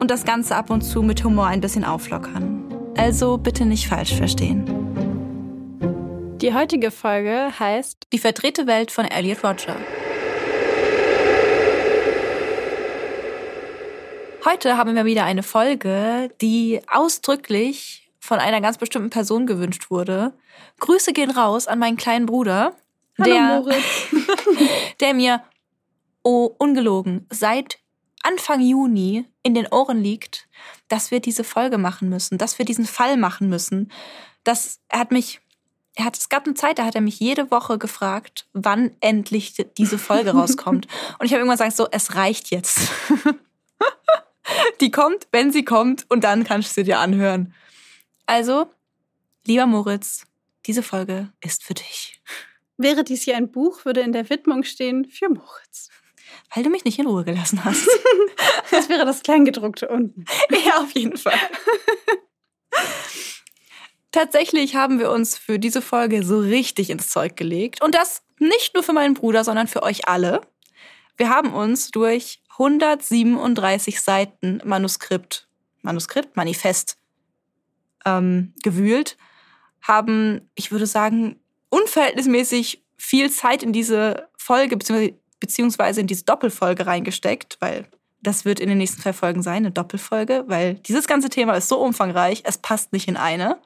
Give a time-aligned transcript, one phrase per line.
[0.00, 2.64] und das Ganze ab und zu mit Humor ein bisschen auflockern.
[2.96, 4.64] Also bitte nicht falsch verstehen.
[6.40, 9.76] Die heutige Folge heißt Die verdrehte Welt von Elliot Roger.
[14.44, 20.34] Heute haben wir wieder eine Folge, die ausdrücklich von einer ganz bestimmten Person gewünscht wurde.
[20.80, 22.76] Grüße gehen raus an meinen kleinen Bruder,
[23.18, 24.06] Hallo, der, Moritz.
[25.00, 25.42] der mir,
[26.22, 27.78] oh, ungelogen, seit
[28.24, 30.48] Anfang Juni in den Ohren liegt,
[30.88, 33.92] dass wir diese Folge machen müssen, dass wir diesen Fall machen müssen.
[34.44, 35.40] Das, er hat mich,
[35.94, 39.54] er hat, es gab eine Zeit, da hat er mich jede Woche gefragt, wann endlich
[39.76, 40.88] diese Folge rauskommt.
[41.18, 42.88] Und ich habe irgendwann gesagt, so, es reicht jetzt.
[44.80, 47.54] Die kommt, wenn sie kommt, und dann kannst du sie dir anhören.
[48.26, 48.70] Also,
[49.46, 50.26] lieber Moritz,
[50.66, 52.20] diese Folge ist für dich.
[52.76, 55.90] Wäre dies hier ein Buch, würde in der Widmung stehen für Moritz.
[56.54, 57.88] Weil du mich nicht in Ruhe gelassen hast.
[58.70, 60.24] Das wäre das Kleingedruckte unten.
[60.66, 61.38] Ja, auf jeden Fall.
[64.10, 67.82] Tatsächlich haben wir uns für diese Folge so richtig ins Zeug gelegt.
[67.82, 70.40] Und das nicht nur für meinen Bruder, sondern für euch alle.
[71.16, 75.48] Wir haben uns durch 137 Seiten Manuskript,
[75.82, 76.98] Manuskript, Manifest
[78.04, 79.16] ähm, gewühlt,
[79.82, 86.86] haben, ich würde sagen, unverhältnismäßig viel Zeit in diese Folge beziehungsweise, beziehungsweise in diese Doppelfolge
[86.86, 87.86] reingesteckt, weil
[88.22, 91.68] das wird in den nächsten zwei Folgen sein, eine Doppelfolge, weil dieses ganze Thema ist
[91.68, 93.58] so umfangreich, es passt nicht in eine.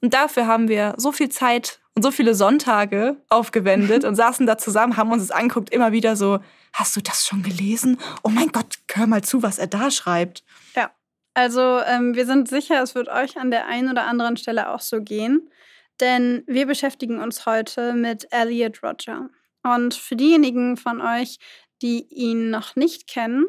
[0.00, 4.58] Und dafür haben wir so viel Zeit und so viele Sonntage aufgewendet und saßen da
[4.58, 6.40] zusammen, haben uns das angeguckt, immer wieder so,
[6.72, 7.98] hast du das schon gelesen?
[8.22, 10.44] Oh mein Gott, hör mal zu, was er da schreibt.
[10.76, 10.90] Ja,
[11.34, 14.80] also ähm, wir sind sicher, es wird euch an der einen oder anderen Stelle auch
[14.80, 15.50] so gehen,
[16.00, 19.28] denn wir beschäftigen uns heute mit Elliot Roger.
[19.74, 21.38] Und für diejenigen von euch,
[21.82, 23.46] die ihn noch nicht kennen,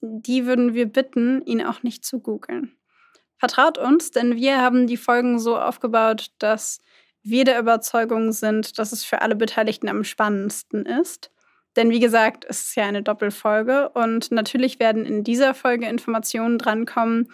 [0.00, 2.76] die würden wir bitten, ihn auch nicht zu googeln.
[3.38, 6.80] Vertraut uns, denn wir haben die Folgen so aufgebaut, dass
[7.22, 11.30] wir der Überzeugung sind, dass es für alle Beteiligten am spannendsten ist.
[11.76, 16.58] Denn wie gesagt, es ist ja eine Doppelfolge und natürlich werden in dieser Folge Informationen
[16.58, 17.28] drankommen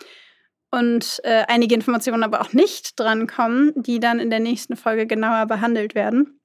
[0.71, 5.47] und äh, einige Informationen aber auch nicht drankommen, die dann in der nächsten Folge genauer
[5.47, 6.41] behandelt werden.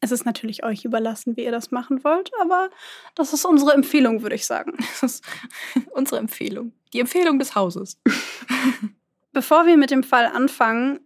[0.00, 2.70] Es ist natürlich euch überlassen, wie ihr das machen wollt, aber
[3.14, 4.74] das ist unsere Empfehlung, würde ich sagen.
[4.78, 5.24] Das ist
[5.90, 6.72] unsere Empfehlung.
[6.92, 8.00] Die Empfehlung des Hauses.
[9.32, 11.00] Bevor wir mit dem Fall anfangen,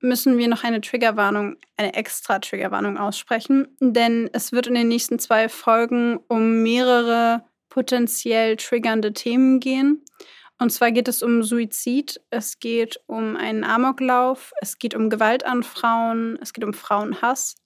[0.00, 5.18] müssen wir noch eine Triggerwarnung, eine extra Triggerwarnung aussprechen, denn es wird in den nächsten
[5.18, 10.04] zwei Folgen um mehrere potenziell triggernde Themen gehen.
[10.60, 15.44] Und zwar geht es um Suizid, es geht um einen Amoklauf, es geht um Gewalt
[15.44, 17.56] an Frauen, es geht um Frauenhass,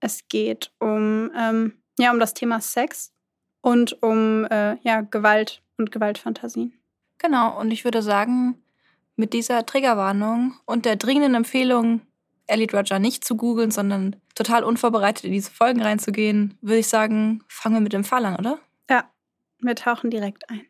[0.00, 3.12] es geht um, ähm, ja, um das Thema Sex
[3.60, 6.72] und um äh, ja, Gewalt und Gewaltfantasien.
[7.18, 8.62] Genau, und ich würde sagen,
[9.16, 12.00] mit dieser Triggerwarnung und der dringenden Empfehlung,
[12.46, 17.44] Elliot Roger nicht zu googeln, sondern total unvorbereitet in diese Folgen reinzugehen, würde ich sagen,
[17.46, 18.58] fangen wir mit dem Fall an, oder?
[18.88, 19.04] Ja,
[19.60, 20.62] wir tauchen direkt ein.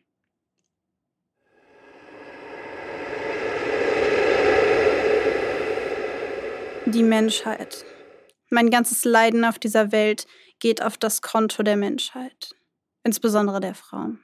[6.86, 7.84] Die Menschheit.
[8.50, 10.26] Mein ganzes Leiden auf dieser Welt
[10.58, 12.50] geht auf das Konto der Menschheit,
[13.04, 14.22] insbesondere der Frauen.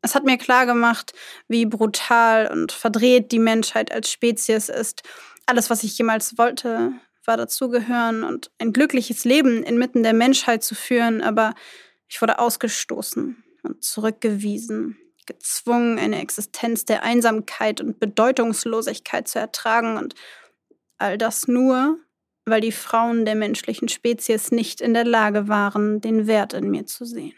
[0.00, 1.12] Es hat mir klargemacht,
[1.48, 5.02] wie brutal und verdreht die Menschheit als Spezies ist.
[5.46, 6.92] Alles, was ich jemals wollte,
[7.24, 11.54] war dazugehören und ein glückliches Leben inmitten der Menschheit zu führen, aber
[12.08, 14.96] ich wurde ausgestoßen und zurückgewiesen,
[15.26, 20.14] gezwungen, eine Existenz der Einsamkeit und Bedeutungslosigkeit zu ertragen und
[20.96, 21.98] all das nur,
[22.50, 26.86] weil die Frauen der menschlichen Spezies nicht in der Lage waren, den Wert in mir
[26.86, 27.34] zu sehen.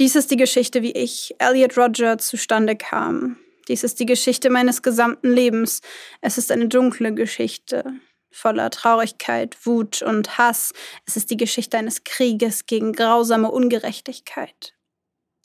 [0.00, 3.36] Dies ist die Geschichte, wie ich, Elliot Roger, zustande kam.
[3.68, 5.80] Dies ist die Geschichte meines gesamten Lebens.
[6.20, 7.84] Es ist eine dunkle Geschichte,
[8.30, 10.72] voller Traurigkeit, Wut und Hass.
[11.06, 14.73] Es ist die Geschichte eines Krieges gegen grausame Ungerechtigkeit.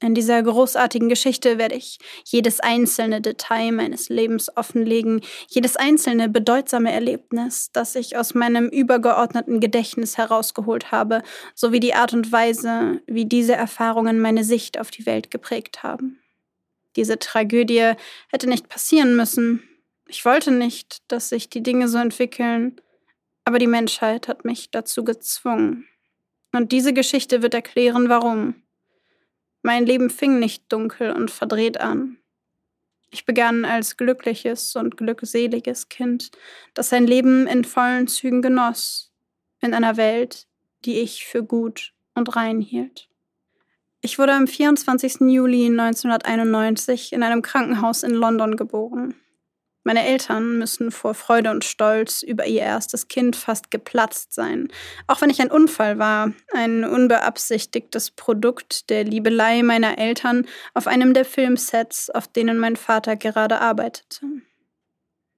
[0.01, 6.91] In dieser großartigen Geschichte werde ich jedes einzelne Detail meines Lebens offenlegen, jedes einzelne bedeutsame
[6.93, 11.21] Erlebnis, das ich aus meinem übergeordneten Gedächtnis herausgeholt habe,
[11.53, 16.19] sowie die Art und Weise, wie diese Erfahrungen meine Sicht auf die Welt geprägt haben.
[16.95, 17.93] Diese Tragödie
[18.29, 19.63] hätte nicht passieren müssen.
[20.07, 22.79] Ich wollte nicht, dass sich die Dinge so entwickeln,
[23.43, 25.87] aber die Menschheit hat mich dazu gezwungen.
[26.53, 28.55] Und diese Geschichte wird erklären, warum.
[29.69, 32.17] Mein Leben fing nicht dunkel und verdreht an.
[33.11, 36.31] Ich begann als glückliches und glückseliges Kind,
[36.73, 39.13] das sein Leben in vollen Zügen genoss,
[39.61, 40.47] in einer Welt,
[40.85, 43.09] die ich für gut und rein hielt.
[44.01, 45.29] Ich wurde am 24.
[45.29, 49.13] Juli 1991 in einem Krankenhaus in London geboren.
[49.83, 54.67] Meine Eltern müssen vor Freude und Stolz über ihr erstes Kind fast geplatzt sein.
[55.07, 61.13] Auch wenn ich ein Unfall war, ein unbeabsichtigtes Produkt der Liebelei meiner Eltern auf einem
[61.13, 64.25] der Filmsets, auf denen mein Vater gerade arbeitete.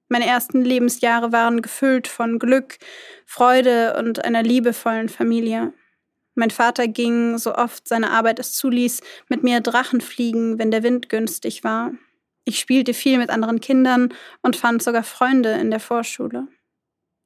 [0.08, 2.78] Meine ersten Lebensjahre waren gefüllt von Glück,
[3.24, 5.72] Freude und einer liebevollen Familie.
[6.34, 10.82] Mein Vater ging, so oft seine Arbeit es zuließ, mit mir Drachen fliegen, wenn der
[10.82, 11.92] Wind günstig war.
[12.44, 14.12] Ich spielte viel mit anderen Kindern
[14.42, 16.48] und fand sogar Freunde in der Vorschule.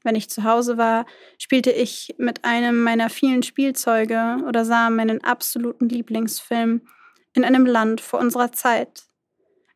[0.04, 1.04] Wenn ich zu Hause war,
[1.38, 6.82] spielte ich mit einem meiner vielen Spielzeuge oder sah meinen absoluten Lieblingsfilm
[7.34, 9.04] in einem Land vor unserer Zeit.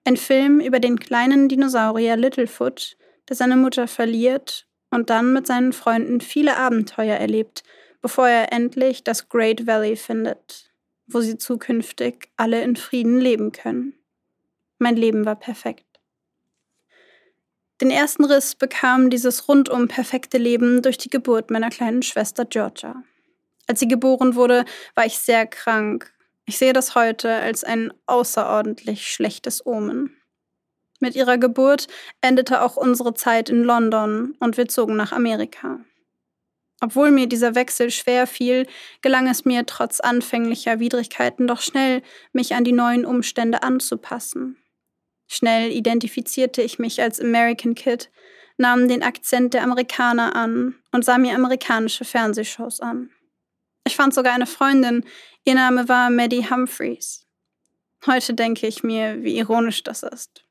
[0.05, 2.97] Ein Film über den kleinen Dinosaurier Littlefoot,
[3.29, 7.63] der seine Mutter verliert und dann mit seinen Freunden viele Abenteuer erlebt,
[8.01, 10.73] bevor er endlich das Great Valley findet,
[11.07, 14.00] wo sie zukünftig alle in Frieden leben können.
[14.81, 15.85] Mein Leben war perfekt.
[17.83, 23.03] Den ersten Riss bekam dieses rundum perfekte Leben durch die Geburt meiner kleinen Schwester Georgia.
[23.67, 26.13] Als sie geboren wurde, war ich sehr krank.
[26.47, 30.17] Ich sehe das heute als ein außerordentlich schlechtes Omen.
[30.99, 31.87] Mit ihrer Geburt
[32.23, 35.81] endete auch unsere Zeit in London und wir zogen nach Amerika.
[36.81, 38.67] Obwohl mir dieser Wechsel schwer fiel,
[39.03, 44.57] gelang es mir trotz anfänglicher Widrigkeiten doch schnell, mich an die neuen Umstände anzupassen.
[45.33, 48.11] Schnell identifizierte ich mich als American Kid,
[48.57, 53.11] nahm den Akzent der Amerikaner an und sah mir amerikanische Fernsehshows an.
[53.87, 55.05] Ich fand sogar eine Freundin,
[55.45, 57.29] ihr Name war Maddie Humphreys.
[58.07, 60.45] Heute denke ich mir, wie ironisch das ist.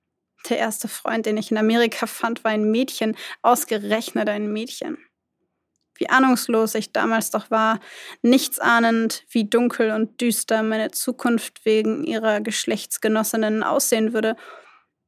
[0.48, 4.98] Der erste Freund, den ich in Amerika fand, war ein Mädchen, ausgerechnet ein Mädchen.
[5.96, 7.81] Wie ahnungslos ich damals doch war,
[8.22, 14.38] nichts ahnend, wie dunkel und düster meine Zukunft wegen ihrer Geschlechtsgenossinnen aussehen würde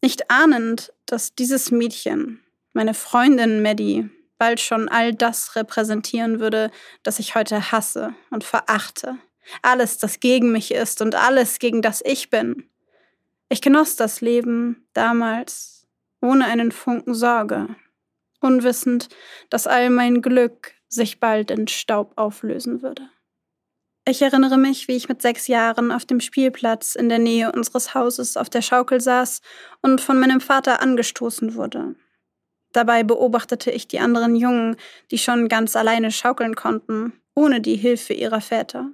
[0.01, 2.41] nicht ahnend, dass dieses Mädchen,
[2.73, 6.71] meine Freundin Maddie, bald schon all das repräsentieren würde,
[7.03, 9.17] das ich heute hasse und verachte.
[9.61, 12.67] Alles, das gegen mich ist und alles, gegen das ich bin.
[13.49, 15.85] Ich genoss das Leben damals
[16.21, 17.75] ohne einen Funken Sorge,
[18.39, 19.09] unwissend,
[19.49, 23.09] dass all mein Glück sich bald in Staub auflösen würde.
[24.07, 27.93] Ich erinnere mich, wie ich mit sechs Jahren auf dem Spielplatz in der Nähe unseres
[27.93, 29.41] Hauses auf der Schaukel saß
[29.81, 31.95] und von meinem Vater angestoßen wurde.
[32.73, 34.75] Dabei beobachtete ich die anderen Jungen,
[35.11, 38.89] die schon ganz alleine schaukeln konnten, ohne die Hilfe ihrer Väter.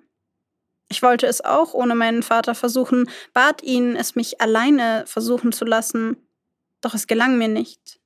[0.90, 5.64] Ich wollte es auch ohne meinen Vater versuchen, bat ihn, es mich alleine versuchen zu
[5.64, 6.18] lassen,
[6.82, 8.00] doch es gelang mir nicht.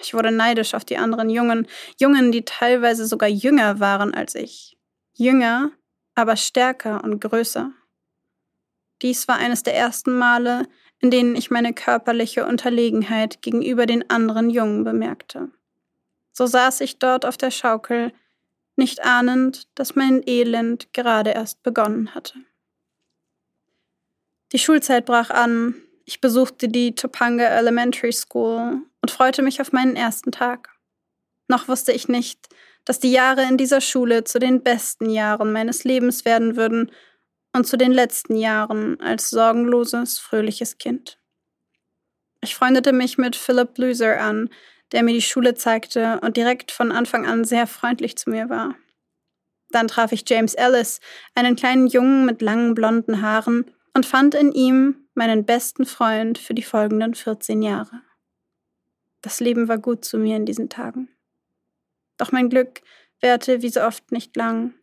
[0.00, 1.68] Ich wurde neidisch auf die anderen Jungen,
[2.00, 4.76] Jungen, die teilweise sogar jünger waren als ich.
[5.16, 5.70] Jünger,
[6.14, 7.72] aber stärker und größer.
[9.02, 10.66] Dies war eines der ersten Male,
[11.00, 15.50] in denen ich meine körperliche Unterlegenheit gegenüber den anderen Jungen bemerkte.
[16.32, 18.12] So saß ich dort auf der Schaukel,
[18.76, 22.40] nicht ahnend, dass mein Elend gerade erst begonnen hatte.
[24.52, 29.96] Die Schulzeit brach an, ich besuchte die Topanga Elementary School und freute mich auf meinen
[29.96, 30.70] ersten Tag.
[31.48, 32.48] Noch wusste ich nicht,
[32.84, 36.90] dass die Jahre in dieser Schule zu den besten Jahren meines Lebens werden würden
[37.52, 41.18] und zu den letzten Jahren als sorgenloses, fröhliches Kind.
[42.42, 44.50] Ich freundete mich mit Philip Blüser an,
[44.92, 48.74] der mir die Schule zeigte und direkt von Anfang an sehr freundlich zu mir war.
[49.70, 51.00] Dann traf ich James Ellis,
[51.34, 53.64] einen kleinen Jungen mit langen blonden Haaren,
[53.94, 58.02] und fand in ihm meinen besten Freund für die folgenden 14 Jahre.
[59.22, 61.13] Das Leben war gut zu mir in diesen Tagen.
[62.16, 62.82] Doch mein Glück
[63.20, 64.74] währte wie so oft nicht lang.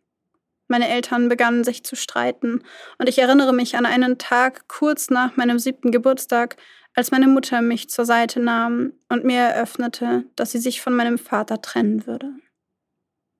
[0.68, 2.62] Meine Eltern begannen sich zu streiten,
[2.98, 6.56] und ich erinnere mich an einen Tag kurz nach meinem siebten Geburtstag,
[6.94, 11.18] als meine Mutter mich zur Seite nahm und mir eröffnete, dass sie sich von meinem
[11.18, 12.32] Vater trennen würde.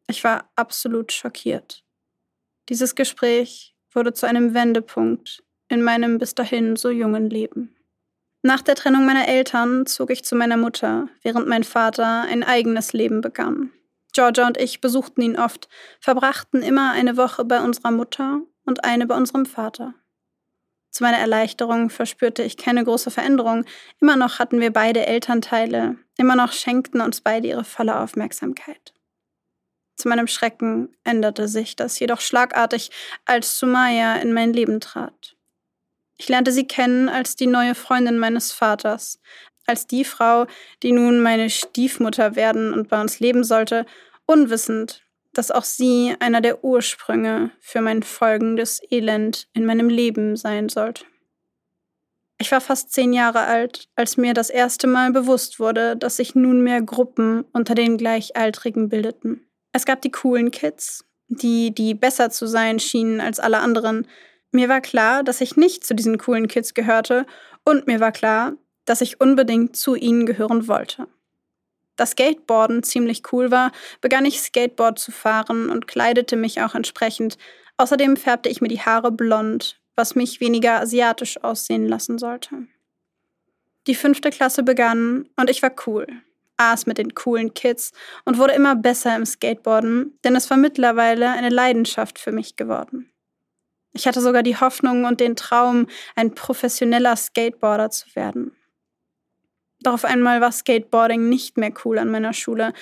[0.08, 1.84] Ich war absolut schockiert.
[2.68, 7.74] Dieses Gespräch wurde zu einem Wendepunkt in meinem bis dahin so jungen Leben.
[8.42, 12.92] Nach der Trennung meiner Eltern zog ich zu meiner Mutter, während mein Vater ein eigenes
[12.92, 13.70] Leben begann.
[14.12, 15.68] Georgia und ich besuchten ihn oft,
[16.00, 19.94] verbrachten immer eine Woche bei unserer Mutter und eine bei unserem Vater.
[20.90, 23.64] Zu meiner Erleichterung verspürte ich keine große Veränderung.
[24.00, 28.92] Immer noch hatten wir beide Elternteile, immer noch schenkten uns beide ihre volle Aufmerksamkeit.
[29.96, 32.90] Zu meinem Schrecken änderte sich das jedoch schlagartig,
[33.24, 35.36] als Sumaya in mein Leben trat.
[36.18, 39.18] Ich lernte sie kennen als die neue Freundin meines Vaters,
[39.72, 40.46] als die Frau,
[40.82, 43.86] die nun meine Stiefmutter werden und bei uns leben sollte,
[44.26, 45.02] unwissend,
[45.32, 51.06] dass auch sie einer der Ursprünge für mein folgendes Elend in meinem Leben sein sollte.
[52.38, 56.34] Ich war fast zehn Jahre alt, als mir das erste Mal bewusst wurde, dass sich
[56.34, 59.46] nunmehr Gruppen unter den Gleichaltrigen bildeten.
[59.72, 64.06] Es gab die coolen Kids, die, die besser zu sein schienen als alle anderen.
[64.50, 67.24] Mir war klar, dass ich nicht zu diesen coolen Kids gehörte,
[67.64, 71.08] und mir war klar, dass ich unbedingt zu ihnen gehören wollte.
[71.96, 73.70] Da Skateboarden ziemlich cool war,
[74.00, 77.36] begann ich Skateboard zu fahren und kleidete mich auch entsprechend.
[77.76, 82.66] Außerdem färbte ich mir die Haare blond, was mich weniger asiatisch aussehen lassen sollte.
[83.86, 86.06] Die fünfte Klasse begann und ich war cool,
[86.56, 87.92] aß mit den coolen Kids
[88.24, 93.10] und wurde immer besser im Skateboarden, denn es war mittlerweile eine Leidenschaft für mich geworden.
[93.92, 98.56] Ich hatte sogar die Hoffnung und den Traum, ein professioneller Skateboarder zu werden.
[99.82, 102.72] Doch auf einmal war Skateboarding nicht mehr cool an meiner Schule.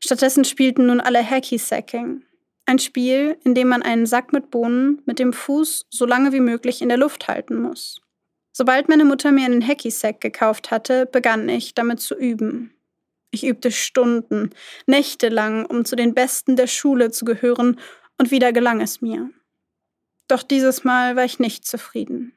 [0.00, 2.22] Stattdessen spielten nun alle Hacky-Sacking.
[2.66, 6.40] Ein Spiel, in dem man einen Sack mit Bohnen mit dem Fuß so lange wie
[6.40, 8.00] möglich in der Luft halten muss.
[8.52, 12.72] Sobald meine Mutter mir einen Hacky-Sack gekauft hatte, begann ich damit zu üben.
[13.30, 14.50] Ich übte Stunden,
[14.86, 17.78] nächtelang, um zu den Besten der Schule zu gehören,
[18.18, 19.30] und wieder gelang es mir.
[20.26, 22.35] Doch dieses Mal war ich nicht zufrieden.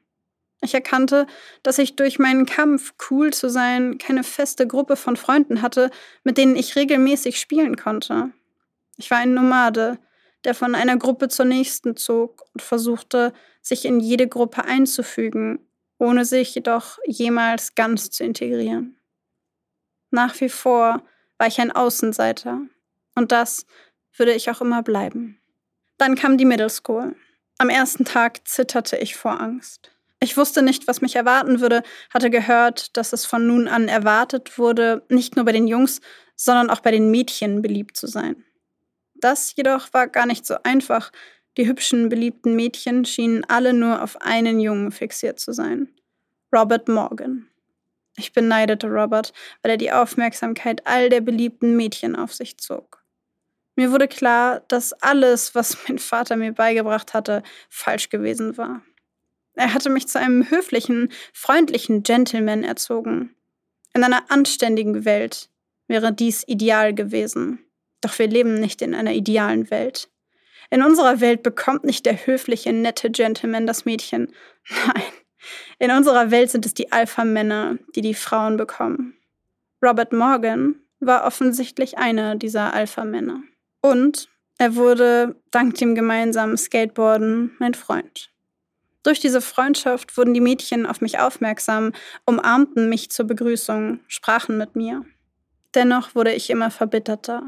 [0.62, 1.26] Ich erkannte,
[1.62, 5.90] dass ich durch meinen Kampf, cool zu sein, keine feste Gruppe von Freunden hatte,
[6.22, 8.30] mit denen ich regelmäßig spielen konnte.
[8.98, 9.98] Ich war ein Nomade,
[10.44, 15.66] der von einer Gruppe zur nächsten zog und versuchte, sich in jede Gruppe einzufügen,
[15.98, 18.98] ohne sich jedoch jemals ganz zu integrieren.
[20.10, 21.02] Nach wie vor
[21.38, 22.60] war ich ein Außenseiter
[23.14, 23.64] und das
[24.16, 25.40] würde ich auch immer bleiben.
[25.98, 27.14] Dann kam die Middle School.
[27.58, 29.92] Am ersten Tag zitterte ich vor Angst.
[30.22, 34.58] Ich wusste nicht, was mich erwarten würde, hatte gehört, dass es von nun an erwartet
[34.58, 36.02] wurde, nicht nur bei den Jungs,
[36.36, 38.44] sondern auch bei den Mädchen beliebt zu sein.
[39.14, 41.10] Das jedoch war gar nicht so einfach.
[41.56, 45.88] Die hübschen, beliebten Mädchen schienen alle nur auf einen Jungen fixiert zu sein.
[46.54, 47.48] Robert Morgan.
[48.16, 53.02] Ich beneidete Robert, weil er die Aufmerksamkeit all der beliebten Mädchen auf sich zog.
[53.76, 58.82] Mir wurde klar, dass alles, was mein Vater mir beigebracht hatte, falsch gewesen war.
[59.60, 63.36] Er hatte mich zu einem höflichen, freundlichen Gentleman erzogen.
[63.92, 65.50] In einer anständigen Welt
[65.86, 67.58] wäre dies ideal gewesen.
[68.00, 70.08] Doch wir leben nicht in einer idealen Welt.
[70.70, 74.32] In unserer Welt bekommt nicht der höfliche, nette Gentleman das Mädchen.
[74.86, 75.02] Nein,
[75.78, 79.18] in unserer Welt sind es die Alpha-Männer, die die Frauen bekommen.
[79.84, 83.42] Robert Morgan war offensichtlich einer dieser Alpha-Männer.
[83.82, 88.30] Und er wurde, dank dem gemeinsamen Skateboarden, mein Freund.
[89.02, 91.92] Durch diese Freundschaft wurden die Mädchen auf mich aufmerksam,
[92.26, 95.04] umarmten mich zur Begrüßung, sprachen mit mir.
[95.74, 97.42] Dennoch wurde ich immer verbitterter.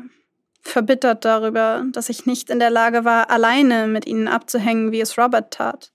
[0.62, 5.18] Verbittert darüber, dass ich nicht in der Lage war, alleine mit ihnen abzuhängen, wie es
[5.18, 5.92] Robert tat.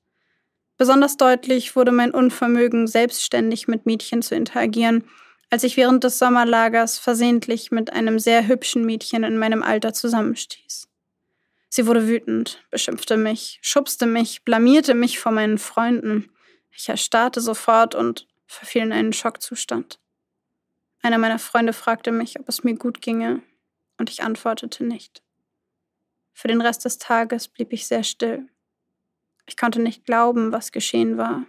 [0.77, 5.05] Besonders deutlich wurde mein Unvermögen, selbstständig mit Mädchen zu interagieren,
[5.49, 10.87] als ich während des Sommerlagers versehentlich mit einem sehr hübschen Mädchen in meinem Alter zusammenstieß.
[11.77, 16.27] Sie wurde wütend, beschimpfte mich, schubste mich, blamierte mich vor meinen Freunden.
[16.72, 20.00] Ich erstarrte sofort und verfiel in einen Schockzustand.
[21.03, 23.43] Einer meiner Freunde fragte mich, ob es mir gut ginge,
[24.00, 25.22] und ich antwortete nicht.
[26.34, 28.50] Für den Rest des Tages blieb ich sehr still.
[29.46, 31.46] Ich konnte nicht glauben, was geschehen war.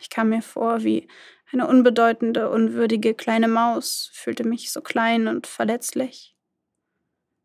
[0.00, 1.06] Ich kam mir vor wie
[1.52, 6.34] eine unbedeutende, unwürdige kleine Maus, fühlte mich so klein und verletzlich.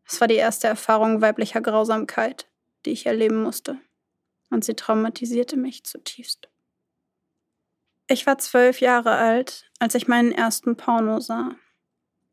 [0.06, 2.46] Es war die erste Erfahrung weiblicher Grausamkeit,
[2.84, 3.78] die ich erleben musste,
[4.50, 6.48] und sie traumatisierte mich zutiefst.
[8.08, 11.56] Ich war zwölf Jahre alt, als ich meinen ersten Porno sah.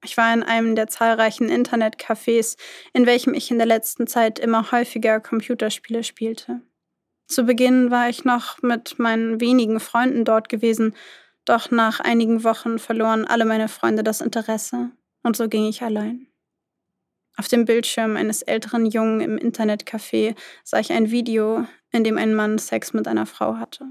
[0.04, 2.58] Ich war in einem der zahlreichen Internetcafés,
[2.94, 6.62] in welchem ich in der letzten Zeit immer häufiger Computerspiele spielte.
[7.26, 10.94] Zu Beginn war ich noch mit meinen wenigen Freunden dort gewesen,
[11.46, 14.92] Doch nach einigen Wochen verloren alle meine Freunde das Interesse
[15.24, 16.28] und so ging ich allein.
[17.36, 22.34] Auf dem Bildschirm eines älteren Jungen im Internetcafé sah ich ein Video, in dem ein
[22.36, 23.86] Mann Sex mit einer Frau hatte.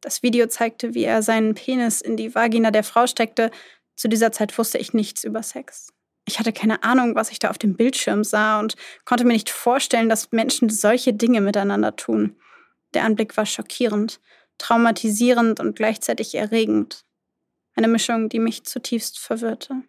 [0.00, 3.50] Das Video zeigte, wie er seinen Penis in die Vagina der Frau steckte.
[3.96, 5.88] Zu dieser Zeit wusste ich nichts über Sex.
[6.28, 9.50] Ich hatte keine Ahnung, was ich da auf dem Bildschirm sah und konnte mir nicht
[9.50, 12.36] vorstellen, dass Menschen solche Dinge miteinander tun.
[12.94, 14.20] Der Anblick war schockierend,
[14.58, 17.04] traumatisierend und gleichzeitig erregend.
[17.74, 19.82] Eine Mischung, die mich zutiefst verwirrte.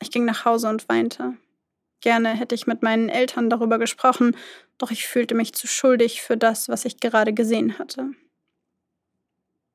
[0.00, 1.36] Ich ging nach Hause und weinte.
[2.02, 4.36] Gerne hätte ich mit meinen Eltern darüber gesprochen,
[4.76, 8.10] doch ich fühlte mich zu schuldig für das, was ich gerade gesehen hatte.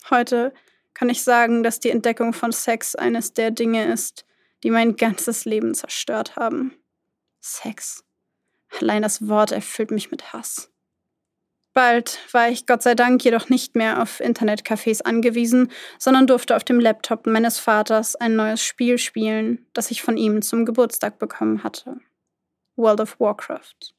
[0.10, 0.54] Heute
[0.94, 4.26] kann ich sagen, dass die Entdeckung von Sex eines der Dinge ist,
[4.64, 6.74] die mein ganzes Leben zerstört haben.
[7.40, 8.04] Sex.
[8.82, 10.70] Allein das Wort erfüllt mich mit Hass.
[11.74, 16.64] Bald war ich Gott sei Dank jedoch nicht mehr auf Internetcafés angewiesen, sondern durfte auf
[16.64, 21.64] dem Laptop meines Vaters ein neues Spiel spielen, das ich von ihm zum Geburtstag bekommen
[21.64, 22.00] hatte.
[22.78, 23.96] World of Warcraft.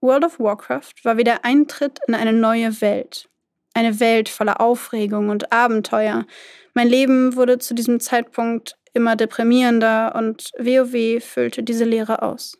[0.00, 3.28] World of Warcraft war wie der Eintritt in eine neue Welt.
[3.74, 6.26] Eine Welt voller Aufregung und Abenteuer.
[6.72, 12.58] Mein Leben wurde zu diesem Zeitpunkt immer deprimierender und WoW füllte diese Leere aus.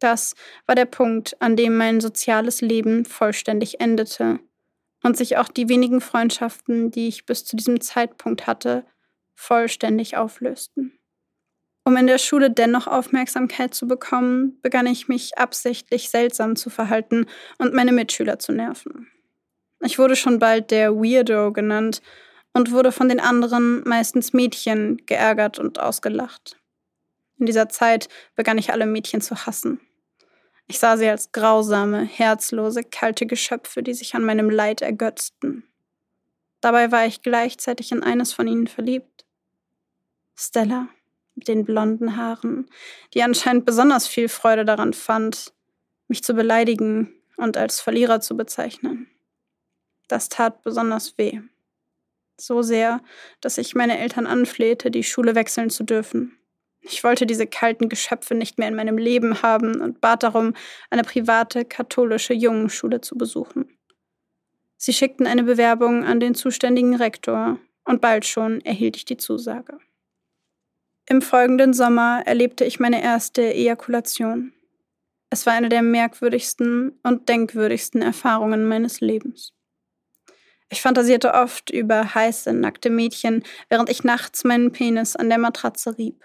[0.00, 0.34] Das
[0.66, 4.40] war der Punkt, an dem mein soziales Leben vollständig endete
[5.02, 8.84] und sich auch die wenigen Freundschaften, die ich bis zu diesem Zeitpunkt hatte,
[9.34, 10.99] vollständig auflösten.
[11.84, 17.26] Um in der Schule dennoch Aufmerksamkeit zu bekommen, begann ich mich absichtlich seltsam zu verhalten
[17.58, 19.10] und meine Mitschüler zu nerven.
[19.80, 22.02] Ich wurde schon bald der Weirdo genannt
[22.52, 26.58] und wurde von den anderen, meistens Mädchen, geärgert und ausgelacht.
[27.38, 29.80] In dieser Zeit begann ich alle Mädchen zu hassen.
[30.66, 35.64] Ich sah sie als grausame, herzlose, kalte Geschöpfe, die sich an meinem Leid ergötzten.
[36.60, 39.24] Dabei war ich gleichzeitig in eines von ihnen verliebt.
[40.36, 40.88] Stella
[41.34, 42.68] mit den blonden Haaren,
[43.14, 45.52] die anscheinend besonders viel Freude daran fand,
[46.08, 49.08] mich zu beleidigen und als Verlierer zu bezeichnen.
[50.08, 51.40] Das tat besonders weh.
[52.36, 53.00] So sehr,
[53.40, 56.36] dass ich meine Eltern anflehte, die Schule wechseln zu dürfen.
[56.80, 60.54] Ich wollte diese kalten Geschöpfe nicht mehr in meinem Leben haben und bat darum,
[60.88, 63.76] eine private katholische Jungenschule zu besuchen.
[64.76, 69.78] Sie schickten eine Bewerbung an den zuständigen Rektor und bald schon erhielt ich die Zusage.
[71.10, 74.52] Im folgenden Sommer erlebte ich meine erste Ejakulation.
[75.28, 79.52] Es war eine der merkwürdigsten und denkwürdigsten Erfahrungen meines Lebens.
[80.68, 85.98] Ich fantasierte oft über heiße, nackte Mädchen, während ich nachts meinen Penis an der Matratze
[85.98, 86.24] rieb.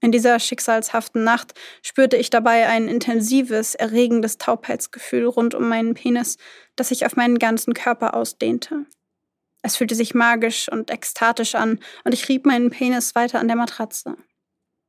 [0.00, 6.36] In dieser schicksalshaften Nacht spürte ich dabei ein intensives, erregendes Taubheitsgefühl rund um meinen Penis,
[6.76, 8.86] das sich auf meinen ganzen Körper ausdehnte.
[9.62, 13.56] Es fühlte sich magisch und ekstatisch an, und ich rieb meinen Penis weiter an der
[13.56, 14.16] Matratze.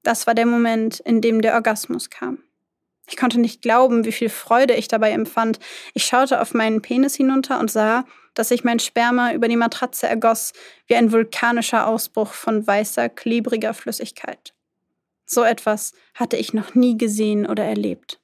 [0.03, 2.43] Das war der Moment, in dem der Orgasmus kam.
[3.09, 5.59] Ich konnte nicht glauben, wie viel Freude ich dabei empfand.
[5.93, 10.07] Ich schaute auf meinen Penis hinunter und sah, dass sich mein Sperma über die Matratze
[10.07, 10.53] ergoss,
[10.87, 14.53] wie ein vulkanischer Ausbruch von weißer, klebriger Flüssigkeit.
[15.25, 18.19] So etwas hatte ich noch nie gesehen oder erlebt.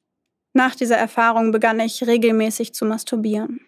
[0.54, 3.62] Nach dieser Erfahrung begann ich regelmäßig zu masturbieren.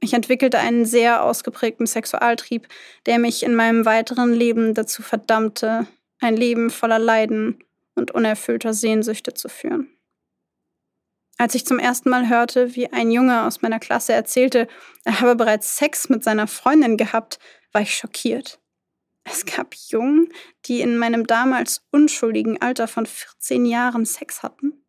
[0.00, 2.66] Ich entwickelte einen sehr ausgeprägten Sexualtrieb,
[3.04, 5.86] der mich in meinem weiteren Leben dazu verdammte,
[6.20, 7.62] ein Leben voller Leiden
[7.94, 9.88] und unerfüllter Sehnsüchte zu führen.
[11.36, 14.68] Als ich zum ersten Mal hörte, wie ein Junge aus meiner Klasse erzählte,
[15.04, 17.38] er habe bereits Sex mit seiner Freundin gehabt,
[17.72, 18.58] war ich schockiert.
[19.24, 20.32] Es gab Jungen,
[20.66, 24.84] die in meinem damals unschuldigen Alter von 14 Jahren Sex hatten.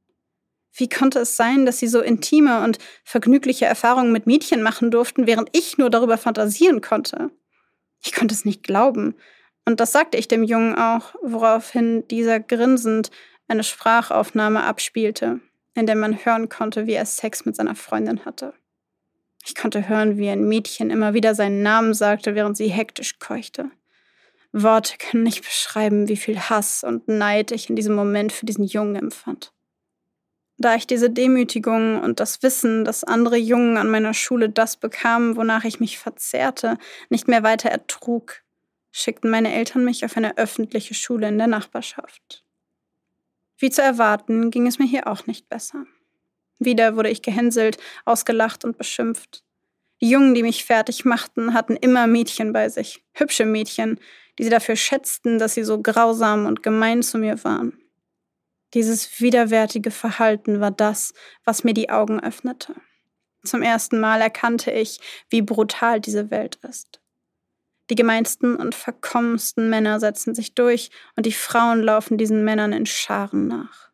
[0.73, 5.27] Wie konnte es sein, dass sie so intime und vergnügliche Erfahrungen mit Mädchen machen durften,
[5.27, 7.31] während ich nur darüber fantasieren konnte?
[8.03, 9.15] Ich konnte es nicht glauben.
[9.65, 13.11] Und das sagte ich dem Jungen auch, woraufhin dieser grinsend
[13.47, 15.39] eine Sprachaufnahme abspielte,
[15.75, 18.53] in der man hören konnte, wie er Sex mit seiner Freundin hatte.
[19.45, 23.71] Ich konnte hören, wie ein Mädchen immer wieder seinen Namen sagte, während sie hektisch keuchte.
[24.53, 28.65] Worte können nicht beschreiben, wie viel Hass und Neid ich in diesem Moment für diesen
[28.65, 29.53] Jungen empfand.
[30.61, 35.35] Da ich diese Demütigung und das Wissen, dass andere Jungen an meiner Schule das bekamen,
[35.35, 36.77] wonach ich mich verzehrte,
[37.09, 38.43] nicht mehr weiter ertrug,
[38.91, 42.43] schickten meine Eltern mich auf eine öffentliche Schule in der Nachbarschaft.
[43.57, 45.85] Wie zu erwarten, ging es mir hier auch nicht besser.
[46.59, 49.43] Wieder wurde ich gehänselt, ausgelacht und beschimpft.
[49.99, 53.99] Die Jungen, die mich fertig machten, hatten immer Mädchen bei sich, hübsche Mädchen,
[54.37, 57.80] die sie dafür schätzten, dass sie so grausam und gemein zu mir waren.
[58.73, 62.75] Dieses widerwärtige Verhalten war das, was mir die Augen öffnete.
[63.43, 67.01] Zum ersten Mal erkannte ich, wie brutal diese Welt ist.
[67.89, 72.85] Die gemeinsten und verkommensten Männer setzen sich durch und die Frauen laufen diesen Männern in
[72.85, 73.91] Scharen nach.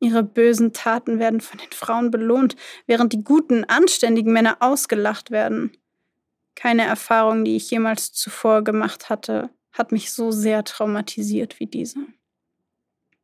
[0.00, 5.76] Ihre bösen Taten werden von den Frauen belohnt, während die guten, anständigen Männer ausgelacht werden.
[6.54, 12.00] Keine Erfahrung, die ich jemals zuvor gemacht hatte, hat mich so sehr traumatisiert wie diese.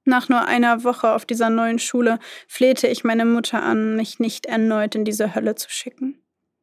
[0.04, 4.46] Nach nur einer Woche auf dieser neuen Schule flehte ich meine Mutter an, mich nicht
[4.46, 6.20] erneut in diese Hölle zu schicken.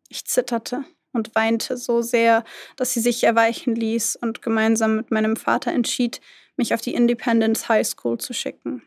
[0.10, 2.44] Ich zitterte und weinte so sehr,
[2.76, 6.20] dass sie sich erweichen ließ und gemeinsam mit meinem Vater entschied,
[6.58, 8.84] mich auf die Independence High School zu schicken.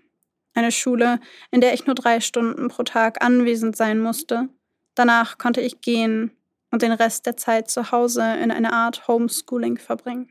[0.55, 1.19] Eine Schule,
[1.51, 4.49] in der ich nur drei Stunden pro Tag anwesend sein musste.
[4.95, 6.31] Danach konnte ich gehen
[6.71, 10.29] und den Rest der Zeit zu Hause in eine Art Homeschooling verbringen.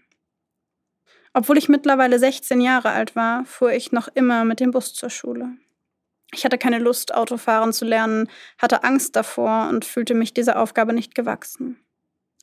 [1.34, 5.10] Obwohl ich mittlerweile 16 Jahre alt war, fuhr ich noch immer mit dem Bus zur
[5.10, 5.52] Schule.
[6.34, 10.94] Ich hatte keine Lust, Autofahren zu lernen, hatte Angst davor und fühlte mich dieser Aufgabe
[10.94, 11.78] nicht gewachsen.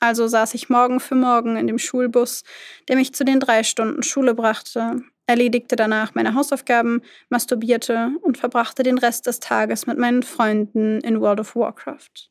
[0.00, 2.44] Also saß ich morgen für morgen in dem Schulbus,
[2.86, 8.82] der mich zu den drei Stunden Schule brachte, erledigte danach meine Hausaufgaben, masturbierte und verbrachte
[8.82, 12.30] den Rest des Tages mit meinen Freunden in World of Warcraft.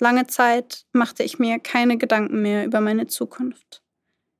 [0.00, 3.82] Lange Zeit machte ich mir keine Gedanken mehr über meine Zukunft.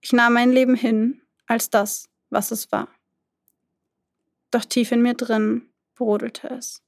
[0.00, 2.88] Ich nahm mein Leben hin als das, was es war.
[4.50, 6.82] Doch tief in mir drin brodelte es.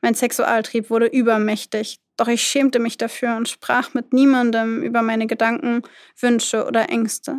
[0.00, 5.26] Mein Sexualtrieb wurde übermächtig, doch ich schämte mich dafür und sprach mit niemandem über meine
[5.26, 5.82] Gedanken,
[6.18, 7.38] Wünsche oder Ängste.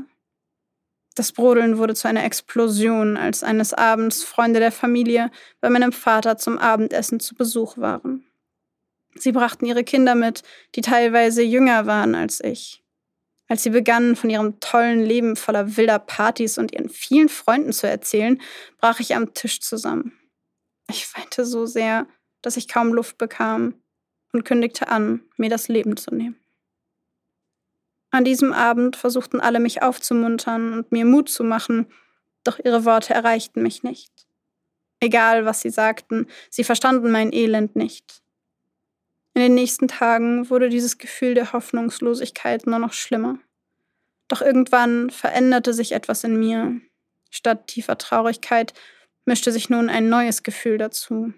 [1.15, 6.37] Das Brodeln wurde zu einer Explosion, als eines Abends Freunde der Familie bei meinem Vater
[6.37, 8.25] zum Abendessen zu Besuch waren.
[9.15, 10.43] Sie brachten ihre Kinder mit,
[10.75, 12.84] die teilweise jünger waren als ich.
[13.47, 17.87] Als sie begannen, von ihrem tollen Leben voller wilder Partys und ihren vielen Freunden zu
[17.87, 18.41] erzählen,
[18.79, 20.17] brach ich am Tisch zusammen.
[20.89, 22.07] Ich weinte so sehr,
[22.41, 23.75] dass ich kaum Luft bekam
[24.33, 26.39] und kündigte an, mir das Leben zu nehmen.
[28.11, 31.87] An diesem Abend versuchten alle mich aufzumuntern und mir Mut zu machen,
[32.43, 34.11] doch ihre Worte erreichten mich nicht.
[34.99, 38.23] Egal, was sie sagten, sie verstanden mein Elend nicht.
[39.35, 43.37] In den nächsten Tagen wurde dieses Gefühl der Hoffnungslosigkeit nur noch schlimmer.
[44.29, 46.79] Doch irgendwann veränderte sich etwas in mir.
[47.29, 48.73] Statt tiefer Traurigkeit
[49.25, 51.33] mischte sich nun ein neues Gefühl dazu.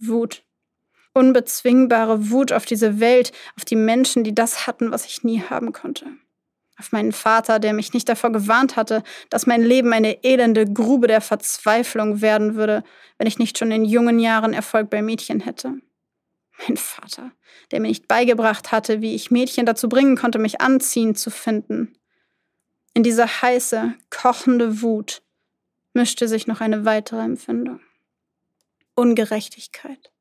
[0.00, 0.42] Wut.
[1.14, 5.72] Unbezwingbare Wut auf diese Welt, auf die Menschen, die das hatten, was ich nie haben
[5.72, 6.06] konnte.
[6.76, 11.06] Auf meinen Vater, der mich nicht davor gewarnt hatte, dass mein Leben eine elende Grube
[11.06, 12.82] der Verzweiflung werden würde,
[13.16, 15.74] wenn ich nicht schon in jungen Jahren Erfolg bei Mädchen hätte.
[16.66, 17.32] Mein Vater,
[17.70, 21.96] der mir nicht beigebracht hatte, wie ich Mädchen dazu bringen konnte, mich anziehend zu finden.
[22.94, 25.22] In diese heiße, kochende Wut
[25.94, 27.80] mischte sich noch eine weitere Empfindung.
[28.94, 30.12] Ungerechtigkeit.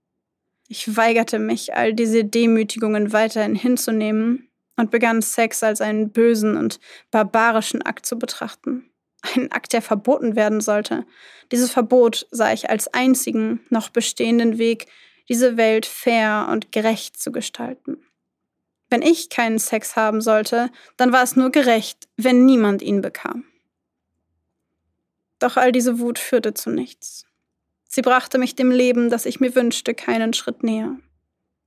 [0.68, 6.80] Ich weigerte mich, all diese Demütigungen weiterhin hinzunehmen und begann Sex als einen bösen und
[7.12, 8.90] barbarischen Akt zu betrachten.
[9.36, 11.06] Einen Akt, der verboten werden sollte.
[11.52, 14.88] Dieses Verbot sah ich als einzigen noch bestehenden Weg,
[15.32, 18.06] diese Welt fair und gerecht zu gestalten.
[18.90, 23.46] Wenn ich keinen Sex haben sollte, dann war es nur gerecht, wenn niemand ihn bekam.
[25.40, 27.26] Doch all diese Wut führte zu nichts.
[27.88, 30.98] Sie brachte mich dem Leben, das ich mir wünschte, keinen Schritt näher.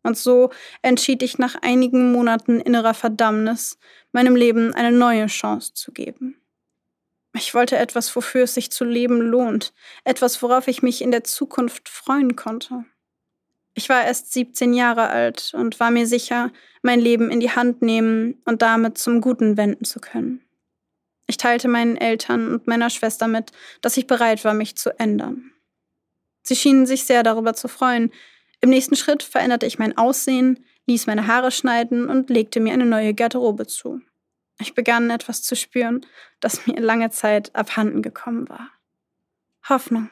[0.02, 0.50] Und so
[0.82, 3.78] entschied ich nach einigen Monaten innerer Verdammnis,
[4.12, 6.38] meinem Leben eine neue Chance zu geben.
[7.32, 9.72] Ich wollte etwas, wofür es sich zu leben lohnt,
[10.04, 12.84] etwas, worauf ich mich in der Zukunft freuen konnte.
[13.74, 17.82] Ich war erst 17 Jahre alt und war mir sicher, mein Leben in die Hand
[17.82, 20.44] nehmen und damit zum Guten wenden zu können.
[21.26, 25.50] Ich teilte meinen Eltern und meiner Schwester mit, dass ich bereit war, mich zu ändern.
[26.42, 28.12] Sie schienen sich sehr darüber zu freuen.
[28.60, 32.86] Im nächsten Schritt veränderte ich mein Aussehen, ließ meine Haare schneiden und legte mir eine
[32.86, 34.00] neue Garderobe zu.
[34.60, 36.06] Ich begann etwas zu spüren,
[36.40, 38.70] das mir lange Zeit abhanden gekommen war.
[39.68, 40.10] Hoffnung.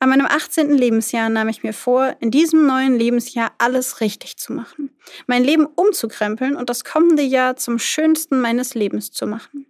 [0.00, 0.70] An meinem 18.
[0.70, 4.90] Lebensjahr nahm ich mir vor, in diesem neuen Lebensjahr alles richtig zu machen,
[5.26, 9.66] mein Leben umzukrempeln und das kommende Jahr zum schönsten meines Lebens zu machen.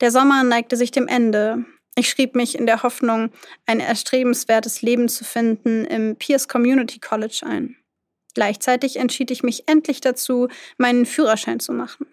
[0.00, 1.64] Der Sommer neigte sich dem Ende.
[1.94, 3.30] Ich schrieb mich in der Hoffnung,
[3.66, 7.76] ein erstrebenswertes Leben zu finden, im Pierce Community College ein.
[8.34, 12.06] Gleichzeitig entschied ich mich endlich dazu, meinen Führerschein zu machen.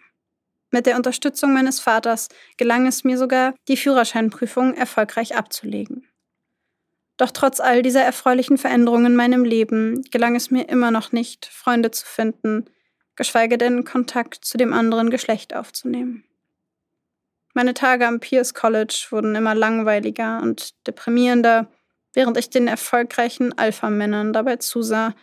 [0.71, 2.27] Mit der Unterstützung meines Vaters
[2.57, 6.06] gelang es mir sogar, die Führerscheinprüfung erfolgreich abzulegen.
[7.17, 11.47] Doch trotz all dieser erfreulichen Veränderungen in meinem Leben gelang es mir immer noch nicht,
[11.47, 12.65] Freunde zu finden,
[13.15, 16.23] geschweige denn Kontakt zu dem anderen Geschlecht aufzunehmen.
[17.55, 21.67] Meine Tage am Pierce College wurden immer langweiliger und deprimierender,
[22.13, 25.15] während ich den erfolgreichen Alpha-Männern dabei zusah,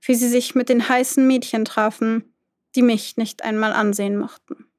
[0.00, 2.34] wie sie sich mit den heißen Mädchen trafen,
[2.74, 4.71] die mich nicht einmal ansehen mochten.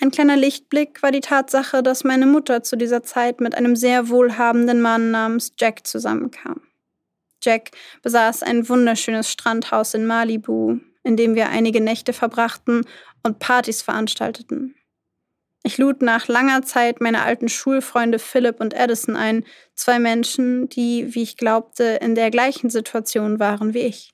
[0.00, 4.08] Ein kleiner Lichtblick war die Tatsache, dass meine Mutter zu dieser Zeit mit einem sehr
[4.08, 6.62] wohlhabenden Mann namens Jack zusammenkam.
[7.42, 7.70] Jack
[8.02, 12.86] besaß ein wunderschönes Strandhaus in Malibu, in dem wir einige Nächte verbrachten
[13.22, 14.74] und Partys veranstalteten.
[15.64, 21.14] Ich lud nach langer Zeit meine alten Schulfreunde Philip und Edison ein, zwei Menschen, die,
[21.14, 24.12] wie ich glaubte, in der gleichen Situation waren wie ich.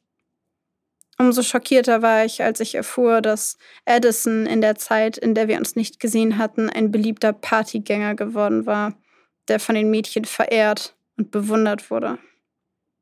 [1.20, 5.58] Umso schockierter war ich, als ich erfuhr, dass Edison in der Zeit, in der wir
[5.58, 8.94] uns nicht gesehen hatten, ein beliebter Partygänger geworden war,
[9.48, 12.18] der von den Mädchen verehrt und bewundert wurde.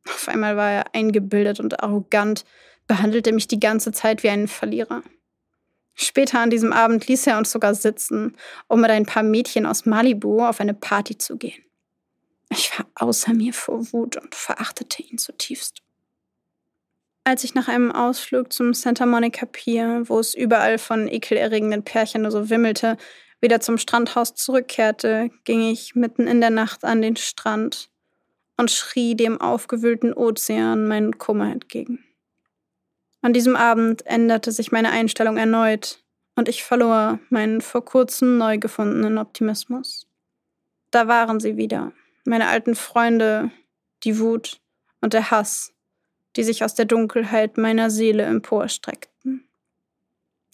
[0.08, 2.46] Auf einmal war er eingebildet und arrogant,
[2.86, 5.02] behandelte mich die ganze Zeit wie einen Verlierer.
[5.94, 8.36] Später an diesem Abend ließ er uns sogar sitzen,
[8.68, 11.62] um mit ein paar Mädchen aus Malibu auf eine Party zu gehen.
[12.50, 15.82] Ich war außer mir vor Wut und verachtete ihn zutiefst.
[17.26, 22.22] Als ich nach einem Ausflug zum Santa Monica Pier, wo es überall von ekelerregenden Pärchen
[22.22, 22.96] nur so wimmelte,
[23.40, 27.90] wieder zum Strandhaus zurückkehrte, ging ich mitten in der Nacht an den Strand
[28.56, 32.04] und schrie dem aufgewühlten Ozean meinen Kummer entgegen.
[33.22, 36.04] An diesem Abend änderte sich meine Einstellung erneut
[36.36, 40.06] und ich verlor meinen vor kurzem neu gefundenen Optimismus.
[40.92, 41.90] Da waren sie wieder,
[42.24, 43.50] meine alten Freunde,
[44.04, 44.60] die Wut
[45.00, 45.72] und der Hass,
[46.36, 49.48] die sich aus der Dunkelheit meiner Seele emporstreckten.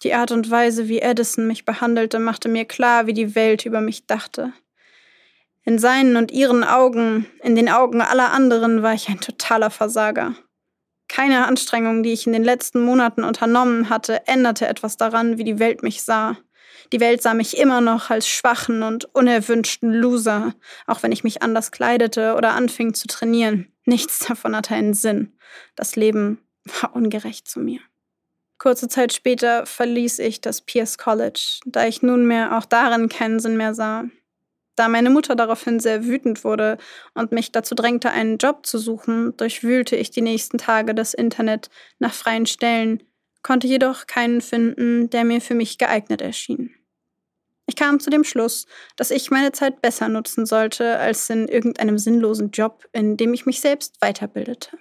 [0.02, 3.80] Die Art und Weise, wie Edison mich behandelte, machte mir klar, wie die Welt über
[3.80, 4.52] mich dachte.
[5.64, 10.34] In seinen und ihren Augen, in den Augen aller anderen war ich ein totaler Versager.
[11.08, 15.60] Keine Anstrengung, die ich in den letzten Monaten unternommen hatte, änderte etwas daran, wie die
[15.60, 16.36] Welt mich sah.
[16.92, 20.54] Die Welt sah mich immer noch als schwachen und unerwünschten Loser,
[20.86, 23.71] auch wenn ich mich anders kleidete oder anfing zu trainieren.
[23.84, 25.36] Nichts davon hatte einen Sinn.
[25.74, 26.38] Das Leben
[26.80, 27.80] war ungerecht zu mir.
[28.58, 33.56] Kurze Zeit später verließ ich das Pierce College, da ich nunmehr auch darin keinen Sinn
[33.56, 34.04] mehr sah.
[34.76, 36.78] Da meine Mutter daraufhin sehr wütend wurde
[37.14, 41.70] und mich dazu drängte, einen Job zu suchen, durchwühlte ich die nächsten Tage das Internet
[41.98, 43.02] nach freien Stellen,
[43.42, 46.74] konnte jedoch keinen finden, der mir für mich geeignet erschien.
[47.72, 51.96] Ich kam zu dem Schluss, dass ich meine Zeit besser nutzen sollte als in irgendeinem
[51.96, 54.76] sinnlosen Job, in dem ich mich selbst weiterbildete.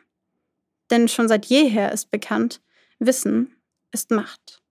[0.91, 2.59] Denn schon seit jeher ist bekannt,
[2.99, 3.55] Wissen
[3.93, 4.61] ist Macht.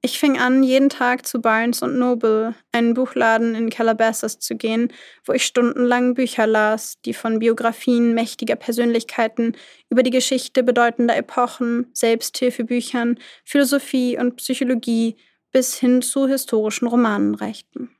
[0.00, 4.90] Ich fing an, jeden Tag zu Barnes Noble, einen Buchladen in Calabasas, zu gehen,
[5.26, 9.56] wo ich stundenlang Bücher las, die von Biografien mächtiger Persönlichkeiten
[9.90, 15.18] über die Geschichte bedeutender Epochen, Selbsthilfebüchern, Philosophie und Psychologie
[15.52, 17.90] bis hin zu historischen Romanen reichten.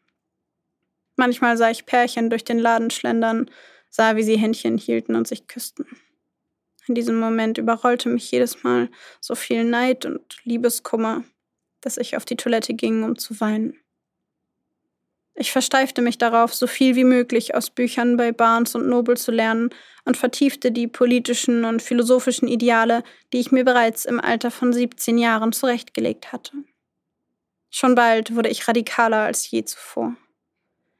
[1.17, 3.51] Manchmal sah ich Pärchen durch den Laden schlendern,
[3.91, 5.87] sah, wie sie Händchen hielten und sich küssten.
[6.87, 8.89] In diesem Moment überrollte mich jedes Mal
[9.21, 11.25] so viel Neid und Liebeskummer,
[11.81, 13.79] dass ich auf die Toilette ging, um zu weinen.
[15.35, 19.31] Ich versteifte mich darauf, so viel wie möglich aus Büchern bei Barnes und Noble zu
[19.31, 19.71] lernen
[20.05, 25.17] und vertiefte die politischen und philosophischen Ideale, die ich mir bereits im Alter von 17
[25.17, 26.53] Jahren zurechtgelegt hatte.
[27.71, 30.17] Schon bald wurde ich radikaler als je zuvor.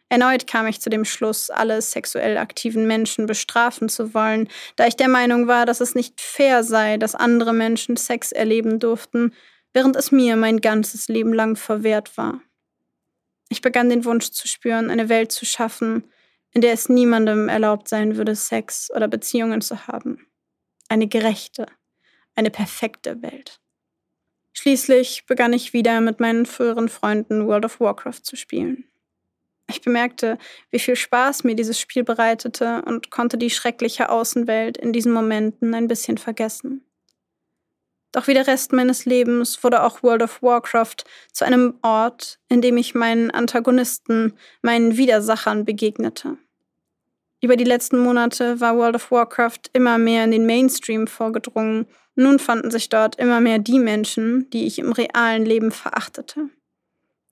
[0.09, 4.97] Erneut kam ich zu dem Schluss, alle sexuell aktiven Menschen bestrafen zu wollen, da ich
[4.97, 9.33] der Meinung war, dass es nicht fair sei, dass andere Menschen Sex erleben durften,
[9.73, 12.41] während es mir mein ganzes Leben lang verwehrt war.
[13.49, 16.11] Ich begann den Wunsch zu spüren, eine Welt zu schaffen,
[16.53, 20.27] in der es niemandem erlaubt sein würde, Sex oder Beziehungen zu haben.
[20.89, 21.67] Eine gerechte,
[22.35, 23.61] eine perfekte Welt.
[24.53, 28.85] Schließlich begann ich wieder mit meinen früheren Freunden World of Warcraft zu spielen.
[29.69, 30.37] Ich bemerkte,
[30.71, 35.75] wie viel Spaß mir dieses Spiel bereitete und konnte die schreckliche Außenwelt in diesen Momenten
[35.75, 36.85] ein bisschen vergessen.
[38.13, 42.61] Doch wie der Rest meines Lebens wurde auch World of Warcraft zu einem Ort, in
[42.61, 46.37] dem ich meinen Antagonisten, meinen Widersachern begegnete.
[47.43, 51.87] Über die letzten Monate war World of Warcraft immer mehr in den Mainstream vorgedrungen.
[52.15, 56.51] Nun fanden sich dort immer mehr die Menschen, die ich im realen Leben verachtete.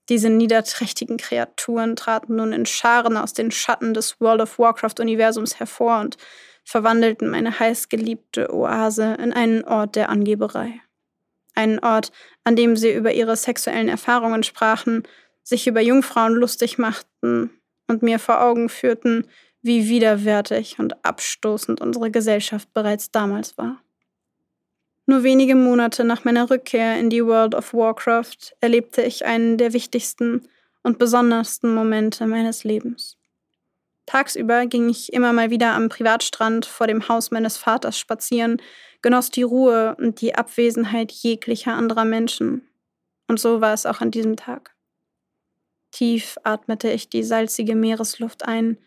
[0.09, 5.99] Diese niederträchtigen Kreaturen traten nun in Scharen aus den Schatten des World of Warcraft-Universums hervor
[5.99, 6.17] und
[6.63, 10.81] verwandelten meine heißgeliebte Oase in einen Ort der Angeberei.
[11.53, 12.11] Einen Ort,
[12.43, 15.03] an dem sie über ihre sexuellen Erfahrungen sprachen,
[15.43, 17.51] sich über Jungfrauen lustig machten
[17.87, 19.27] und mir vor Augen führten,
[19.61, 23.81] wie widerwärtig und abstoßend unsere Gesellschaft bereits damals war.
[25.05, 29.73] Nur wenige Monate nach meiner Rückkehr in die World of Warcraft erlebte ich einen der
[29.73, 30.47] wichtigsten
[30.83, 33.17] und besondersten Momente meines Lebens.
[34.05, 38.61] Tagsüber ging ich immer mal wieder am Privatstrand vor dem Haus meines Vaters spazieren,
[39.01, 42.67] genoss die Ruhe und die Abwesenheit jeglicher anderer Menschen.
[43.27, 44.75] Und so war es auch an diesem Tag.
[45.91, 48.77] Tief atmete ich die salzige Meeresluft ein,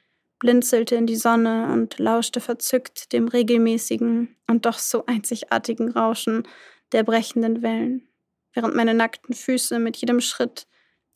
[0.42, 6.48] blinzelte in die Sonne und lauschte verzückt dem regelmäßigen und doch so einzigartigen Rauschen
[6.90, 8.08] der brechenden Wellen,
[8.52, 10.66] während meine nackten Füße mit jedem Schritt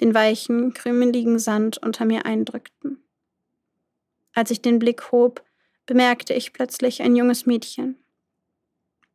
[0.00, 3.02] den weichen, krümeligen Sand unter mir eindrückten.
[4.32, 5.42] Als ich den Blick hob,
[5.86, 7.98] bemerkte ich plötzlich ein junges Mädchen.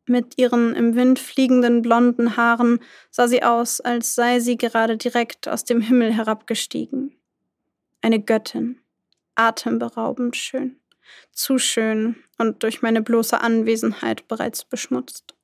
[0.06, 5.48] Mit ihren im Wind fliegenden blonden Haaren sah sie aus, als sei sie gerade direkt
[5.48, 7.16] aus dem Himmel herabgestiegen.
[8.02, 8.81] Eine Göttin,
[9.48, 10.78] atemberaubend schön,
[11.32, 15.36] zu schön und durch meine bloße Anwesenheit bereits beschmutzt.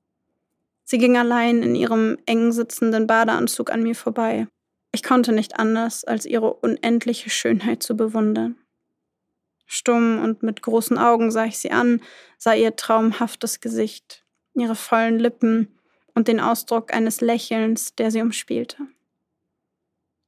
[0.84, 4.48] Sie ging allein in ihrem eng sitzenden Badeanzug an mir vorbei.
[4.94, 8.56] Ich konnte nicht anders, als ihre unendliche Schönheit zu bewundern.
[9.66, 12.02] Stumm und mit großen Augen sah ich sie an,
[12.38, 15.78] sah ihr traumhaftes Gesicht, ihre vollen Lippen
[16.16, 18.88] und den Ausdruck eines Lächelns, der sie umspielte.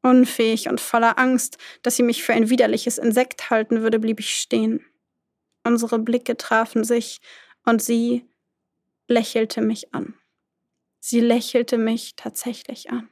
[0.01, 4.35] Unfähig und voller Angst, dass sie mich für ein widerliches Insekt halten würde, blieb ich
[4.35, 4.85] stehen.
[5.63, 7.19] Unsere Blicke trafen sich
[7.65, 8.25] und sie
[9.07, 10.13] lächelte mich an.
[10.99, 13.09] Sie lächelte mich tatsächlich an.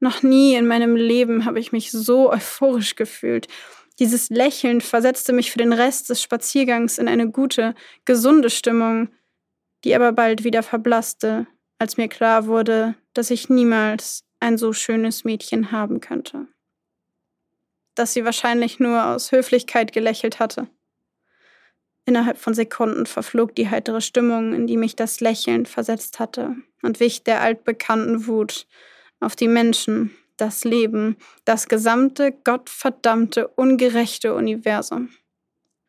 [0.00, 3.48] Noch nie in meinem Leben habe ich mich so euphorisch gefühlt.
[3.98, 9.08] Dieses Lächeln versetzte mich für den Rest des Spaziergangs in eine gute, gesunde Stimmung,
[9.84, 11.46] die aber bald wieder verblasste,
[11.78, 16.46] als mir klar wurde, dass ich niemals ein so schönes Mädchen haben könnte.
[17.94, 20.68] Dass sie wahrscheinlich nur aus Höflichkeit gelächelt hatte.
[22.06, 27.00] Innerhalb von Sekunden verflog die heitere Stimmung, in die mich das Lächeln versetzt hatte, und
[27.00, 28.66] wich der altbekannten Wut
[29.20, 35.10] auf die Menschen, das Leben, das gesamte, gottverdammte, ungerechte Universum.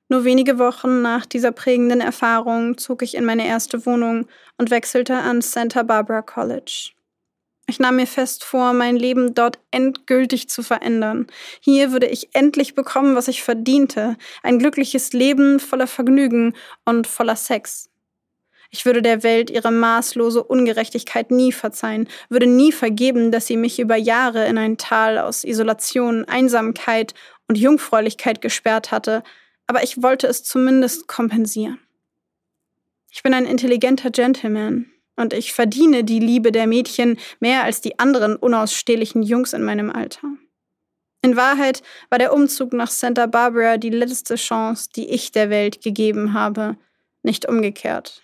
[0.09, 5.15] Nur wenige Wochen nach dieser prägenden Erfahrung zog ich in meine erste Wohnung und wechselte
[5.15, 6.91] an Santa Barbara College.
[7.69, 11.27] Ich nahm mir fest vor, mein Leben dort endgültig zu verändern.
[11.59, 14.17] Hier würde ich endlich bekommen, was ich verdiente.
[14.41, 17.91] Ein glückliches Leben voller Vergnügen und voller Sex.
[18.71, 23.79] Ich würde der Welt ihre maßlose Ungerechtigkeit nie verzeihen, würde nie vergeben, dass sie mich
[23.79, 27.13] über Jahre in ein Tal aus Isolation, Einsamkeit
[27.47, 29.21] und Jungfräulichkeit gesperrt hatte,
[29.67, 31.79] aber ich wollte es zumindest kompensieren.
[33.11, 34.87] Ich bin ein intelligenter Gentleman
[35.19, 39.91] und ich verdiene die Liebe der Mädchen mehr als die anderen unausstehlichen Jungs in meinem
[39.91, 40.27] Alter.
[41.21, 45.81] In Wahrheit war der Umzug nach Santa Barbara die letzte Chance, die ich der Welt
[45.81, 46.77] gegeben habe,
[47.23, 48.21] nicht umgekehrt.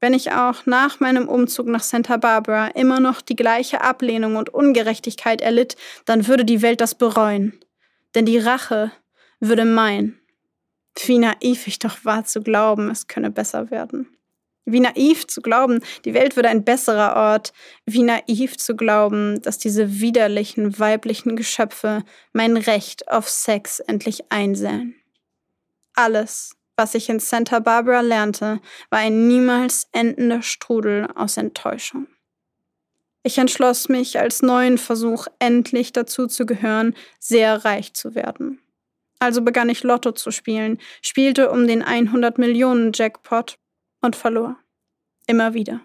[0.00, 4.54] Wenn ich auch nach meinem Umzug nach Santa Barbara immer noch die gleiche Ablehnung und
[4.54, 7.58] Ungerechtigkeit erlitt, dann würde die Welt das bereuen.
[8.14, 8.92] Denn die Rache
[9.40, 10.20] würde meinen.
[11.04, 14.17] Wie naiv ich doch war zu glauben, es könne besser werden.
[14.70, 17.54] Wie naiv zu glauben, die Welt würde ein besserer Ort.
[17.86, 22.04] Wie naiv zu glauben, dass diese widerlichen weiblichen Geschöpfe
[22.34, 24.94] mein Recht auf Sex endlich einsähen.
[25.94, 32.06] Alles, was ich in Santa Barbara lernte, war ein niemals endender Strudel aus Enttäuschung.
[33.22, 38.60] Ich entschloss mich als neuen Versuch, endlich dazu zu gehören, sehr reich zu werden.
[39.18, 43.58] Also begann ich Lotto zu spielen, spielte um den 100 Millionen Jackpot
[44.00, 44.56] und verlor.
[45.26, 45.80] Immer wieder.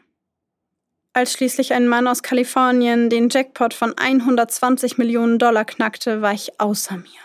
[1.13, 6.60] Als schließlich ein Mann aus Kalifornien den Jackpot von 120 Millionen Dollar knackte, war ich
[6.60, 7.21] außer mir.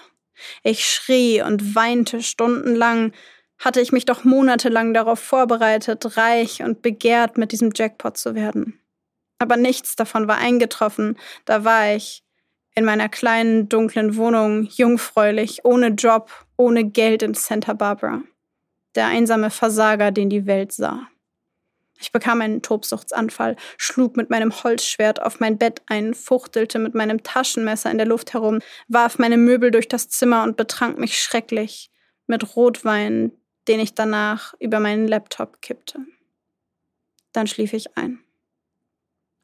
[0.62, 3.12] Ich schrie und weinte stundenlang,
[3.58, 8.78] hatte ich mich doch monatelang darauf vorbereitet, reich und begehrt mit diesem Jackpot zu werden.
[9.38, 12.22] Aber nichts davon war eingetroffen, da war ich,
[12.74, 18.22] in meiner kleinen, dunklen Wohnung, jungfräulich, ohne Job, ohne Geld in Santa Barbara.
[18.94, 21.08] Der einsame Versager, den die Welt sah.
[22.00, 27.22] Ich bekam einen Tobsuchtsanfall, schlug mit meinem Holzschwert auf mein Bett ein, fuchtelte mit meinem
[27.22, 31.90] Taschenmesser in der Luft herum, warf meine Möbel durch das Zimmer und betrank mich schrecklich
[32.26, 33.32] mit Rotwein,
[33.66, 35.98] den ich danach über meinen Laptop kippte.
[37.32, 38.20] Dann schlief ich ein.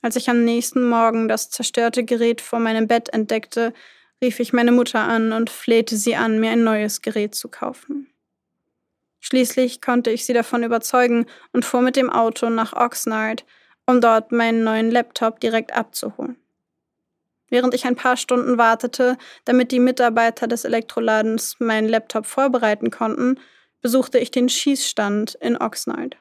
[0.01, 3.73] Als ich am nächsten Morgen das zerstörte Gerät vor meinem Bett entdeckte,
[4.23, 8.14] rief ich meine Mutter an und flehte sie an, mir ein neues Gerät zu kaufen.
[9.27, 13.47] Schließlich konnte ich sie davon überzeugen und fuhr mit dem Auto nach Oxnard,
[13.87, 16.37] um dort meinen neuen Laptop direkt abzuholen.
[17.49, 19.17] Während ich ein paar Stunden wartete,
[19.47, 23.41] damit die Mitarbeiter des Elektroladens meinen Laptop vorbereiten konnten,
[23.81, 26.19] besuchte ich den Schießstand in Oxnard.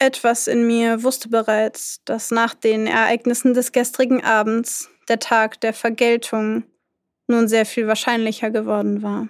[0.00, 5.74] Etwas in mir wusste bereits, dass nach den Ereignissen des gestrigen Abends der Tag der
[5.74, 6.64] Vergeltung
[7.28, 9.28] nun sehr viel wahrscheinlicher geworden war.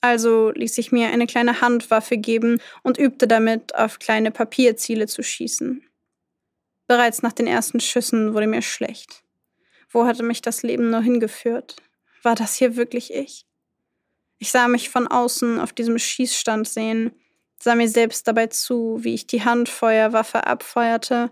[0.00, 5.22] Also ließ ich mir eine kleine Handwaffe geben und übte damit, auf kleine Papierziele zu
[5.22, 5.84] schießen.
[6.86, 9.22] Bereits nach den ersten Schüssen wurde mir schlecht.
[9.90, 11.76] Wo hatte mich das Leben nur hingeführt?
[12.22, 13.44] War das hier wirklich ich?
[14.38, 17.12] Ich sah mich von außen auf diesem Schießstand sehen,
[17.62, 21.30] sah mir selbst dabei zu, wie ich die Handfeuerwaffe abfeuerte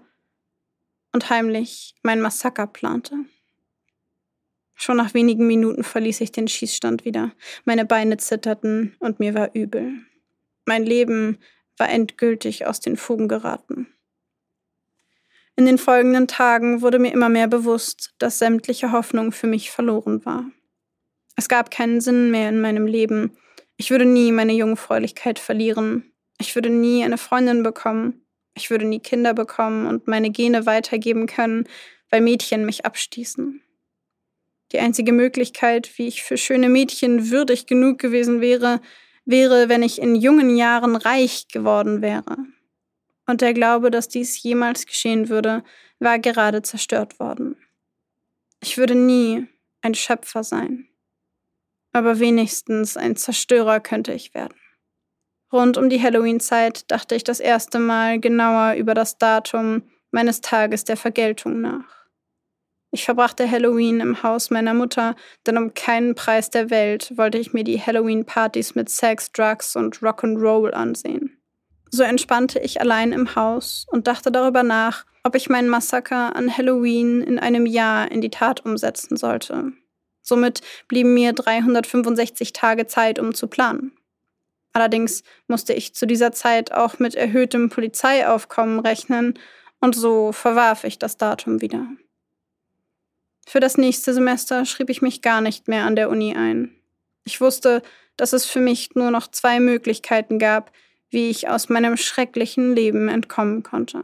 [1.12, 3.16] und heimlich mein Massaker plante.
[4.80, 7.32] Schon nach wenigen Minuten verließ ich den Schießstand wieder.
[7.64, 9.92] Meine Beine zitterten und mir war übel.
[10.66, 11.38] Mein Leben
[11.76, 13.88] war endgültig aus den Fugen geraten.
[15.56, 20.24] In den folgenden Tagen wurde mir immer mehr bewusst, dass sämtliche Hoffnung für mich verloren
[20.24, 20.44] war.
[21.34, 23.36] Es gab keinen Sinn mehr in meinem Leben.
[23.76, 26.12] Ich würde nie meine Jungfräulichkeit verlieren.
[26.38, 28.24] Ich würde nie eine Freundin bekommen.
[28.54, 31.68] Ich würde nie Kinder bekommen und meine Gene weitergeben können,
[32.10, 33.60] weil Mädchen mich abstießen.
[34.72, 38.80] Die einzige Möglichkeit, wie ich für schöne Mädchen würdig genug gewesen wäre,
[39.24, 42.36] wäre, wenn ich in jungen Jahren reich geworden wäre.
[43.26, 45.62] Und der Glaube, dass dies jemals geschehen würde,
[45.98, 47.56] war gerade zerstört worden.
[48.62, 49.46] Ich würde nie
[49.82, 50.88] ein Schöpfer sein.
[51.92, 54.58] Aber wenigstens ein Zerstörer könnte ich werden.
[55.52, 60.84] Rund um die Halloween-Zeit dachte ich das erste Mal genauer über das Datum meines Tages
[60.84, 61.97] der Vergeltung nach.
[62.90, 65.14] Ich verbrachte Halloween im Haus meiner Mutter,
[65.46, 69.98] denn um keinen Preis der Welt wollte ich mir die Halloween-Partys mit Sex, Drugs und
[69.98, 71.38] Rock'n'Roll ansehen.
[71.90, 76.54] So entspannte ich allein im Haus und dachte darüber nach, ob ich meinen Massaker an
[76.56, 79.72] Halloween in einem Jahr in die Tat umsetzen sollte.
[80.22, 83.92] Somit blieben mir 365 Tage Zeit, um zu planen.
[84.72, 89.38] Allerdings musste ich zu dieser Zeit auch mit erhöhtem Polizeiaufkommen rechnen
[89.80, 91.86] und so verwarf ich das Datum wieder.
[93.48, 96.70] Für das nächste Semester schrieb ich mich gar nicht mehr an der Uni ein.
[97.24, 97.80] Ich wusste,
[98.18, 100.70] dass es für mich nur noch zwei Möglichkeiten gab,
[101.08, 104.02] wie ich aus meinem schrecklichen Leben entkommen konnte.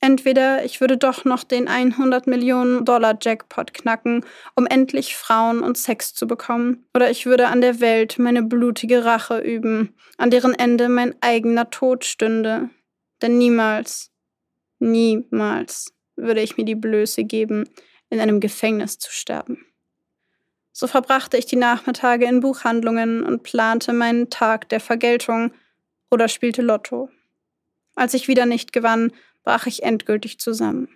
[0.00, 4.24] Entweder ich würde doch noch den 100 Millionen Dollar Jackpot knacken,
[4.54, 9.04] um endlich Frauen und Sex zu bekommen, oder ich würde an der Welt meine blutige
[9.04, 12.70] Rache üben, an deren Ende mein eigener Tod stünde.
[13.22, 14.12] Denn niemals,
[14.78, 17.64] niemals würde ich mir die Blöße geben,
[18.10, 19.66] in einem Gefängnis zu sterben.
[20.72, 25.52] So verbrachte ich die Nachmittage in Buchhandlungen und plante meinen Tag der Vergeltung
[26.10, 27.08] oder spielte Lotto.
[27.94, 30.88] Als ich wieder nicht gewann, brach ich endgültig zusammen.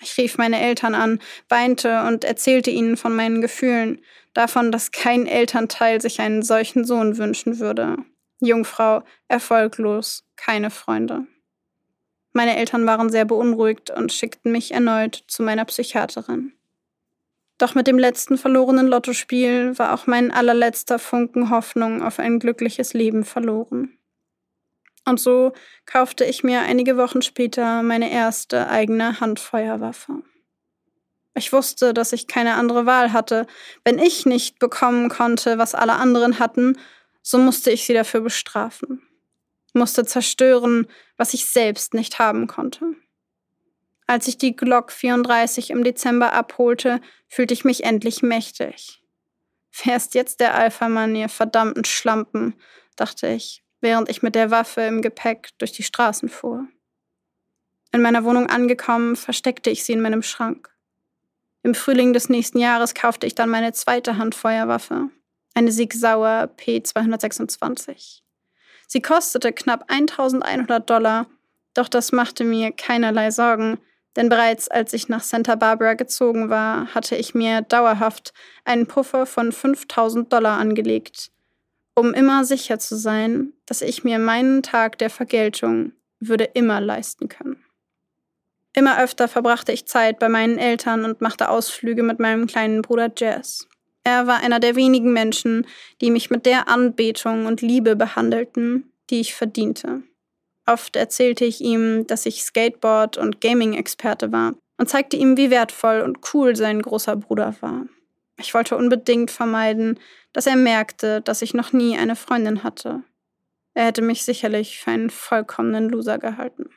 [0.00, 4.02] Ich rief meine Eltern an, weinte und erzählte ihnen von meinen Gefühlen,
[4.34, 7.98] davon, dass kein Elternteil sich einen solchen Sohn wünschen würde.
[8.40, 11.26] Jungfrau, erfolglos, keine Freunde.
[12.32, 16.52] Meine Eltern waren sehr beunruhigt und schickten mich erneut zu meiner Psychiaterin.
[17.58, 22.94] Doch mit dem letzten verlorenen Lottospiel war auch mein allerletzter Funken Hoffnung auf ein glückliches
[22.94, 23.96] Leben verloren.
[25.04, 25.52] Und so
[25.84, 30.22] kaufte ich mir einige Wochen später meine erste eigene Handfeuerwaffe.
[31.34, 33.46] Ich wusste, dass ich keine andere Wahl hatte.
[33.84, 36.78] Wenn ich nicht bekommen konnte, was alle anderen hatten,
[37.22, 39.02] so musste ich sie dafür bestrafen
[39.72, 42.94] musste zerstören, was ich selbst nicht haben konnte.
[44.06, 49.02] Als ich die Glock 34 im Dezember abholte, fühlte ich mich endlich mächtig.
[49.84, 52.54] Wer ist jetzt der Alpha-Mann, ihr verdammten Schlampen,
[52.96, 56.66] dachte ich, während ich mit der Waffe im Gepäck durch die Straßen fuhr.
[57.90, 60.70] In meiner Wohnung angekommen, versteckte ich sie in meinem Schrank.
[61.62, 65.08] Im Frühling des nächsten Jahres kaufte ich dann meine zweite Handfeuerwaffe,
[65.54, 68.22] eine Sieg Sauer P226.
[68.92, 71.26] Sie kostete knapp 1100 Dollar,
[71.72, 73.78] doch das machte mir keinerlei Sorgen,
[74.16, 78.34] denn bereits als ich nach Santa Barbara gezogen war, hatte ich mir dauerhaft
[78.66, 81.30] einen Puffer von 5000 Dollar angelegt,
[81.94, 87.30] um immer sicher zu sein, dass ich mir meinen Tag der Vergeltung würde immer leisten
[87.30, 87.64] können.
[88.74, 93.10] Immer öfter verbrachte ich Zeit bei meinen Eltern und machte Ausflüge mit meinem kleinen Bruder
[93.16, 93.66] Jazz.
[94.04, 95.66] Er war einer der wenigen Menschen,
[96.00, 100.02] die mich mit der Anbetung und Liebe behandelten, die ich verdiente.
[100.66, 106.00] Oft erzählte ich ihm, dass ich Skateboard- und Gaming-Experte war und zeigte ihm, wie wertvoll
[106.00, 107.86] und cool sein großer Bruder war.
[108.38, 109.98] Ich wollte unbedingt vermeiden,
[110.32, 113.02] dass er merkte, dass ich noch nie eine Freundin hatte.
[113.74, 116.70] Er hätte mich sicherlich für einen vollkommenen Loser gehalten.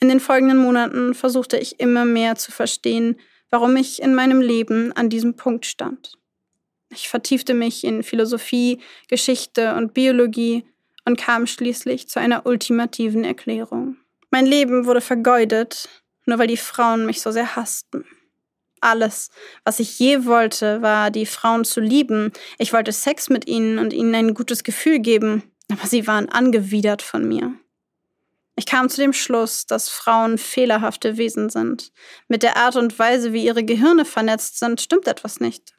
[0.00, 3.18] In den folgenden Monaten versuchte ich immer mehr zu verstehen,
[3.50, 6.19] warum ich in meinem Leben an diesem Punkt stand.
[6.90, 10.64] Ich vertiefte mich in Philosophie, Geschichte und Biologie
[11.04, 13.96] und kam schließlich zu einer ultimativen Erklärung.
[14.30, 15.88] Mein Leben wurde vergeudet,
[16.26, 18.04] nur weil die Frauen mich so sehr hassten.
[18.80, 19.30] Alles,
[19.64, 22.32] was ich je wollte, war, die Frauen zu lieben.
[22.58, 27.02] Ich wollte Sex mit ihnen und ihnen ein gutes Gefühl geben, aber sie waren angewidert
[27.02, 27.52] von mir.
[28.56, 31.92] Ich kam zu dem Schluss, dass Frauen fehlerhafte Wesen sind.
[32.28, 35.74] Mit der Art und Weise, wie ihre Gehirne vernetzt sind, stimmt etwas nicht.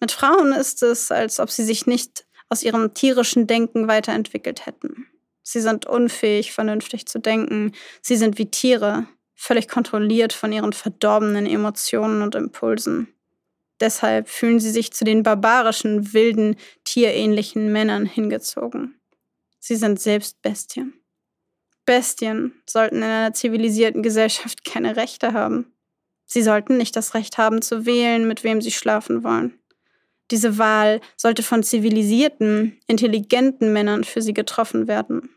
[0.00, 5.06] Mit Frauen ist es, als ob sie sich nicht aus ihrem tierischen Denken weiterentwickelt hätten.
[5.42, 7.72] Sie sind unfähig, vernünftig zu denken.
[8.02, 13.08] Sie sind wie Tiere, völlig kontrolliert von ihren verdorbenen Emotionen und Impulsen.
[13.80, 19.00] Deshalb fühlen sie sich zu den barbarischen, wilden, tierähnlichen Männern hingezogen.
[19.58, 20.94] Sie sind selbst Bestien.
[21.86, 25.72] Bestien sollten in einer zivilisierten Gesellschaft keine Rechte haben.
[26.26, 29.59] Sie sollten nicht das Recht haben zu wählen, mit wem sie schlafen wollen.
[30.30, 35.30] Diese Wahl sollte von zivilisierten, intelligenten Männern für sie getroffen werden.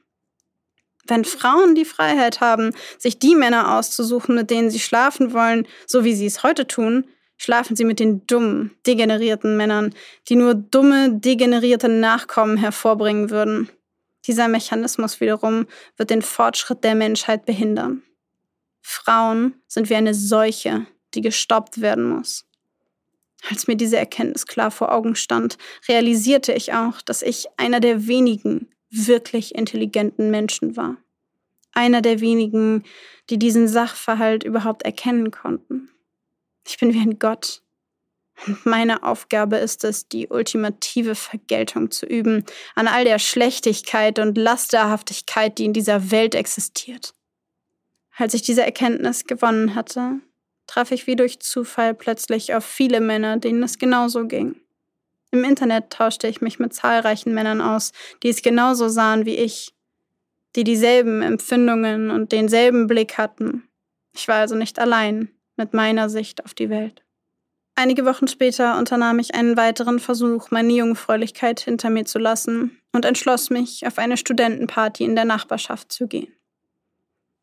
[1.06, 6.04] Wenn Frauen die Freiheit haben, sich die Männer auszusuchen, mit denen sie schlafen wollen, so
[6.04, 9.94] wie sie es heute tun, schlafen sie mit den dummen, degenerierten Männern,
[10.30, 13.70] die nur dumme, degenerierte Nachkommen hervorbringen würden.
[14.26, 15.68] Dieser Mechanismus wiederum
[15.98, 18.04] wird den Fortschritt der Menschheit behindern.
[18.82, 22.46] Frauen sind wie eine Seuche, die gestoppt werden muss.
[23.50, 28.08] Als mir diese Erkenntnis klar vor Augen stand, realisierte ich auch, dass ich einer der
[28.08, 30.98] wenigen wirklich intelligenten Menschen war.
[31.74, 32.84] Einer der wenigen,
[33.30, 35.90] die diesen Sachverhalt überhaupt erkennen konnten.
[36.66, 37.62] Ich bin wie ein Gott.
[38.48, 44.38] Und meine Aufgabe ist es, die ultimative Vergeltung zu üben an all der Schlechtigkeit und
[44.38, 47.14] Lasterhaftigkeit, die in dieser Welt existiert.
[48.16, 50.20] Als ich diese Erkenntnis gewonnen hatte,
[50.68, 54.56] traf ich wie durch Zufall plötzlich auf viele Männer, denen es genauso ging.
[55.32, 57.92] Im Internet tauschte ich mich mit zahlreichen Männern aus,
[58.22, 59.74] die es genauso sahen wie ich,
[60.56, 63.68] die dieselben Empfindungen und denselben Blick hatten.
[64.16, 67.04] Ich war also nicht allein mit meiner Sicht auf die Welt.
[67.76, 73.04] Einige Wochen später unternahm ich einen weiteren Versuch, meine Jungfräulichkeit hinter mir zu lassen und
[73.04, 76.32] entschloss mich, auf eine Studentenparty in der Nachbarschaft zu gehen.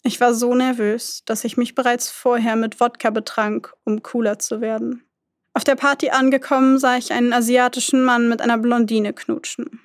[0.03, 4.61] Ich war so nervös, dass ich mich bereits vorher mit Wodka betrank, um cooler zu
[4.61, 5.05] werden.
[5.53, 9.80] Auf der Party angekommen sah ich einen asiatischen Mann mit einer Blondine knutschen.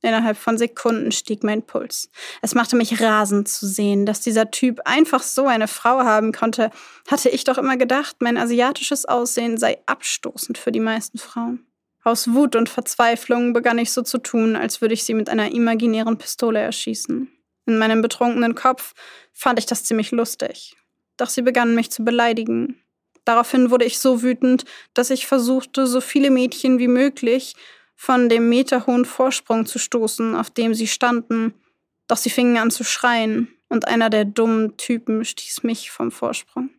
[0.00, 2.08] Innerhalb von Sekunden stieg mein Puls.
[2.40, 6.70] Es machte mich rasend zu sehen, dass dieser Typ einfach so eine Frau haben konnte.
[7.10, 11.66] Hatte ich doch immer gedacht, mein asiatisches Aussehen sei abstoßend für die meisten Frauen.
[12.04, 15.50] Aus Wut und Verzweiflung begann ich so zu tun, als würde ich sie mit einer
[15.50, 17.32] imaginären Pistole erschießen.
[17.68, 18.94] In meinem betrunkenen Kopf
[19.34, 20.74] fand ich das ziemlich lustig.
[21.18, 22.80] Doch sie begannen mich zu beleidigen.
[23.26, 24.64] Daraufhin wurde ich so wütend,
[24.94, 27.54] dass ich versuchte, so viele Mädchen wie möglich
[27.94, 31.52] von dem meterhohen Vorsprung zu stoßen, auf dem sie standen.
[32.06, 36.70] Doch sie fingen an zu schreien, und einer der dummen Typen stieß mich vom Vorsprung.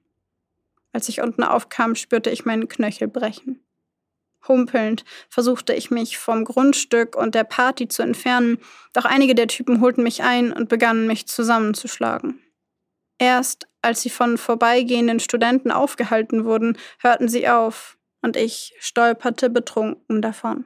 [0.92, 3.64] Als ich unten aufkam, spürte ich meinen Knöchel brechen.
[4.48, 8.58] Humpelnd versuchte ich mich vom Grundstück und der Party zu entfernen,
[8.94, 12.42] doch einige der Typen holten mich ein und begannen mich zusammenzuschlagen.
[13.20, 20.22] Erst als sie von vorbeigehenden Studenten aufgehalten wurden, hörten sie auf, und ich stolperte betrunken
[20.22, 20.66] davon.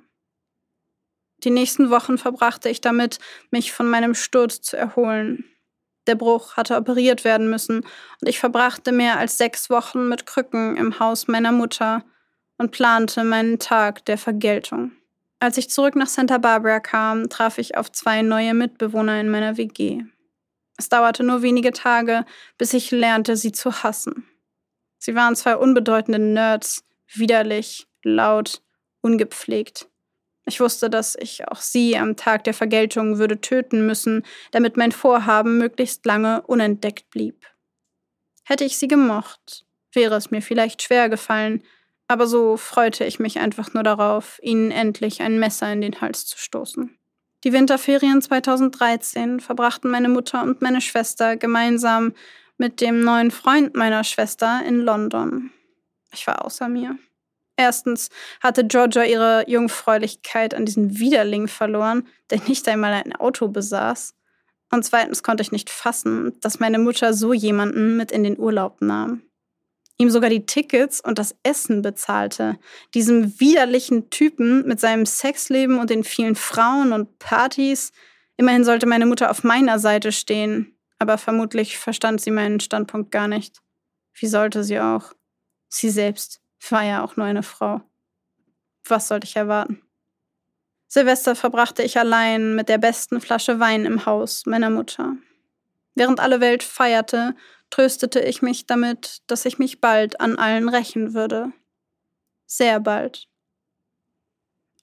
[1.44, 3.20] Die nächsten Wochen verbrachte ich damit,
[3.52, 5.46] mich von meinem Sturz zu erholen.
[6.08, 7.86] Der Bruch hatte operiert werden müssen,
[8.22, 12.04] und ich verbrachte mehr als sechs Wochen mit Krücken im Haus meiner Mutter
[12.58, 14.92] und plante meinen Tag der Vergeltung.
[15.40, 19.58] Als ich zurück nach Santa Barbara kam, traf ich auf zwei neue Mitbewohner in meiner
[19.58, 20.04] WG.
[20.78, 22.26] Es dauerte nur wenige Tage,
[22.58, 24.26] bis ich lernte, sie zu hassen.
[25.00, 28.62] Sie waren zwei unbedeutende Nerds, widerlich, laut,
[29.02, 29.90] ungepflegt.
[30.46, 34.92] Ich wusste, dass ich auch sie am Tag der Vergeltung würde töten müssen, damit mein
[34.92, 37.46] Vorhaben möglichst lange unentdeckt blieb.
[38.44, 41.64] Hätte ich sie gemocht, wäre es mir vielleicht schwer gefallen,
[42.08, 46.26] aber so freute ich mich einfach nur darauf, ihnen endlich ein Messer in den Hals
[46.26, 46.98] zu stoßen.
[47.44, 52.14] Die Winterferien 2013 verbrachten meine Mutter und meine Schwester gemeinsam
[52.58, 55.52] mit dem neuen Freund meiner Schwester in London.
[56.14, 56.98] Ich war außer mir.
[57.56, 58.10] Erstens
[58.42, 64.16] hatte Georgia ihre Jungfräulichkeit an diesen Widerling verloren, der nicht einmal ein Auto besaß.
[64.72, 68.82] Und zweitens konnte ich nicht fassen, dass meine Mutter so jemanden mit in den Urlaub
[68.82, 69.22] nahm
[69.98, 72.58] ihm sogar die Tickets und das Essen bezahlte.
[72.94, 77.92] Diesem widerlichen Typen mit seinem Sexleben und den vielen Frauen und Partys.
[78.38, 83.28] Immerhin sollte meine Mutter auf meiner Seite stehen, aber vermutlich verstand sie meinen Standpunkt gar
[83.28, 83.62] nicht.
[84.14, 85.14] Wie sollte sie auch?
[85.70, 87.82] Sie selbst war ja auch nur eine Frau.
[88.86, 89.82] Was sollte ich erwarten?
[90.88, 95.18] Silvester verbrachte ich allein mit der besten Flasche Wein im Haus meiner Mutter.
[95.96, 97.36] Während alle Welt feierte,
[97.74, 101.52] tröstete ich mich damit, dass ich mich bald an allen rächen würde.
[102.46, 103.28] Sehr bald.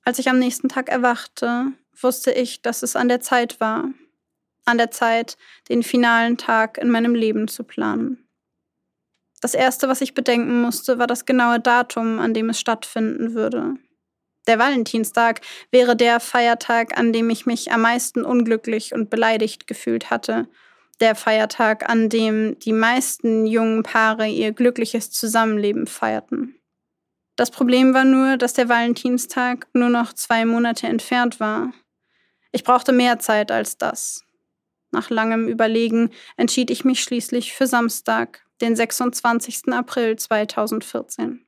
[0.03, 3.85] Als ich am nächsten Tag erwachte, wusste ich, dass es an der Zeit war.
[4.67, 5.37] an der Zeit,
[5.69, 8.29] den finalen Tag in meinem Leben zu planen.
[9.41, 13.75] Das Erste, was ich bedenken musste, war das genaue Datum, an dem es stattfinden würde.
[14.47, 20.11] Der Valentinstag wäre der Feiertag, an dem ich mich am meisten unglücklich und beleidigt gefühlt
[20.11, 20.49] hatte.
[21.01, 26.61] Der Feiertag, an dem die meisten jungen Paare ihr glückliches Zusammenleben feierten.
[27.37, 31.73] Das Problem war nur, dass der Valentinstag nur noch zwei Monate entfernt war.
[32.53, 34.25] Ich brauchte mehr Zeit als das.
[34.91, 39.73] Nach langem Überlegen entschied ich mich schließlich für Samstag, den 26.
[39.73, 41.47] April 2014.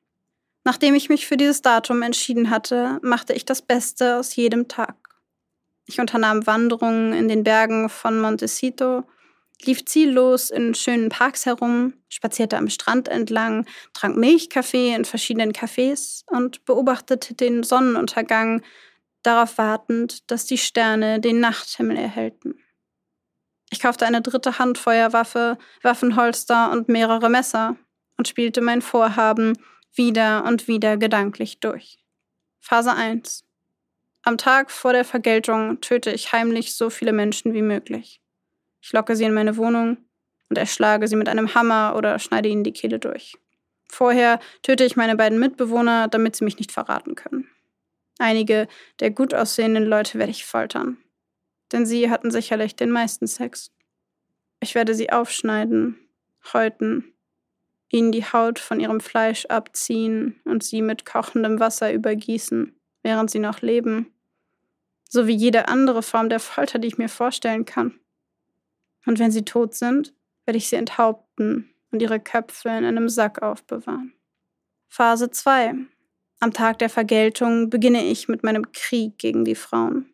[0.64, 4.96] Nachdem ich mich für dieses Datum entschieden hatte, machte ich das Beste aus jedem Tag.
[5.86, 9.04] Ich unternahm Wanderungen in den Bergen von Montecito,
[9.66, 16.24] lief ziellos in schönen Parks herum, spazierte am Strand entlang, trank Milchkaffee in verschiedenen Cafés
[16.26, 18.62] und beobachtete den Sonnenuntergang,
[19.22, 22.56] darauf wartend, dass die Sterne den Nachthimmel erhellten.
[23.70, 27.76] Ich kaufte eine dritte Handfeuerwaffe, Waffenholster und mehrere Messer
[28.18, 29.56] und spielte mein Vorhaben
[29.94, 31.98] wieder und wieder gedanklich durch.
[32.60, 33.44] Phase 1.
[34.22, 38.21] Am Tag vor der Vergeltung töte ich heimlich so viele Menschen wie möglich.
[38.82, 39.96] Ich locke sie in meine Wohnung
[40.50, 43.38] und erschlage sie mit einem Hammer oder schneide ihnen die Kehle durch.
[43.88, 47.48] Vorher töte ich meine beiden Mitbewohner, damit sie mich nicht verraten können.
[48.18, 48.68] Einige
[49.00, 50.98] der gut aussehenden Leute werde ich foltern
[51.72, 53.72] denn sie hatten sicherlich den meisten Sex.
[54.60, 55.98] Ich werde sie aufschneiden,
[56.52, 57.12] häuten,
[57.88, 63.38] ihnen die Haut von ihrem Fleisch abziehen und sie mit kochendem Wasser übergießen, während sie
[63.38, 64.12] noch leben,
[65.08, 67.98] so wie jede andere Form der Folter, die ich mir vorstellen kann.
[69.06, 73.42] Und wenn sie tot sind, werde ich sie enthaupten und ihre Köpfe in einem Sack
[73.42, 74.14] aufbewahren.
[74.88, 75.74] Phase 2.
[76.40, 80.12] Am Tag der Vergeltung beginne ich mit meinem Krieg gegen die Frauen.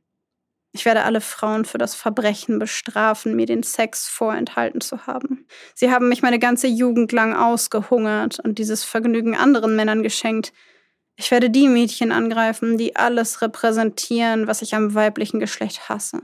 [0.73, 5.47] Ich werde alle Frauen für das Verbrechen bestrafen, mir den Sex vorenthalten zu haben.
[5.75, 10.53] Sie haben mich meine ganze Jugend lang ausgehungert und dieses Vergnügen anderen Männern geschenkt.
[11.17, 16.21] Ich werde die Mädchen angreifen, die alles repräsentieren, was ich am weiblichen Geschlecht hasse.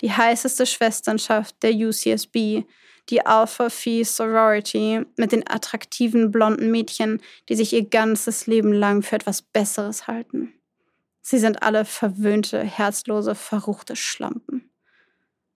[0.00, 2.64] Die heißeste Schwesternschaft der UCSB,
[3.08, 9.02] die Alpha Phi Sorority mit den attraktiven blonden Mädchen, die sich ihr ganzes Leben lang
[9.02, 10.54] für etwas Besseres halten.
[11.22, 14.70] Sie sind alle verwöhnte, herzlose, verruchte Schlampen.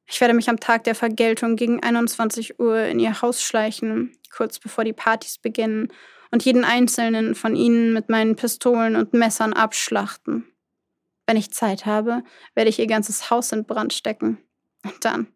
[0.06, 4.58] Ich werde mich am Tag der Vergeltung gegen 21 Uhr in ihr Haus schleichen, kurz
[4.58, 5.88] bevor die Partys beginnen,
[6.30, 10.44] und jeden einzelnen von ihnen mit meinen Pistolen und Messern abschlachten.
[11.26, 12.22] Wenn ich Zeit habe,
[12.54, 14.38] werde ich ihr ganzes Haus in Brand stecken.
[14.84, 15.26] Und dann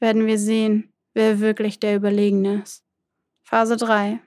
[0.00, 2.84] werden wir sehen, wer wirklich der Überlegene ist.
[3.42, 4.20] Phase 3.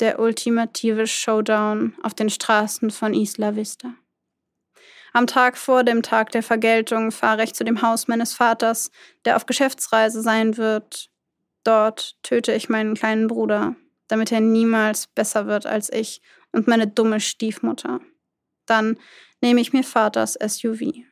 [0.00, 3.94] Der ultimative Showdown auf den Straßen von Isla Vista.
[5.12, 8.90] Am Tag vor dem Tag der Vergeltung fahre ich zu dem Haus meines Vaters,
[9.26, 11.10] der auf Geschäftsreise sein wird.
[11.64, 13.76] Dort töte ich meinen kleinen Bruder,
[14.08, 18.00] damit er niemals besser wird als ich und meine dumme Stiefmutter.
[18.64, 18.98] Dann
[19.42, 21.04] nehme ich mir Vaters SUV.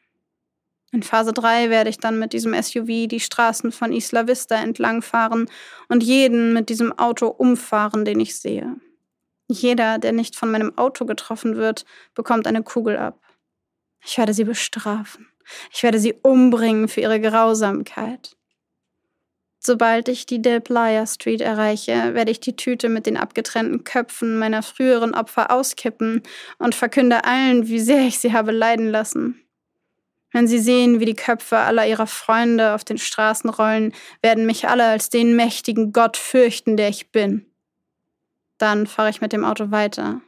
[0.93, 5.49] In Phase 3 werde ich dann mit diesem SUV die Straßen von Isla Vista entlangfahren
[5.89, 8.77] und jeden mit diesem Auto umfahren, den ich sehe.
[9.47, 13.21] Jeder, der nicht von meinem Auto getroffen wird, bekommt eine Kugel ab.
[14.05, 15.29] Ich werde sie bestrafen.
[15.73, 18.37] Ich werde sie umbringen für ihre Grausamkeit.
[19.63, 24.39] Sobald ich die Del Playa Street erreiche, werde ich die Tüte mit den abgetrennten Köpfen
[24.39, 26.23] meiner früheren Opfer auskippen
[26.59, 29.43] und verkünde allen, wie sehr ich sie habe leiden lassen.
[30.33, 33.93] Wenn sie sehen, wie die Köpfe aller ihrer Freunde auf den Straßen rollen,
[34.23, 37.47] werden mich alle als den mächtigen Gott fürchten, der ich bin.
[38.57, 40.23] Dann fahre ich mit dem Auto weiter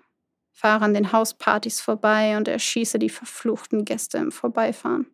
[0.63, 5.07] fahre an den Hauspartys vorbei und erschieße die verfluchten Gäste im Vorbeifahren.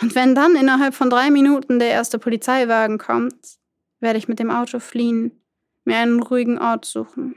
[0.00, 3.58] Und wenn dann innerhalb von drei Minuten der erste Polizeiwagen kommt,
[4.00, 5.44] werde ich mit dem Auto fliehen,
[5.84, 7.36] mir einen ruhigen Ort suchen.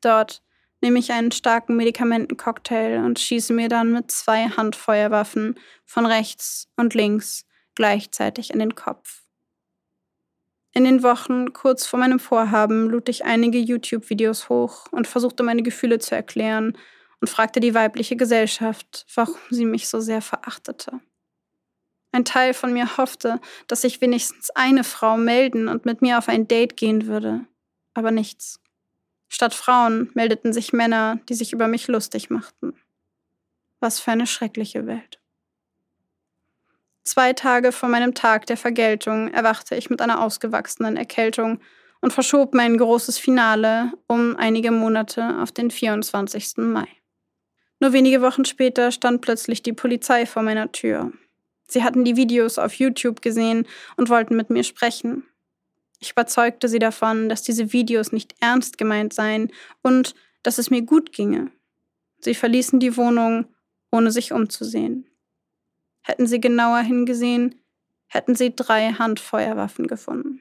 [0.00, 0.42] Dort
[0.80, 6.94] nehme ich einen starken Medikamentencocktail und schieße mir dann mit zwei Handfeuerwaffen von rechts und
[6.94, 7.44] links
[7.74, 9.22] gleichzeitig in den Kopf.
[10.72, 15.62] In den Wochen kurz vor meinem Vorhaben lud ich einige YouTube-Videos hoch und versuchte meine
[15.62, 16.76] Gefühle zu erklären
[17.20, 21.00] und fragte die weibliche Gesellschaft, warum sie mich so sehr verachtete.
[22.18, 26.28] Ein Teil von mir hoffte, dass sich wenigstens eine Frau melden und mit mir auf
[26.28, 27.42] ein Date gehen würde,
[27.94, 28.58] aber nichts.
[29.28, 32.74] Statt Frauen meldeten sich Männer, die sich über mich lustig machten.
[33.78, 35.20] Was für eine schreckliche Welt.
[37.04, 41.60] Zwei Tage vor meinem Tag der Vergeltung erwachte ich mit einer ausgewachsenen Erkältung
[42.00, 46.56] und verschob mein großes Finale um einige Monate auf den 24.
[46.56, 46.88] Mai.
[47.78, 51.12] Nur wenige Wochen später stand plötzlich die Polizei vor meiner Tür.
[51.68, 53.66] Sie hatten die Videos auf YouTube gesehen
[53.96, 55.24] und wollten mit mir sprechen.
[56.00, 59.52] Ich überzeugte sie davon, dass diese Videos nicht ernst gemeint seien
[59.82, 61.50] und dass es mir gut ginge.
[62.20, 63.46] Sie verließen die Wohnung,
[63.90, 65.06] ohne sich umzusehen.
[66.02, 67.54] Hätten sie genauer hingesehen,
[68.06, 70.40] hätten sie drei Handfeuerwaffen gefunden.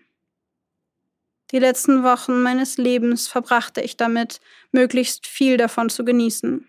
[1.52, 4.40] Die letzten Wochen meines Lebens verbrachte ich damit,
[4.72, 6.68] möglichst viel davon zu genießen.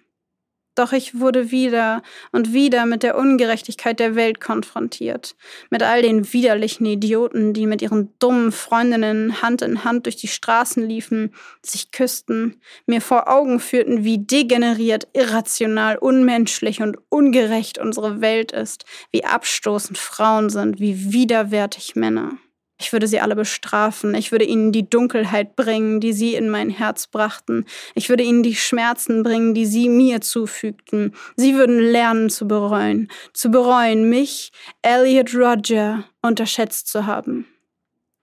[0.79, 5.35] Doch ich wurde wieder und wieder mit der Ungerechtigkeit der Welt konfrontiert,
[5.71, 10.29] mit all den widerlichen Idioten, die mit ihren dummen Freundinnen Hand in Hand durch die
[10.29, 11.35] Straßen liefen,
[11.67, 18.85] sich küssten, mir vor Augen führten, wie degeneriert, irrational, unmenschlich und ungerecht unsere Welt ist,
[19.11, 22.39] wie abstoßend Frauen sind, wie widerwärtig Männer.
[22.81, 24.15] Ich würde sie alle bestrafen.
[24.15, 27.65] Ich würde ihnen die Dunkelheit bringen, die sie in mein Herz brachten.
[27.95, 31.15] Ich würde ihnen die Schmerzen bringen, die sie mir zufügten.
[31.37, 33.11] Sie würden lernen zu bereuen.
[33.33, 34.53] Zu bereuen, mich,
[34.83, 37.47] Elliot Roger, unterschätzt zu haben.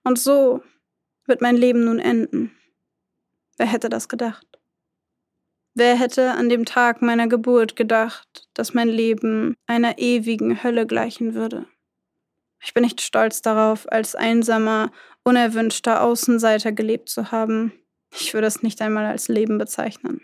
[0.04, 0.62] Und so
[1.26, 2.52] wird mein Leben nun enden.
[3.58, 4.46] Wer hätte das gedacht?
[5.74, 11.34] Wer hätte an dem Tag meiner Geburt gedacht, dass mein Leben einer ewigen Hölle gleichen
[11.34, 11.66] würde?
[12.62, 14.90] Ich bin nicht stolz darauf, als einsamer,
[15.22, 17.72] unerwünschter Außenseiter gelebt zu haben.
[18.12, 20.20] Ich würde es nicht einmal als Leben bezeichnen.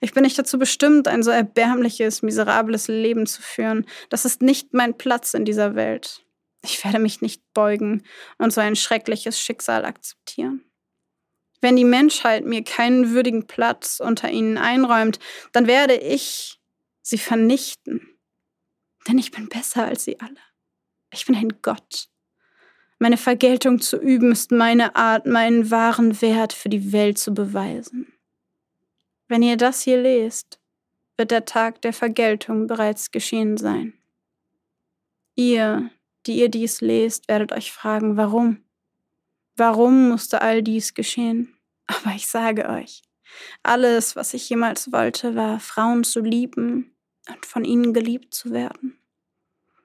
[0.00, 3.86] Ich bin nicht dazu bestimmt, ein so erbärmliches, miserables Leben zu führen.
[4.08, 6.24] Das ist nicht mein Platz in dieser Welt.
[6.62, 8.02] Ich werde mich nicht beugen
[8.38, 10.64] und so ein schreckliches Schicksal akzeptieren.
[11.60, 15.18] Wenn die Menschheit mir keinen würdigen Platz unter ihnen einräumt,
[15.52, 16.60] dann werde ich
[17.02, 18.18] sie vernichten.
[19.08, 20.47] Denn ich bin besser als sie alle.
[21.10, 22.08] Ich bin ein Gott.
[22.98, 28.12] Meine Vergeltung zu üben ist meine Art, meinen wahren Wert für die Welt zu beweisen.
[29.28, 30.58] Wenn ihr das hier lest,
[31.16, 33.92] wird der Tag der Vergeltung bereits geschehen sein.
[35.34, 35.90] Ihr,
[36.26, 38.64] die ihr dies lest, werdet euch fragen, warum?
[39.56, 41.54] Warum musste all dies geschehen?
[41.86, 43.02] Aber ich sage euch,
[43.62, 46.96] alles, was ich jemals wollte, war, Frauen zu lieben
[47.28, 48.97] und von ihnen geliebt zu werden.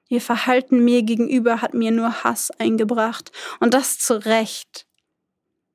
[0.08, 3.32] Ihr Verhalten mir gegenüber hat mir nur Hass eingebracht.
[3.60, 4.86] Und das zu Recht.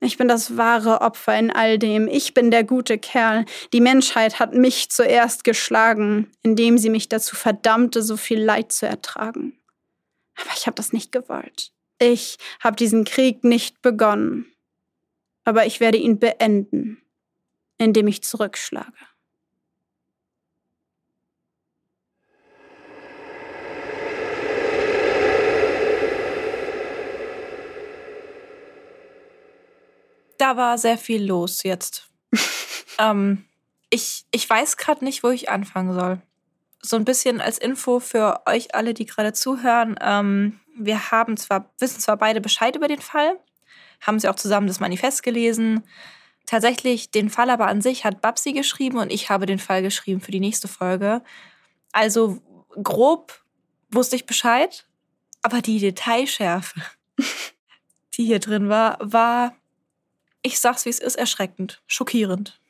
[0.00, 2.08] Ich bin das wahre Opfer in all dem.
[2.08, 3.44] Ich bin der gute Kerl.
[3.72, 8.86] Die Menschheit hat mich zuerst geschlagen, indem sie mich dazu verdammte, so viel Leid zu
[8.86, 9.58] ertragen.
[10.36, 11.72] Aber ich habe das nicht gewollt.
[11.98, 14.50] Ich habe diesen Krieg nicht begonnen.
[15.44, 17.02] Aber ich werde ihn beenden,
[17.76, 19.09] indem ich zurückschlage.
[30.40, 32.08] Da war sehr viel los jetzt.
[32.98, 33.44] ähm,
[33.90, 36.20] ich, ich weiß gerade nicht, wo ich anfangen soll.
[36.82, 39.96] So ein bisschen als Info für euch alle, die gerade zuhören.
[40.00, 43.38] Ähm, wir haben zwar, wissen zwar beide Bescheid über den Fall,
[44.00, 45.84] haben sie auch zusammen das Manifest gelesen.
[46.46, 50.20] Tatsächlich, den Fall aber an sich hat Babsi geschrieben und ich habe den Fall geschrieben
[50.20, 51.22] für die nächste Folge.
[51.92, 52.40] Also
[52.82, 53.42] grob
[53.90, 54.86] wusste ich Bescheid,
[55.42, 56.80] aber die Detailschärfe,
[58.14, 59.54] die hier drin war, war
[60.42, 62.60] ich sag's wie es ist, erschreckend, schockierend.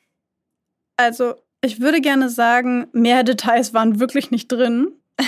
[0.97, 4.93] Also, ich würde gerne sagen, mehr Details waren wirklich nicht drin,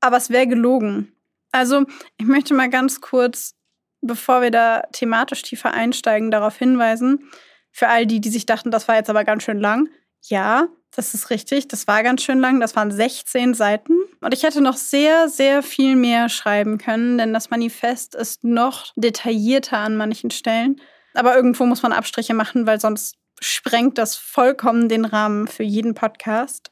[0.00, 1.12] aber es wäre gelogen.
[1.52, 1.84] Also,
[2.18, 3.54] ich möchte mal ganz kurz,
[4.00, 7.30] bevor wir da thematisch tiefer einsteigen, darauf hinweisen,
[7.70, 9.88] für all die, die sich dachten, das war jetzt aber ganz schön lang.
[10.22, 11.68] Ja, das ist richtig.
[11.68, 12.60] Das war ganz schön lang.
[12.60, 13.94] Das waren 16 Seiten.
[14.20, 18.92] Und ich hätte noch sehr, sehr viel mehr schreiben können, denn das Manifest ist noch
[18.96, 20.80] detaillierter an manchen Stellen.
[21.14, 25.94] Aber irgendwo muss man Abstriche machen, weil sonst sprengt das vollkommen den Rahmen für jeden
[25.94, 26.70] Podcast.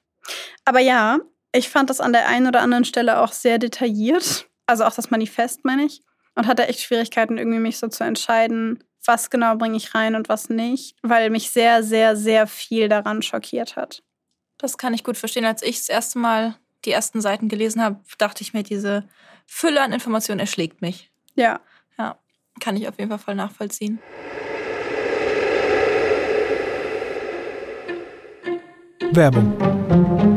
[0.64, 1.18] Aber ja,
[1.52, 4.46] ich fand das an der einen oder anderen Stelle auch sehr detailliert.
[4.66, 6.02] Also auch das Manifest, meine ich.
[6.34, 10.28] Und hatte echt Schwierigkeiten, irgendwie mich so zu entscheiden, was genau bringe ich rein und
[10.28, 14.02] was nicht, weil mich sehr, sehr, sehr viel daran schockiert hat.
[14.58, 15.44] Das kann ich gut verstehen.
[15.44, 19.08] Als ich das erste Mal die ersten Seiten gelesen habe, dachte ich mir, diese
[19.46, 21.10] Fülle an Informationen erschlägt mich.
[21.34, 21.60] Ja.
[22.60, 24.00] Kann ich auf jeden Fall voll nachvollziehen.
[29.14, 29.52] Werbung.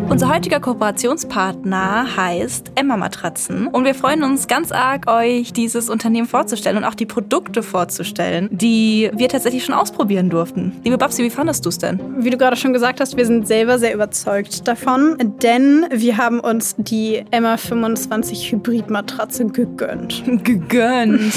[0.10, 6.28] Unser heutiger Kooperationspartner heißt Emma Matratzen und wir freuen uns ganz arg, euch dieses Unternehmen
[6.28, 10.74] vorzustellen und auch die Produkte vorzustellen, die wir tatsächlich schon ausprobieren durften.
[10.84, 12.00] Liebe Babsi, wie fandest du es denn?
[12.20, 16.40] Wie du gerade schon gesagt hast, wir sind selber sehr überzeugt davon, denn wir haben
[16.40, 20.24] uns die Emma 25 Hybrid-Matratze gegönnt.
[20.44, 21.34] gegönnt.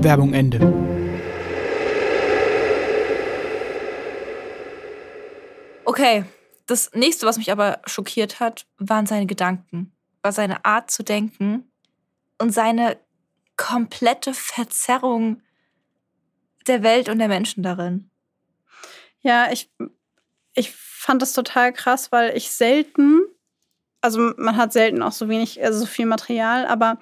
[0.00, 0.60] Werbung Ende.
[5.84, 6.24] Okay,
[6.66, 9.92] das nächste, was mich aber schockiert hat, waren seine Gedanken,
[10.22, 11.64] war seine Art zu denken
[12.40, 12.96] und seine
[13.56, 15.42] komplette Verzerrung
[16.68, 18.10] der Welt und der Menschen darin.
[19.20, 19.70] Ja, ich,
[20.54, 23.22] ich fand das total krass, weil ich selten,
[24.00, 26.98] also man hat selten auch so wenig, also so viel Material, aber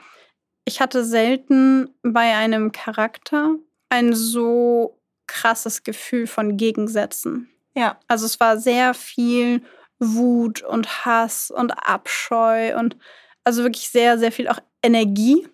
[0.64, 3.56] ich hatte selten bei einem Charakter
[3.90, 7.50] ein so krasses Gefühl von Gegensätzen.
[7.74, 7.98] Ja.
[8.08, 9.62] Also es war sehr viel
[9.98, 12.96] Wut und Hass und Abscheu und
[13.44, 15.46] also wirklich sehr, sehr viel auch Energie.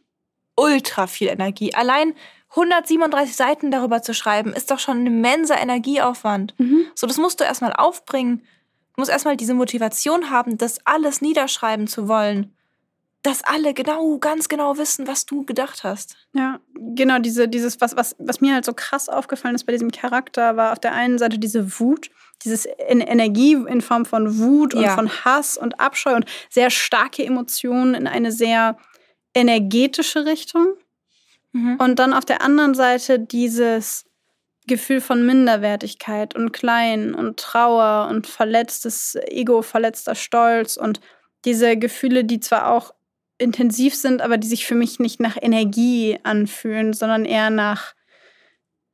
[0.56, 1.74] Ultra viel Energie.
[1.74, 2.14] Allein
[2.50, 6.54] 137 Seiten darüber zu schreiben, ist doch schon ein immenser Energieaufwand.
[6.58, 6.86] Mhm.
[6.94, 8.38] So, das musst du erstmal aufbringen.
[8.94, 12.54] Du musst erstmal diese Motivation haben, das alles niederschreiben zu wollen.
[13.22, 16.16] Dass alle genau, ganz genau wissen, was du gedacht hast.
[16.32, 19.90] Ja, genau, diese, dieses, was, was, was mir halt so krass aufgefallen ist bei diesem
[19.92, 22.10] Charakter, war auf der einen Seite diese Wut,
[22.44, 24.94] dieses en Energie in Form von Wut und Ja.
[24.94, 28.76] von Hass und Abscheu und sehr starke Emotionen in eine sehr
[29.34, 30.74] energetische Richtung.
[31.78, 34.04] Und dann auf der anderen Seite dieses
[34.66, 41.00] Gefühl von Minderwertigkeit und Klein und Trauer und verletztes Ego, verletzter Stolz und
[41.44, 42.94] diese Gefühle, die zwar auch
[43.38, 47.94] intensiv sind, aber die sich für mich nicht nach Energie anfühlen, sondern eher nach,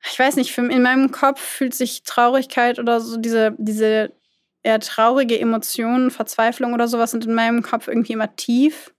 [0.09, 4.13] ich weiß nicht, in meinem Kopf fühlt sich Traurigkeit oder so diese, diese
[4.63, 8.95] eher traurige Emotionen, Verzweiflung oder sowas sind in meinem Kopf irgendwie immer tief.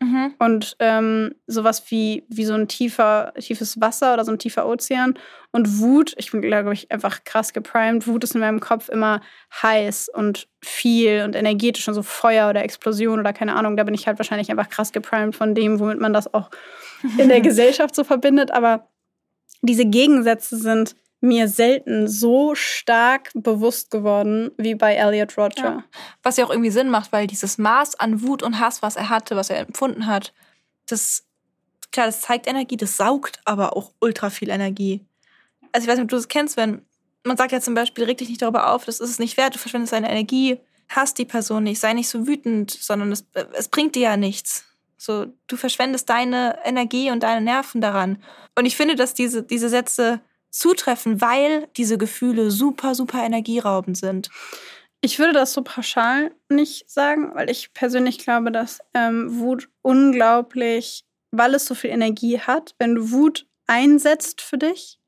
[0.00, 0.34] Mhm.
[0.38, 5.14] Und ähm, sowas wie, wie so ein tiefer, tiefes Wasser oder so ein tiefer Ozean.
[5.52, 8.06] Und Wut, ich bin, glaube ich, einfach krass geprimed.
[8.06, 9.22] Wut ist in meinem Kopf immer
[9.62, 13.76] heiß und viel und energetisch und so Feuer oder Explosion oder keine Ahnung.
[13.76, 16.50] Da bin ich halt wahrscheinlich einfach krass geprimed von dem, womit man das auch
[17.16, 18.50] in der Gesellschaft so verbindet.
[18.50, 18.88] Aber
[19.62, 25.64] diese Gegensätze sind mir selten so stark bewusst geworden wie bei Elliot Roger.
[25.64, 25.84] Ja.
[26.22, 29.08] Was ja auch irgendwie Sinn macht, weil dieses Maß an Wut und Hass, was er
[29.08, 30.32] hatte, was er empfunden hat,
[30.86, 31.24] das,
[31.90, 35.04] klar, das zeigt Energie, das saugt aber auch ultra viel Energie.
[35.72, 36.82] Also ich weiß nicht, ob du das kennst, wenn
[37.26, 39.54] man sagt ja zum Beispiel, reg dich nicht darüber auf, das ist es nicht wert,
[39.54, 40.58] du verschwendest deine Energie,
[40.88, 44.64] hasst die Person nicht, sei nicht so wütend, sondern es, es bringt dir ja nichts.
[44.96, 48.22] So, du verschwendest deine Energie und deine Nerven daran.
[48.56, 50.20] Und ich finde, dass diese, diese Sätze
[50.58, 54.30] zutreffen, weil diese Gefühle super, super energieraubend sind.
[55.00, 61.04] Ich würde das so pauschal nicht sagen, weil ich persönlich glaube, dass ähm, Wut unglaublich,
[61.30, 64.98] weil es so viel Energie hat, wenn du Wut einsetzt für dich,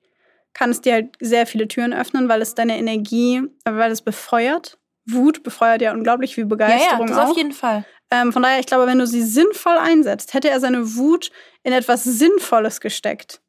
[0.53, 4.79] kann es dir halt sehr viele Türen öffnen, weil es deine Energie, weil es befeuert.
[5.07, 7.31] Wut befeuert ja unglaublich viel Begeisterung ja, ja, das auch.
[7.31, 7.85] auf jeden Fall.
[8.11, 11.31] Ähm, von daher, ich glaube, wenn du sie sinnvoll einsetzt, hätte er seine Wut
[11.63, 13.41] in etwas Sinnvolles gesteckt,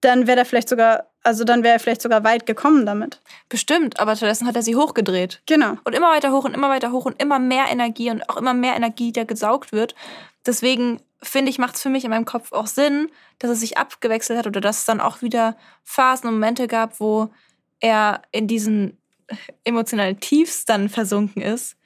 [0.00, 3.20] dann wäre er vielleicht sogar, also dann wäre er vielleicht sogar weit gekommen damit.
[3.48, 5.42] Bestimmt, aber stattdessen hat er sie hochgedreht.
[5.46, 5.76] Genau.
[5.82, 8.54] Und immer weiter hoch und immer weiter hoch und immer mehr Energie und auch immer
[8.54, 9.96] mehr Energie, die gesaugt wird.
[10.46, 13.10] Deswegen finde ich, macht es für mich in meinem Kopf auch Sinn,
[13.40, 17.00] dass es sich abgewechselt hat oder dass es dann auch wieder Phasen und Momente gab,
[17.00, 17.30] wo
[17.80, 18.96] er in diesen
[19.64, 21.76] emotionalen Tiefs dann versunken ist.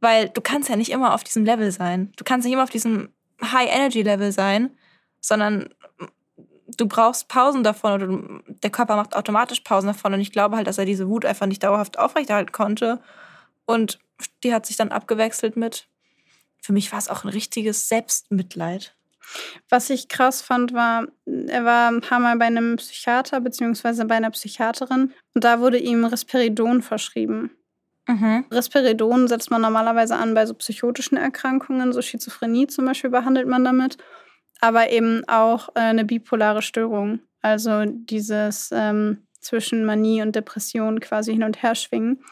[0.00, 2.12] Weil du kannst ja nicht immer auf diesem Level sein.
[2.16, 3.08] Du kannst nicht immer auf diesem
[3.42, 4.76] High-Energy-Level sein.
[5.24, 5.70] sondern
[6.76, 10.14] du brauchst Pausen davon oder du, der Körper macht automatisch Pausen davon.
[10.14, 13.00] Und ich glaube halt, dass er diese Wut einfach nicht dauerhaft aufrechterhalten konnte.
[13.66, 13.98] Und
[14.42, 15.88] die hat sich dann abgewechselt mit,
[16.60, 18.94] für mich war es auch ein richtiges Selbstmitleid.
[19.68, 24.16] Was ich krass fand, war, er war ein paar Mal bei einem Psychiater beziehungsweise bei
[24.16, 27.50] einer Psychiaterin und da wurde ihm Risperidon verschrieben.
[28.08, 28.44] Mhm.
[28.50, 33.64] Risperidon setzt man normalerweise an bei so psychotischen Erkrankungen, so Schizophrenie zum Beispiel behandelt man
[33.64, 33.96] damit,
[34.62, 41.32] aber eben auch äh, eine bipolare Störung, also dieses ähm, zwischen Manie und Depression quasi
[41.32, 42.24] hin und her schwingen.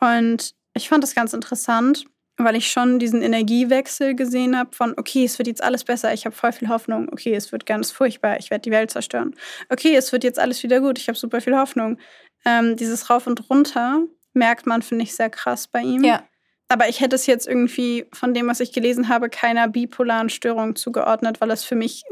[0.00, 2.04] Und ich fand das ganz interessant,
[2.36, 6.26] weil ich schon diesen Energiewechsel gesehen habe von, okay, es wird jetzt alles besser, ich
[6.26, 9.34] habe voll viel Hoffnung, okay, es wird ganz furchtbar, ich werde die Welt zerstören.
[9.68, 11.98] Okay, es wird jetzt alles wieder gut, ich habe super viel Hoffnung.
[12.44, 16.04] Ähm, dieses Rauf und Runter merkt man, finde ich, sehr krass bei ihm.
[16.04, 16.22] Ja.
[16.68, 20.76] Aber ich hätte es jetzt irgendwie von dem, was ich gelesen habe, keiner bipolaren Störung
[20.76, 22.04] zugeordnet, weil es für mich,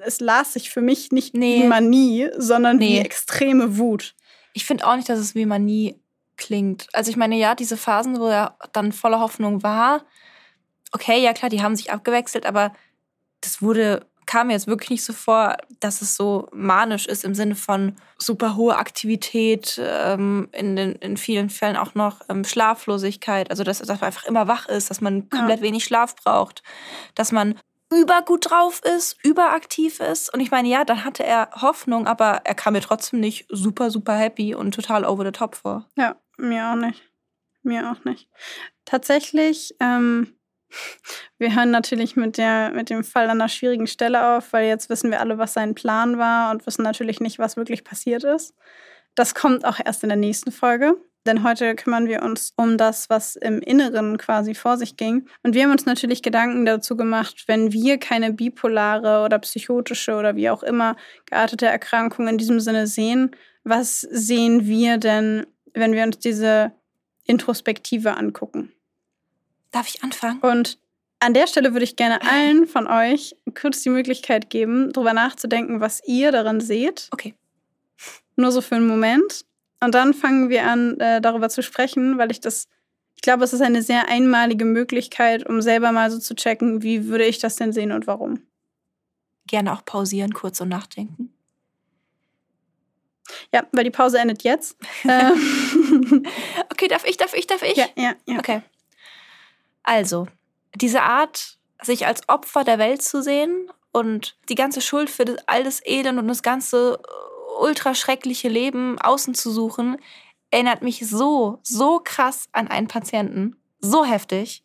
[0.00, 1.62] es las sich für mich nicht Nee.
[1.62, 3.00] wie Manie, sondern wie Nee.
[3.00, 4.14] extreme Wut.
[4.54, 6.00] Ich finde auch nicht, dass es wie Manie
[6.36, 6.86] klingt.
[6.92, 10.04] Also ich meine, ja, diese Phasen, wo er dann voller Hoffnung war,
[10.92, 12.72] okay, ja klar, die haben sich abgewechselt, aber
[13.40, 17.34] das wurde, kam mir jetzt wirklich nicht so vor, dass es so manisch ist im
[17.34, 23.50] Sinne von super hohe Aktivität, ähm, in, den, in vielen Fällen auch noch ähm, Schlaflosigkeit,
[23.50, 26.62] also dass, dass man einfach immer wach ist, dass man komplett wenig Schlaf braucht,
[27.14, 27.58] dass man
[27.90, 30.32] übergut drauf ist, überaktiv ist.
[30.34, 33.90] Und ich meine, ja, dann hatte er Hoffnung, aber er kam mir trotzdem nicht super,
[33.90, 35.86] super happy und total over the top vor.
[35.96, 37.02] Ja, mir auch nicht.
[37.62, 38.28] Mir auch nicht.
[38.84, 40.37] Tatsächlich, ähm,
[41.38, 44.90] wir hören natürlich mit, der, mit dem Fall an einer schwierigen Stelle auf, weil jetzt
[44.90, 48.54] wissen wir alle, was sein Plan war und wissen natürlich nicht, was wirklich passiert ist.
[49.14, 50.96] Das kommt auch erst in der nächsten Folge.
[51.26, 55.28] Denn heute kümmern wir uns um das, was im Inneren quasi vor sich ging.
[55.42, 60.36] Und wir haben uns natürlich Gedanken dazu gemacht, wenn wir keine bipolare oder psychotische oder
[60.36, 60.96] wie auch immer
[61.26, 66.72] geartete Erkrankung in diesem Sinne sehen, was sehen wir denn, wenn wir uns diese
[67.26, 68.72] Introspektive angucken?
[69.70, 70.40] Darf ich anfangen?
[70.40, 70.78] Und
[71.20, 75.80] an der Stelle würde ich gerne allen von euch kurz die Möglichkeit geben, darüber nachzudenken,
[75.80, 77.08] was ihr darin seht.
[77.10, 77.34] Okay.
[78.36, 79.44] Nur so für einen Moment.
[79.80, 82.68] Und dann fangen wir an, äh, darüber zu sprechen, weil ich das,
[83.14, 87.06] ich glaube, es ist eine sehr einmalige Möglichkeit, um selber mal so zu checken, wie
[87.06, 88.42] würde ich das denn sehen und warum.
[89.46, 91.32] Gerne auch pausieren, kurz und nachdenken.
[93.52, 94.76] Ja, weil die Pause endet jetzt.
[95.04, 96.26] ähm,
[96.70, 97.76] Okay, darf ich, darf ich, darf ich?
[97.76, 98.38] ja, ja, ja.
[98.38, 98.62] Okay.
[99.88, 100.26] Also,
[100.74, 105.38] diese Art, sich als Opfer der Welt zu sehen und die ganze Schuld für das,
[105.46, 109.96] all das Elend und das ganze äh, ultra schreckliche Leben außen zu suchen,
[110.50, 113.56] erinnert mich so, so krass an einen Patienten.
[113.80, 114.62] So heftig.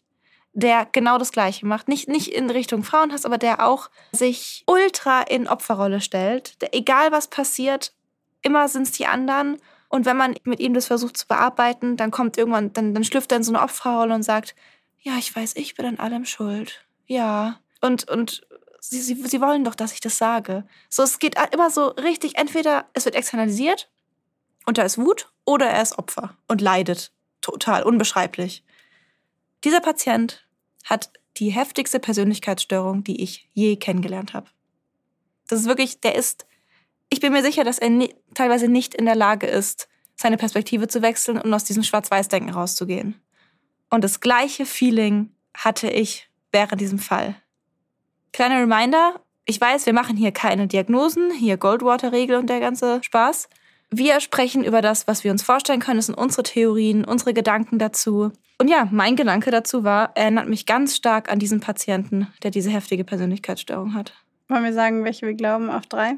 [0.52, 1.88] Der genau das Gleiche macht.
[1.88, 6.62] Nicht, nicht in Richtung Frauenhass, aber der auch sich ultra in Opferrolle stellt.
[6.62, 7.94] Der, egal was passiert,
[8.42, 9.58] immer sind es die anderen.
[9.88, 13.32] Und wenn man mit ihm das versucht zu bearbeiten, dann kommt irgendwann, dann, dann schlüpft
[13.32, 14.54] er in so eine Opferrolle und sagt,
[15.04, 16.86] ja, ich weiß, ich bin an allem schuld.
[17.06, 17.60] Ja.
[17.82, 18.48] Und, und
[18.80, 20.66] sie, sie, sie wollen doch, dass ich das sage.
[20.90, 23.92] So, es geht immer so richtig, entweder es wird externalisiert
[24.66, 27.12] und da ist Wut oder er ist Opfer und leidet.
[27.42, 28.64] Total, unbeschreiblich.
[29.66, 30.48] Dieser Patient
[30.86, 34.50] hat die heftigste Persönlichkeitsstörung, die ich je kennengelernt habe.
[35.50, 36.46] Das ist wirklich, der ist,
[37.10, 40.88] ich bin mir sicher, dass er ni teilweise nicht in der Lage ist, seine Perspektive
[40.88, 43.20] zu wechseln und aus diesem Schwarz-Weiß-Denken rauszugehen.
[43.94, 47.36] Und das gleiche Feeling hatte ich während diesem Fall.
[48.32, 53.50] Kleiner Reminder, ich weiß, wir machen hier keine Diagnosen, hier Goldwater-Regel und der ganze Spaß.
[53.92, 55.98] Wir sprechen über das, was wir uns vorstellen können.
[55.98, 58.32] Das sind unsere Theorien, unsere Gedanken dazu.
[58.58, 62.50] Und ja, mein Gedanke dazu war, er erinnert mich ganz stark an diesen Patienten, der
[62.50, 64.14] diese heftige Persönlichkeitsstörung hat.
[64.48, 66.18] Wollen wir sagen, welche wir glauben auf drei?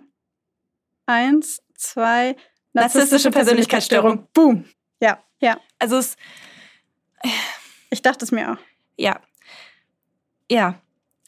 [1.08, 2.38] Eins, zwei,
[2.72, 4.30] Narzisstische Persönlichkeitsstörung.
[4.34, 4.64] Boom.
[5.02, 5.58] Ja, ja.
[5.78, 6.16] Also es,
[7.96, 8.58] Ich dachte es mir auch.
[8.98, 9.22] ja,
[10.52, 10.82] ja.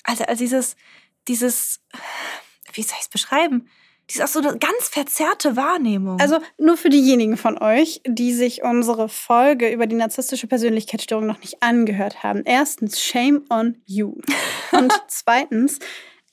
[0.03, 0.76] Also, also dieses,
[1.30, 1.80] dieses,
[2.74, 3.70] wie soll ich es beschreiben?
[4.09, 6.20] Diese auch so eine ganz verzerrte Wahrnehmung.
[6.20, 11.39] Also nur für diejenigen von euch, die sich unsere Folge über die narzisstische Persönlichkeitsstörung noch
[11.39, 12.43] nicht angehört haben.
[12.45, 14.15] Erstens, shame on you.
[14.72, 15.80] Und zweitens,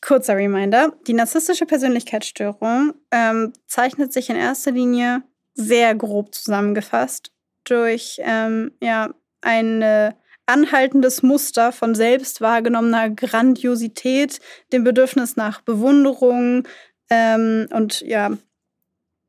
[0.01, 5.23] kurzer Reminder, die narzisstische Persönlichkeitsstörung ähm, zeichnet sich in erster Linie
[5.55, 7.33] sehr grob zusammengefasst
[7.65, 10.13] durch ähm, ja, ein äh,
[10.47, 14.41] anhaltendes Muster von selbst wahrgenommener Grandiosität,
[14.73, 16.67] dem Bedürfnis nach Bewunderung,
[17.11, 18.31] ähm, und ja,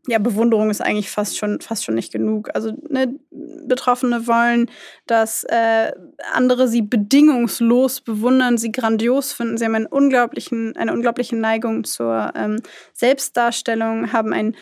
[0.08, 2.50] ja, Bewunderung ist eigentlich fast schon, fast schon nicht genug.
[2.54, 4.70] Also ne, Betroffene wollen,
[5.08, 5.92] dass äh,
[6.34, 9.58] andere sie bedingungslos bewundern, sie grandios finden.
[9.58, 12.62] Sie haben einen unglaublichen, eine unglaubliche Neigung zur ähm,
[12.94, 14.56] Selbstdarstellung, haben ein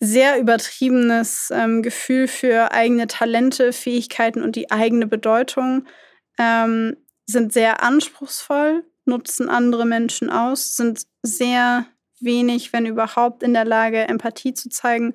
[0.00, 5.86] sehr übertriebenes ähm, Gefühl für eigene Talente, Fähigkeiten und die eigene Bedeutung,
[6.38, 6.96] ähm,
[7.26, 11.86] sind sehr anspruchsvoll, nutzen andere Menschen aus, sind sehr
[12.18, 15.14] wenig, wenn überhaupt, in der Lage, Empathie zu zeigen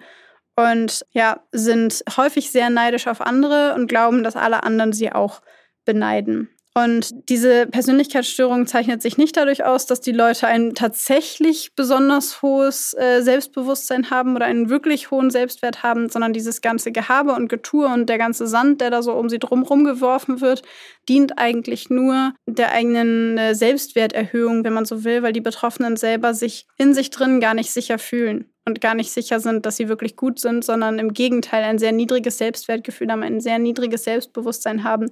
[0.55, 5.41] und ja, sind häufig sehr neidisch auf andere und glauben, dass alle anderen sie auch
[5.83, 6.54] beneiden.
[6.77, 12.93] Und diese Persönlichkeitsstörung zeichnet sich nicht dadurch aus, dass die Leute ein tatsächlich besonders hohes
[12.93, 17.87] äh, Selbstbewusstsein haben oder einen wirklich hohen Selbstwert haben, sondern dieses ganze Gehabe und Getue
[17.87, 20.63] und der ganze Sand, der da so um sie drumherum geworfen wird,
[21.07, 26.33] dient eigentlich nur der eigenen äh, Selbstwerterhöhung, wenn man so will, weil die Betroffenen selber
[26.33, 29.87] sich in sich drin gar nicht sicher fühlen und gar nicht sicher sind, dass sie
[29.87, 34.83] wirklich gut sind, sondern im Gegenteil ein sehr niedriges Selbstwertgefühl haben, ein sehr niedriges Selbstbewusstsein
[34.83, 35.09] haben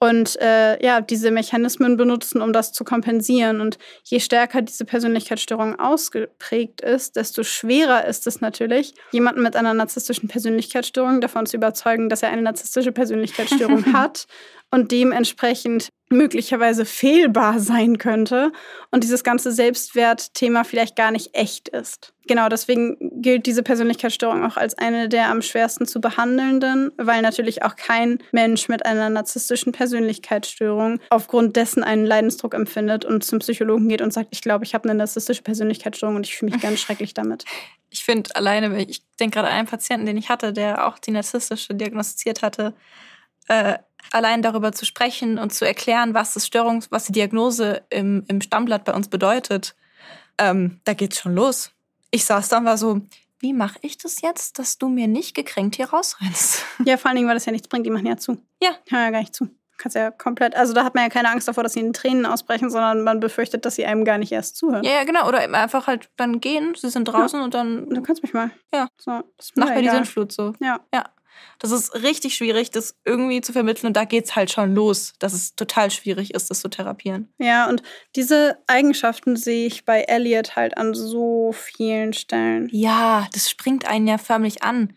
[0.00, 3.60] und äh, ja, diese Mechanismen benutzen, um das zu kompensieren.
[3.60, 9.74] Und je stärker diese Persönlichkeitsstörung ausgeprägt ist, desto schwerer ist es natürlich, jemanden mit einer
[9.74, 14.26] narzisstischen Persönlichkeitsstörung davon zu überzeugen, dass er eine narzisstische Persönlichkeitsstörung hat
[14.70, 18.52] und dementsprechend möglicherweise fehlbar sein könnte
[18.90, 22.12] und dieses ganze Selbstwertthema vielleicht gar nicht echt ist.
[22.26, 27.62] Genau, deswegen gilt diese Persönlichkeitsstörung auch als eine der am schwersten zu behandelnden, weil natürlich
[27.62, 33.88] auch kein Mensch mit einer narzisstischen Persönlichkeitsstörung aufgrund dessen einen Leidensdruck empfindet und zum Psychologen
[33.88, 36.80] geht und sagt, ich glaube, ich habe eine narzisstische Persönlichkeitsstörung und ich fühle mich ganz
[36.80, 37.44] schrecklich damit.
[37.90, 41.10] Ich finde alleine, ich denke gerade an einen Patienten, den ich hatte, der auch die
[41.10, 42.74] narzisstische diagnostiziert hatte,
[43.48, 43.78] äh,
[44.12, 48.40] allein darüber zu sprechen und zu erklären, was das Störung, was die Diagnose im, im
[48.40, 49.74] Stammblatt bei uns bedeutet,
[50.38, 51.72] ähm, da geht's schon los.
[52.10, 53.02] Ich saß da und war so,
[53.40, 56.64] wie mache ich das jetzt, dass du mir nicht gekränkt hier rausrennst?
[56.84, 58.40] Ja, vor allen Dingen, weil das ja nichts bringt, die machen ja zu.
[58.62, 58.70] Ja.
[58.88, 59.48] Hören ja gar nicht zu.
[59.76, 62.26] Kannst ja komplett, also da hat man ja keine Angst davor, dass sie in Tränen
[62.26, 64.82] ausbrechen, sondern man befürchtet, dass sie einem gar nicht erst zuhören.
[64.82, 65.28] Ja, ja genau.
[65.28, 67.44] Oder einfach halt dann gehen, sie sind draußen ja.
[67.44, 67.88] und dann.
[67.88, 68.50] Du kannst mich mal.
[68.74, 68.88] Ja.
[68.96, 69.22] So,
[69.54, 70.52] Nach mir die Sintflut so.
[70.60, 70.80] Ja.
[70.92, 71.04] Ja.
[71.58, 73.86] Das ist richtig schwierig, das irgendwie zu vermitteln.
[73.86, 77.32] Und da geht es halt schon los, dass es total schwierig ist, das zu therapieren.
[77.38, 77.82] Ja, und
[78.16, 82.68] diese Eigenschaften sehe ich bei Elliot halt an so vielen Stellen.
[82.72, 84.94] Ja, das springt einen ja förmlich an.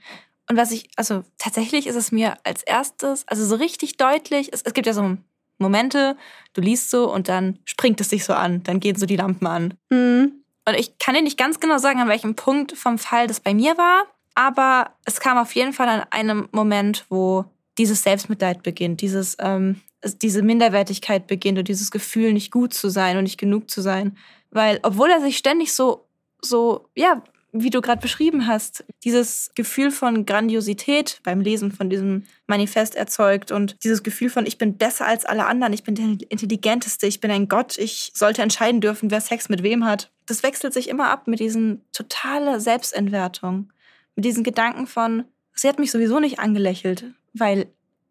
[0.49, 4.61] Und was ich, also tatsächlich ist es mir als erstes, also so richtig deutlich, es,
[4.61, 5.17] es gibt ja so
[5.59, 6.17] Momente,
[6.53, 9.47] du liest so und dann springt es sich so an, dann gehen so die Lampen
[9.47, 9.75] an.
[9.89, 10.43] Mhm.
[10.67, 13.53] Und ich kann dir nicht ganz genau sagen, an welchem Punkt vom Fall das bei
[13.53, 14.03] mir war.
[14.35, 17.45] Aber es kam auf jeden Fall an einem Moment, wo
[17.77, 19.81] dieses Selbstmitleid beginnt, dieses, ähm,
[20.21, 24.17] diese Minderwertigkeit beginnt und dieses Gefühl, nicht gut zu sein und nicht genug zu sein.
[24.49, 26.07] Weil, obwohl er sich ständig so,
[26.41, 27.23] so, ja,
[27.53, 33.51] wie du gerade beschrieben hast, dieses Gefühl von Grandiosität beim Lesen von diesem Manifest erzeugt
[33.51, 37.19] und dieses Gefühl von, ich bin besser als alle anderen, ich bin der Intelligenteste, ich
[37.19, 40.11] bin ein Gott, ich sollte entscheiden dürfen, wer Sex mit wem hat.
[40.27, 43.71] Das wechselt sich immer ab mit diesen totale Selbstentwertung
[44.15, 47.67] mit diesen Gedanken von, sie hat mich sowieso nicht angelächelt, weil,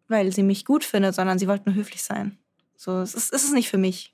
[0.07, 2.37] weil sie mich gut findet, sondern sie wollte nur höflich sein.
[2.75, 4.13] So, es ist, es ist nicht für mich.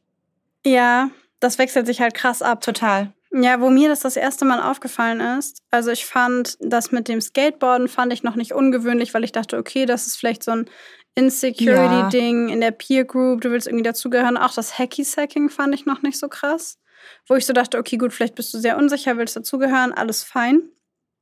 [0.66, 1.10] Ja,
[1.40, 2.62] das wechselt sich halt krass ab.
[2.62, 3.14] Total.
[3.32, 7.20] Ja, wo mir das das erste Mal aufgefallen ist, also ich fand das mit dem
[7.20, 10.70] Skateboarden fand ich noch nicht ungewöhnlich, weil ich dachte, okay, das ist vielleicht so ein
[11.16, 12.54] Insecurity-Ding ja.
[12.54, 14.38] in der Peer Group, du willst irgendwie dazugehören.
[14.38, 16.80] Auch das Hacky-Sacking fand ich noch nicht so krass,
[17.28, 20.62] wo ich so dachte, okay, gut, vielleicht bist du sehr unsicher, willst dazugehören, alles fein.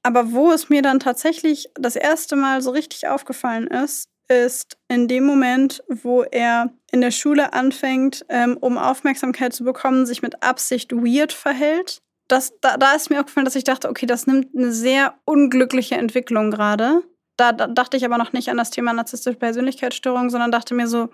[0.06, 5.08] Aber wo es mir dann tatsächlich das erste Mal so richtig aufgefallen ist, ist in
[5.08, 10.44] dem Moment, wo er in der Schule anfängt, ähm, um Aufmerksamkeit zu bekommen, sich mit
[10.44, 12.04] Absicht weird verhält.
[12.28, 15.96] Das, da, da ist mir aufgefallen, dass ich dachte, okay, das nimmt eine sehr unglückliche
[15.96, 17.02] Entwicklung gerade.
[17.36, 20.88] Da, da dachte ich aber noch nicht an das Thema narzisstische Persönlichkeitsstörung, sondern dachte mir
[20.88, 21.10] so,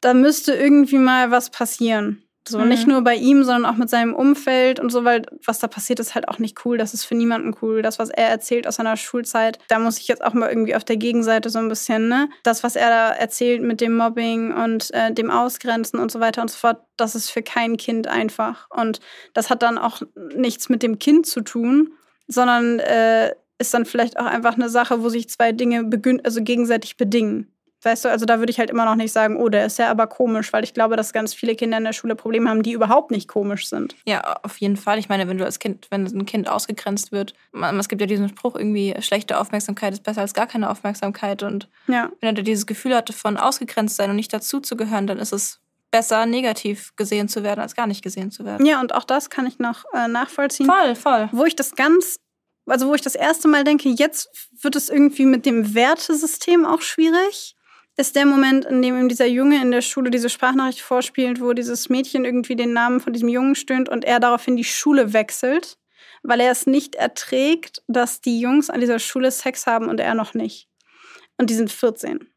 [0.00, 2.23] da müsste irgendwie mal was passieren.
[2.46, 2.68] So, mhm.
[2.68, 5.98] nicht nur bei ihm, sondern auch mit seinem Umfeld und so, weil was da passiert,
[5.98, 6.76] ist halt auch nicht cool.
[6.76, 7.80] Das ist für niemanden cool.
[7.80, 10.84] Das, was er erzählt aus seiner Schulzeit, da muss ich jetzt auch mal irgendwie auf
[10.84, 12.28] der Gegenseite so ein bisschen, ne?
[12.42, 16.42] Das, was er da erzählt mit dem Mobbing und äh, dem Ausgrenzen und so weiter
[16.42, 18.68] und so fort, das ist für kein Kind einfach.
[18.70, 19.00] Und
[19.32, 20.02] das hat dann auch
[20.36, 21.94] nichts mit dem Kind zu tun,
[22.28, 25.88] sondern äh, ist dann vielleicht auch einfach eine Sache, wo sich zwei Dinge
[26.24, 27.53] also gegenseitig bedingen.
[27.84, 29.90] Weißt du, also da würde ich halt immer noch nicht sagen, oh, der ist ja
[29.90, 32.72] aber komisch, weil ich glaube, dass ganz viele Kinder in der Schule Probleme haben, die
[32.72, 33.94] überhaupt nicht komisch sind.
[34.06, 34.98] Ja, auf jeden Fall.
[34.98, 38.28] Ich meine, wenn du als Kind, wenn ein Kind ausgegrenzt wird, es gibt ja diesen
[38.28, 41.42] Spruch irgendwie, schlechte Aufmerksamkeit ist besser als gar keine Aufmerksamkeit.
[41.42, 42.10] Und ja.
[42.20, 46.26] wenn er dieses Gefühl hatte von ausgegrenzt sein und nicht dazuzugehören, dann ist es besser,
[46.26, 48.66] negativ gesehen zu werden, als gar nicht gesehen zu werden.
[48.66, 50.66] Ja, und auch das kann ich noch äh, nachvollziehen.
[50.66, 51.28] Voll, voll.
[51.32, 52.18] Wo ich das ganz
[52.66, 54.28] also wo ich das erste Mal denke, jetzt
[54.62, 57.53] wird es irgendwie mit dem Wertesystem auch schwierig,
[57.96, 61.52] ist der Moment, in dem ihm dieser Junge in der Schule diese Sprachnachricht vorspielt, wo
[61.52, 65.78] dieses Mädchen irgendwie den Namen von diesem Jungen stöhnt und er daraufhin die Schule wechselt,
[66.22, 70.14] weil er es nicht erträgt, dass die Jungs an dieser Schule Sex haben und er
[70.14, 70.68] noch nicht.
[71.38, 72.28] Und die sind 14.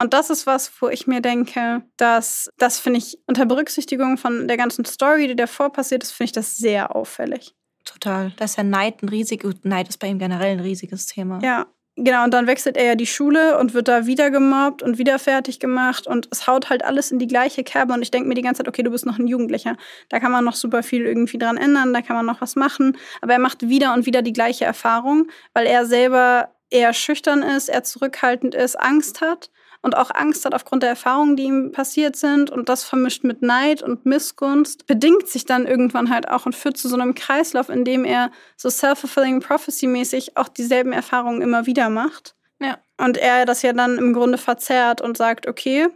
[0.00, 4.48] Und das ist was, wo ich mir denke, dass das finde ich unter Berücksichtigung von
[4.48, 7.54] der ganzen Story, die davor passiert ist, finde ich das sehr auffällig.
[7.84, 8.32] Total.
[8.36, 11.38] Das ist ja Neid ein riesig, Neid ist bei ihm generell ein riesiges Thema.
[11.42, 12.24] Ja, genau.
[12.24, 15.60] Und dann wechselt er ja die Schule und wird da wieder gemobbt und wieder fertig
[15.60, 17.92] gemacht und es haut halt alles in die gleiche Kerbe.
[17.92, 19.76] Und ich denke mir die ganze Zeit, okay, du bist noch ein Jugendlicher.
[20.08, 22.96] Da kann man noch super viel irgendwie dran ändern, da kann man noch was machen.
[23.20, 27.68] Aber er macht wieder und wieder die gleiche Erfahrung, weil er selber eher schüchtern ist,
[27.68, 29.50] er zurückhaltend ist, Angst hat
[29.84, 32.50] und auch Angst hat aufgrund der Erfahrungen, die ihm passiert sind.
[32.50, 36.78] Und das vermischt mit Neid und Missgunst bedingt sich dann irgendwann halt auch und führt
[36.78, 41.90] zu so einem Kreislauf, in dem er so self-fulfilling prophecy-mäßig auch dieselben Erfahrungen immer wieder
[41.90, 42.34] macht.
[42.60, 42.78] Ja.
[42.96, 45.88] Und er das ja dann im Grunde verzerrt und sagt, okay,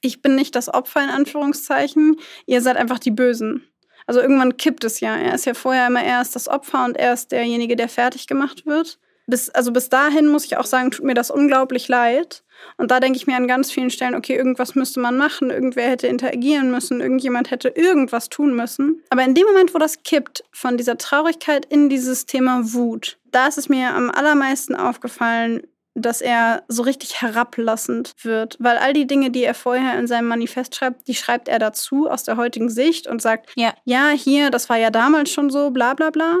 [0.00, 3.62] ich bin nicht das Opfer in Anführungszeichen, ihr seid einfach die Bösen.
[4.06, 5.14] Also irgendwann kippt es ja.
[5.14, 8.64] Er ist ja vorher immer erst das Opfer und er ist derjenige, der fertig gemacht
[8.64, 8.98] wird.
[9.28, 12.42] Bis, also bis dahin muss ich auch sagen, tut mir das unglaublich leid.
[12.78, 15.90] Und da denke ich mir an ganz vielen Stellen, okay, irgendwas müsste man machen, irgendwer
[15.90, 19.02] hätte interagieren müssen, irgendjemand hätte irgendwas tun müssen.
[19.10, 23.46] Aber in dem Moment, wo das kippt, von dieser Traurigkeit in dieses Thema Wut, da
[23.46, 25.62] ist es mir am allermeisten aufgefallen,
[25.94, 30.28] dass er so richtig herablassend wird, weil all die Dinge, die er vorher in seinem
[30.28, 34.50] Manifest schreibt, die schreibt er dazu aus der heutigen Sicht und sagt, ja, ja hier,
[34.50, 36.38] das war ja damals schon so, bla bla bla.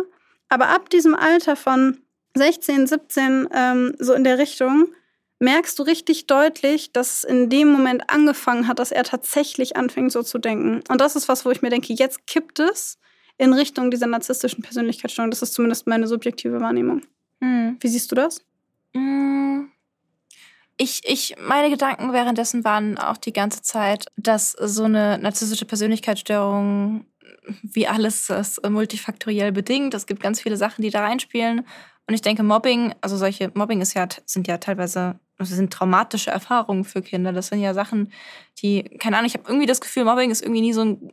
[0.48, 1.98] Aber ab diesem Alter von
[2.38, 4.88] 16, 17, ähm, so in der Richtung,
[5.40, 10.22] merkst du richtig deutlich, dass in dem Moment angefangen hat, dass er tatsächlich anfängt, so
[10.22, 10.82] zu denken.
[10.88, 12.98] Und das ist was, wo ich mir denke, jetzt kippt es
[13.36, 15.30] in Richtung dieser narzisstischen Persönlichkeitsstörung.
[15.30, 17.02] Das ist zumindest meine subjektive Wahrnehmung.
[17.40, 17.76] Mhm.
[17.80, 18.44] Wie siehst du das?
[18.94, 19.66] Mm.
[20.80, 27.04] Ich, ich, meine Gedanken währenddessen waren auch die ganze Zeit, dass so eine narzisstische Persönlichkeitsstörung
[27.62, 29.94] wie alles ist multifaktoriell bedingt.
[29.94, 31.66] Es gibt ganz viele Sachen, die da reinspielen.
[32.08, 36.30] Und ich denke, Mobbing, also solche Mobbing ist ja, sind ja teilweise das sind traumatische
[36.30, 37.32] Erfahrungen für Kinder.
[37.32, 38.12] Das sind ja Sachen,
[38.60, 41.12] die, keine Ahnung, ich habe irgendwie das Gefühl, Mobbing ist irgendwie nie so ein,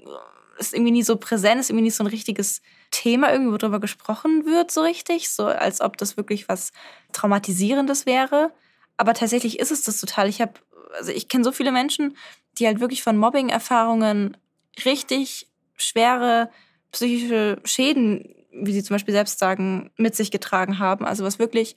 [0.58, 4.46] ist irgendwie nie so präsent, ist irgendwie nicht so ein richtiges Thema, irgendwie, worüber gesprochen
[4.46, 5.30] wird, so richtig.
[5.30, 6.72] So als ob das wirklich was
[7.12, 8.52] Traumatisierendes wäre.
[8.98, 10.28] Aber tatsächlich ist es das total.
[10.28, 10.54] Ich habe,
[10.98, 12.18] also ich kenne so viele Menschen,
[12.58, 14.38] die halt wirklich von Mobbing-Erfahrungen
[14.86, 16.50] richtig schwere
[16.92, 21.06] psychische Schäden wie sie zum Beispiel selbst sagen, mit sich getragen haben.
[21.06, 21.76] Also was wirklich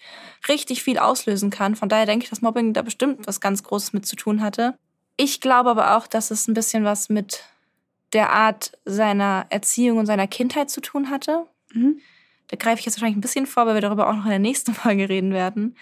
[0.49, 1.77] richtig viel auslösen kann.
[1.77, 4.79] Von daher denke ich, dass Mobbing da bestimmt was ganz Großes mit zu tun hatte.
[5.17, 7.45] Ich glaube aber auch, dass es ein bisschen was mit
[8.13, 11.47] der Art seiner Erziehung und seiner Kindheit zu tun hatte.
[11.73, 12.01] Mhm.
[12.49, 14.39] Da greife ich jetzt wahrscheinlich ein bisschen vor, weil wir darüber auch noch in der
[14.39, 15.77] nächsten Folge reden werden.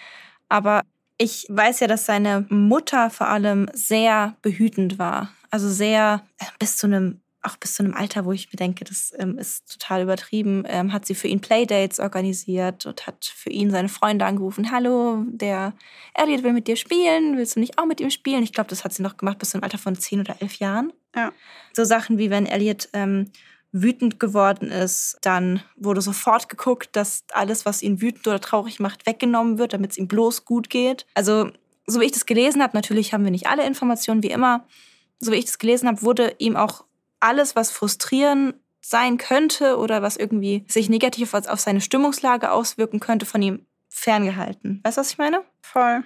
[0.49, 0.81] Aber
[1.17, 5.31] ich weiß ja, dass seine Mutter vor allem sehr behütend war.
[5.49, 8.83] Also sehr äh, bis zu einem auch bis zu einem Alter, wo ich mir denke,
[8.83, 13.49] das ähm, ist total übertrieben, ähm, hat sie für ihn Playdates organisiert und hat für
[13.49, 14.71] ihn seine Freunde angerufen.
[14.71, 15.73] Hallo, der
[16.13, 17.37] Elliot will mit dir spielen.
[17.37, 18.43] Willst du nicht auch mit ihm spielen?
[18.43, 20.93] Ich glaube, das hat sie noch gemacht bis zum Alter von zehn oder elf Jahren.
[21.15, 21.31] Ja.
[21.73, 23.31] So Sachen wie wenn Elliot ähm,
[23.71, 29.05] wütend geworden ist, dann wurde sofort geguckt, dass alles, was ihn wütend oder traurig macht,
[29.05, 31.05] weggenommen wird, damit es ihm bloß gut geht.
[31.13, 31.51] Also,
[31.85, 34.65] so wie ich das gelesen habe, natürlich haben wir nicht alle Informationen, wie immer.
[35.19, 36.83] So wie ich das gelesen habe, wurde ihm auch
[37.19, 43.25] alles, was frustrieren sein könnte oder was irgendwie sich negativ auf seine Stimmungslage auswirken könnte,
[43.25, 44.79] von ihm ferngehalten.
[44.83, 45.43] Weißt du, was ich meine?
[45.61, 46.03] Voll.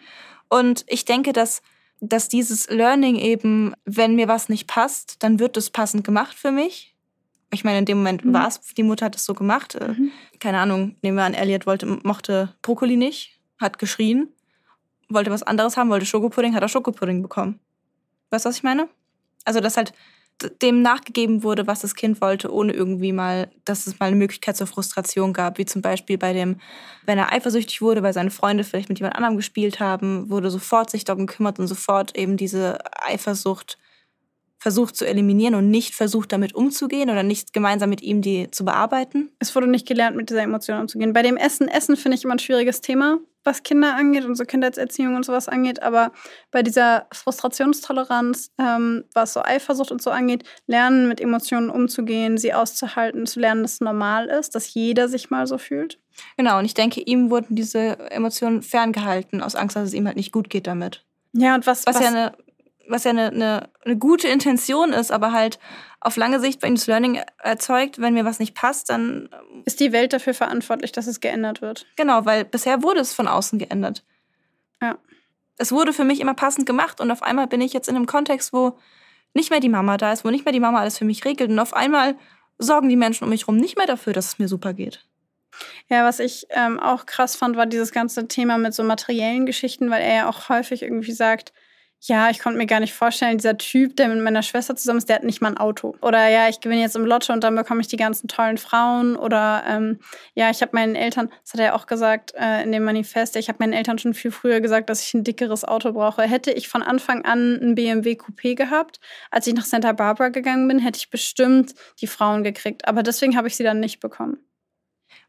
[0.50, 1.62] Und ich denke, dass,
[2.00, 6.52] dass dieses Learning eben, wenn mir was nicht passt, dann wird es passend gemacht für
[6.52, 6.96] mich.
[7.54, 8.34] Ich meine, in dem Moment mhm.
[8.34, 9.76] war es, die Mutter hat es so gemacht.
[9.76, 10.12] Äh, mhm.
[10.40, 14.30] Keine Ahnung, nehmen wir an, Elliot wollte, mochte Brokkoli nicht, hat geschrien,
[15.10, 17.60] wollte was anderes haben, wollte Schokopudding, hat er Schokopudding bekommen.
[18.30, 18.88] Weißt du, was ich meine?
[19.44, 19.94] Also, dass halt
[20.62, 24.58] dem nachgegeben wurde, was das Kind wollte, ohne irgendwie mal, dass es mal eine Möglichkeit
[24.58, 26.60] zur Frustration gab, wie zum Beispiel bei dem,
[27.06, 30.90] wenn er eifersüchtig wurde, weil seine Freunde vielleicht mit jemand anderem gespielt haben, wurde sofort
[30.90, 33.78] sich darum gekümmert und sofort eben diese Eifersucht
[34.62, 38.64] versucht zu eliminieren und nicht versucht damit umzugehen oder nicht gemeinsam mit ihm die zu
[38.64, 39.32] bearbeiten.
[39.40, 41.14] Es wurde nicht gelernt, mit dieser Emotion umzugehen.
[41.14, 44.46] Bei dem Essen, Essen finde ich immer ein schwieriges Thema, was Kinder angeht und so
[44.46, 45.82] Kindheitserziehung und sowas angeht.
[45.82, 46.12] Aber
[46.52, 52.54] bei dieser Frustrationstoleranz, ähm, was so Eifersucht und so angeht, lernen, mit Emotionen umzugehen, sie
[52.54, 56.00] auszuhalten, zu lernen, dass es normal ist, dass jeder sich mal so fühlt.
[56.38, 60.18] Genau, und ich denke, ihm wurden diese Emotionen ferngehalten, aus Angst, dass es ihm halt
[60.18, 61.06] nicht gut geht damit.
[61.34, 61.86] Ja, und was.
[61.86, 62.34] Was, was ja eine
[62.88, 65.60] was ja eine, eine, eine gute Intention ist, aber halt
[66.00, 69.30] auf lange Sicht bei das Learning erzeugt, wenn mir was nicht passt, dann
[69.66, 71.86] ist die Welt dafür verantwortlich, dass es geändert wird.
[71.96, 74.04] Genau, weil bisher wurde es von außen geändert.
[74.82, 74.98] Ja.
[75.58, 78.08] Es wurde für mich immer passend gemacht und auf einmal bin ich jetzt in einem
[78.08, 78.80] Kontext, wo
[79.34, 81.52] nicht mehr die Mama da ist, wo nicht mehr die Mama alles für mich regelt
[81.52, 82.16] und auf einmal
[82.58, 85.06] sorgen die Menschen um mich herum nicht mehr dafür, dass es mir super geht.
[85.88, 89.90] Ja, was ich ähm, auch krass fand, war dieses ganze Thema mit so materiellen Geschichten,
[89.92, 91.54] weil er ja auch häufig irgendwie sagt,
[92.04, 95.08] ja, ich konnte mir gar nicht vorstellen, dieser Typ, der mit meiner Schwester zusammen ist,
[95.08, 95.96] der hat nicht mal ein Auto.
[96.02, 99.16] Oder ja, ich gewinne jetzt im Lotto und dann bekomme ich die ganzen tollen Frauen.
[99.16, 100.00] Oder ähm,
[100.34, 103.50] ja, ich habe meinen Eltern, das hat er auch gesagt äh, in dem Manifest, ich
[103.50, 106.24] habe meinen Eltern schon viel früher gesagt, dass ich ein dickeres Auto brauche.
[106.24, 109.00] Hätte ich von Anfang an ein BMW Coupé gehabt,
[109.30, 112.88] als ich nach Santa Barbara gegangen bin, hätte ich bestimmt die Frauen gekriegt.
[112.88, 114.40] Aber deswegen habe ich sie dann nicht bekommen.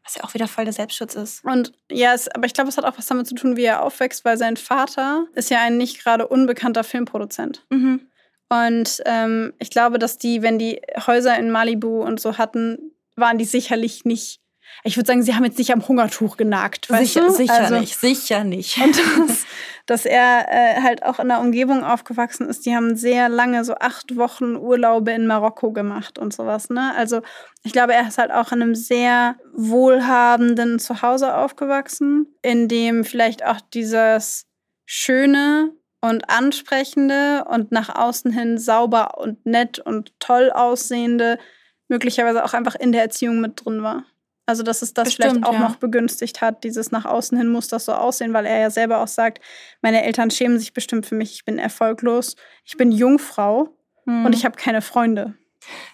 [0.03, 1.45] Was ja auch wieder voll der Selbstschutz ist.
[1.45, 3.83] Und ja, es, aber ich glaube, es hat auch was damit zu tun, wie er
[3.83, 7.65] aufwächst, weil sein Vater ist ja ein nicht gerade unbekannter Filmproduzent.
[7.69, 8.07] Mhm.
[8.49, 13.37] Und ähm, ich glaube, dass die, wenn die Häuser in Malibu und so hatten, waren
[13.37, 14.41] die sicherlich nicht.
[14.83, 16.87] Ich würde sagen, sie haben jetzt nicht am Hungertuch genagt.
[16.87, 17.29] Sicher, du?
[17.31, 18.77] sicher also, nicht, sicher nicht.
[18.83, 19.45] Und das,
[19.85, 23.75] dass er äh, halt auch in einer Umgebung aufgewachsen ist, die haben sehr lange, so
[23.75, 26.69] acht Wochen Urlaube in Marokko gemacht und sowas.
[26.69, 26.93] Ne?
[26.95, 27.21] Also
[27.63, 33.45] ich glaube, er ist halt auch in einem sehr wohlhabenden Zuhause aufgewachsen, in dem vielleicht
[33.45, 34.45] auch dieses
[34.85, 35.71] Schöne
[36.01, 41.39] und ansprechende und nach außen hin sauber und nett und toll aussehende
[41.87, 44.03] möglicherweise auch einfach in der Erziehung mit drin war.
[44.45, 45.59] Also, dass es das Bestimmt, vielleicht auch ja.
[45.59, 48.99] noch begünstigt hat, dieses nach außen hin muss das so aussehen, weil er ja selber
[48.99, 49.41] auch sagt,
[49.81, 53.69] meine Eltern schämen sich bestimmt für mich, ich bin erfolglos, ich bin Jungfrau
[54.05, 54.25] Mhm.
[54.25, 55.33] und ich habe keine Freunde.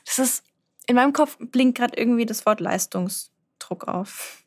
[0.06, 0.44] Das ist,
[0.88, 4.44] in meinem Kopf blinkt gerade irgendwie das Wort Leistungsdruck auf.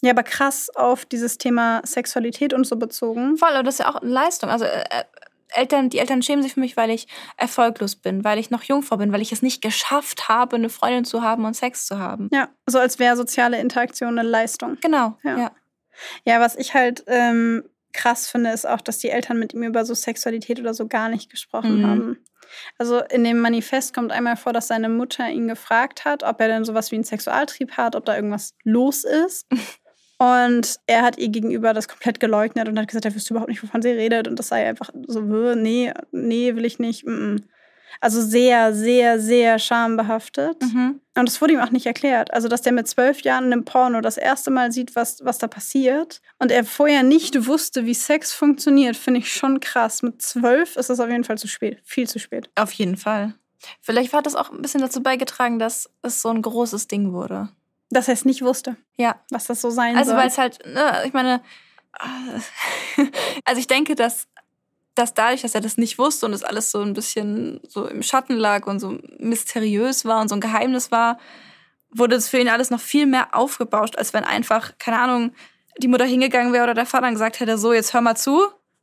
[0.00, 3.36] Ja, aber krass auf dieses Thema Sexualität und so bezogen.
[3.36, 4.50] Voll, aber das ist ja auch eine Leistung.
[4.50, 5.04] Also äh, äh,
[5.54, 7.06] Eltern, die Eltern schämen sich für mich, weil ich
[7.36, 11.04] erfolglos bin, weil ich noch Jungfrau bin, weil ich es nicht geschafft habe, eine Freundin
[11.04, 12.28] zu haben und Sex zu haben.
[12.32, 14.76] Ja, so als wäre soziale Interaktion eine Leistung.
[14.80, 15.38] Genau, Ja.
[15.38, 15.52] ja.
[16.24, 17.62] Ja, was ich halt ähm,
[17.92, 21.08] krass finde, ist auch, dass die Eltern mit ihm über so Sexualität oder so gar
[21.08, 21.86] nicht gesprochen Mhm.
[21.86, 22.18] haben.
[22.78, 26.48] Also in dem Manifest kommt einmal vor, dass seine Mutter ihn gefragt hat, ob er
[26.48, 29.46] denn sowas wie einen Sexualtrieb hat, ob da irgendwas los ist.
[30.18, 33.62] Und er hat ihr gegenüber das komplett geleugnet und hat gesagt, er wüsste überhaupt nicht,
[33.62, 34.28] wovon sie redet.
[34.28, 37.04] Und das sei einfach so, "Wö, nee, nee, will ich nicht.
[37.06, 37.44] mm, mm."
[38.00, 40.60] Also sehr, sehr, sehr schambehaftet.
[40.62, 41.00] Mhm.
[41.16, 42.32] Und das wurde ihm auch nicht erklärt.
[42.34, 45.38] Also, dass der mit zwölf Jahren in einem Porno das erste Mal sieht, was, was
[45.38, 50.02] da passiert und er vorher nicht wusste, wie Sex funktioniert, finde ich schon krass.
[50.02, 51.80] Mit zwölf ist das auf jeden Fall zu spät.
[51.84, 52.50] Viel zu spät.
[52.56, 53.34] Auf jeden Fall.
[53.80, 57.48] Vielleicht hat das auch ein bisschen dazu beigetragen, dass es so ein großes Ding wurde.
[57.90, 59.16] Dass er es nicht wusste, Ja.
[59.30, 60.20] was das so sein Also soll.
[60.20, 61.40] weil es halt, ne, ich meine,
[63.44, 64.26] also ich denke, dass,
[64.94, 68.02] dass dadurch, dass er das nicht wusste und es alles so ein bisschen so im
[68.02, 71.18] Schatten lag und so mysteriös war und so ein Geheimnis war,
[71.90, 75.32] wurde es für ihn alles noch viel mehr aufgebauscht, als wenn einfach, keine Ahnung,
[75.78, 78.42] die Mutter hingegangen wäre oder der Vater gesagt hätte, so, jetzt hör mal zu,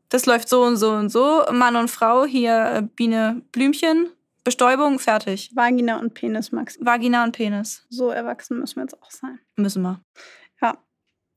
[0.09, 4.09] das läuft so und so und so, Mann und Frau, hier äh, Biene, Blümchen,
[4.43, 5.51] Bestäubung, fertig.
[5.53, 6.77] Vagina und Penis, Max.
[6.79, 7.85] Vagina und Penis.
[7.89, 9.39] So erwachsen müssen wir jetzt auch sein.
[9.55, 10.03] Müssen wir.
[10.61, 10.77] Ja.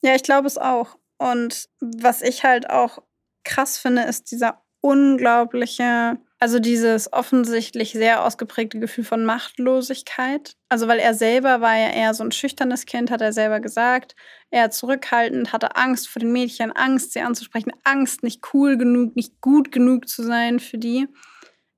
[0.03, 0.99] Ja, ich glaube es auch.
[1.19, 3.03] Und was ich halt auch
[3.45, 10.57] krass finde, ist dieser unglaubliche, also dieses offensichtlich sehr ausgeprägte Gefühl von Machtlosigkeit.
[10.69, 14.15] Also weil er selber war ja eher so ein schüchternes Kind, hat er selber gesagt.
[14.51, 19.41] Er zurückhaltend, hatte Angst vor den Mädchen, Angst, sie anzusprechen, Angst, nicht cool genug, nicht
[19.41, 21.09] gut genug zu sein für die.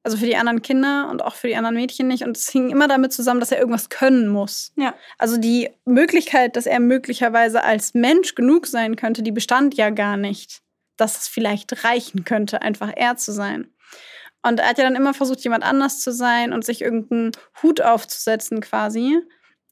[0.07, 2.23] Also für die anderen Kinder und auch für die anderen Mädchen nicht.
[2.23, 4.73] Und es hing immer damit zusammen, dass er irgendwas können muss.
[4.77, 4.95] Ja.
[5.19, 10.17] Also die Möglichkeit, dass er möglicherweise als Mensch genug sein könnte, die bestand ja gar
[10.17, 10.61] nicht.
[10.97, 13.75] Dass es vielleicht reichen könnte, einfach er zu sein.
[14.43, 17.81] Und er hat ja dann immer versucht, jemand anders zu sein und sich irgendeinen Hut
[17.81, 19.19] aufzusetzen quasi,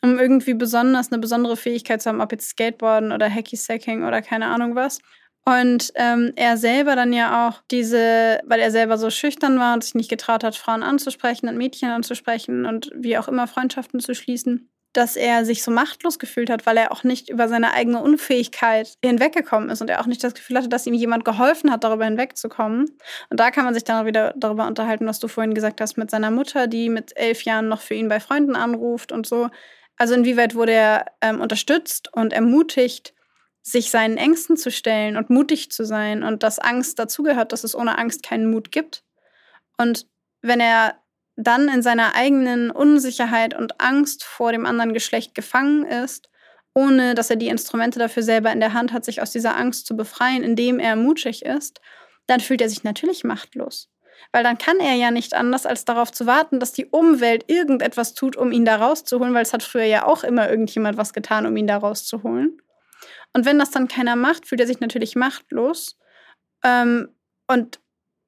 [0.02, 4.46] um irgendwie besonders eine besondere Fähigkeit zu haben, ob jetzt Skateboarden oder Hacky-Sacking oder keine
[4.46, 4.98] Ahnung was.
[5.46, 9.84] Und ähm, er selber dann ja auch diese, weil er selber so schüchtern war und
[9.84, 14.14] sich nicht getraut hat, Frauen anzusprechen und Mädchen anzusprechen und wie auch immer Freundschaften zu
[14.14, 18.00] schließen, dass er sich so machtlos gefühlt hat, weil er auch nicht über seine eigene
[18.00, 21.84] Unfähigkeit hinweggekommen ist und er auch nicht das Gefühl hatte, dass ihm jemand geholfen hat,
[21.84, 22.86] darüber hinwegzukommen.
[23.28, 25.98] Und da kann man sich dann auch wieder darüber unterhalten, was du vorhin gesagt hast
[25.98, 29.50] mit seiner Mutter, die mit elf Jahren noch für ihn bei Freunden anruft und so.
[29.96, 33.13] Also inwieweit wurde er ähm, unterstützt und ermutigt,
[33.66, 37.74] sich seinen Ängsten zu stellen und mutig zu sein und dass Angst dazugehört, dass es
[37.74, 39.02] ohne Angst keinen Mut gibt.
[39.78, 40.06] Und
[40.42, 40.96] wenn er
[41.36, 46.28] dann in seiner eigenen Unsicherheit und Angst vor dem anderen Geschlecht gefangen ist,
[46.74, 49.86] ohne dass er die Instrumente dafür selber in der Hand hat, sich aus dieser Angst
[49.86, 51.80] zu befreien, indem er mutig ist,
[52.26, 53.88] dann fühlt er sich natürlich machtlos.
[54.30, 58.14] Weil dann kann er ja nicht anders, als darauf zu warten, dass die Umwelt irgendetwas
[58.14, 61.46] tut, um ihn da rauszuholen, weil es hat früher ja auch immer irgendjemand was getan,
[61.46, 62.60] um ihn da rauszuholen.
[63.34, 65.98] Und wenn das dann keiner macht, fühlt er sich natürlich machtlos.
[66.64, 67.08] Ähm,
[67.46, 67.80] und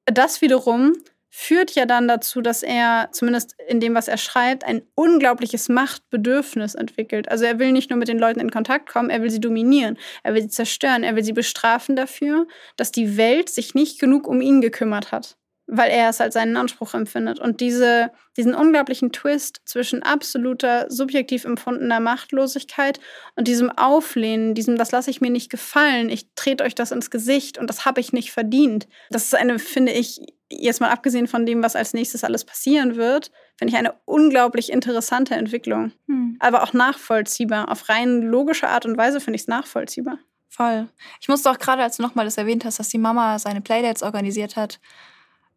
[0.05, 0.93] das wiederum
[1.29, 6.75] führt ja dann dazu, dass er, zumindest in dem, was er schreibt, ein unglaubliches Machtbedürfnis
[6.75, 7.29] entwickelt.
[7.29, 9.97] Also er will nicht nur mit den Leuten in Kontakt kommen, er will sie dominieren,
[10.23, 14.27] er will sie zerstören, er will sie bestrafen dafür, dass die Welt sich nicht genug
[14.27, 15.37] um ihn gekümmert hat
[15.67, 17.39] weil er es als seinen Anspruch empfindet.
[17.39, 22.99] Und diese, diesen unglaublichen Twist zwischen absoluter, subjektiv empfundener Machtlosigkeit
[23.35, 27.11] und diesem Auflehnen, diesem, das lasse ich mir nicht gefallen, ich trete euch das ins
[27.11, 28.87] Gesicht und das habe ich nicht verdient.
[29.09, 32.95] Das ist eine, finde ich, jetzt mal abgesehen von dem, was als nächstes alles passieren
[32.95, 35.91] wird, finde ich eine unglaublich interessante Entwicklung.
[36.07, 36.37] Hm.
[36.39, 37.69] Aber auch nachvollziehbar.
[37.69, 40.19] Auf rein logische Art und Weise finde ich es nachvollziehbar.
[40.47, 40.87] Voll.
[41.19, 44.01] Ich musste auch gerade, als du nochmal das erwähnt hast, dass die Mama seine Playdates
[44.01, 44.79] organisiert hat,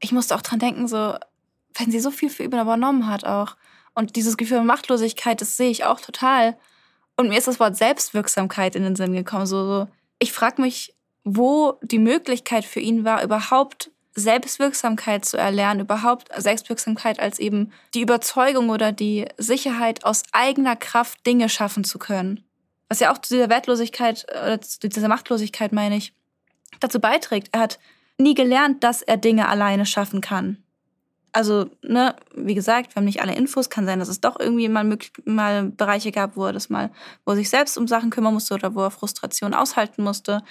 [0.01, 1.15] ich musste auch dran denken, so,
[1.75, 3.57] wenn sie so viel für ihn übernommen hat auch.
[3.95, 6.57] Und dieses Gefühl von Machtlosigkeit, das sehe ich auch total.
[7.17, 9.47] Und mir ist das Wort Selbstwirksamkeit in den Sinn gekommen.
[9.47, 9.89] So, so.
[10.19, 10.95] Ich frage mich,
[11.25, 18.01] wo die Möglichkeit für ihn war, überhaupt Selbstwirksamkeit zu erlernen, überhaupt Selbstwirksamkeit als eben die
[18.01, 22.45] Überzeugung oder die Sicherheit, aus eigener Kraft Dinge schaffen zu können.
[22.89, 26.13] Was ja auch zu dieser Wertlosigkeit oder zu dieser Machtlosigkeit, meine ich,
[26.81, 27.49] dazu beiträgt.
[27.53, 27.79] Er hat
[28.21, 30.63] nie gelernt, dass er Dinge alleine schaffen kann.
[31.33, 33.71] Also, ne, wie gesagt, wir haben nicht alle Infos.
[33.71, 36.91] Kann sein, dass es doch irgendwie mal, mal Bereiche gab, wo er das mal,
[37.25, 40.43] wo er sich selbst um Sachen kümmern musste oder wo er Frustration aushalten musste.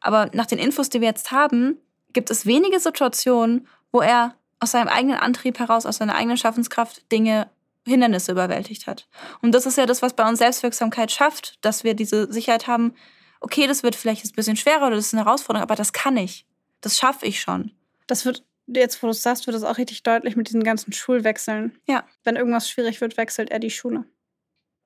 [0.00, 1.76] Aber nach den Infos, die wir jetzt haben,
[2.12, 7.10] gibt es wenige Situationen, wo er aus seinem eigenen Antrieb heraus, aus seiner eigenen Schaffenskraft
[7.10, 7.48] Dinge,
[7.84, 9.08] Hindernisse überwältigt hat.
[9.40, 12.94] Und das ist ja das, was bei uns Selbstwirksamkeit schafft, dass wir diese Sicherheit haben,
[13.40, 16.16] okay, das wird vielleicht ein bisschen schwerer oder das ist eine Herausforderung, aber das kann
[16.16, 16.44] ich.
[16.80, 17.72] Das schaffe ich schon.
[18.06, 20.92] Das wird, jetzt wo du es sagst, wird das auch richtig deutlich mit diesen ganzen
[20.92, 21.78] Schulwechseln.
[21.86, 22.04] Ja.
[22.24, 24.04] Wenn irgendwas schwierig wird, wechselt er die Schule.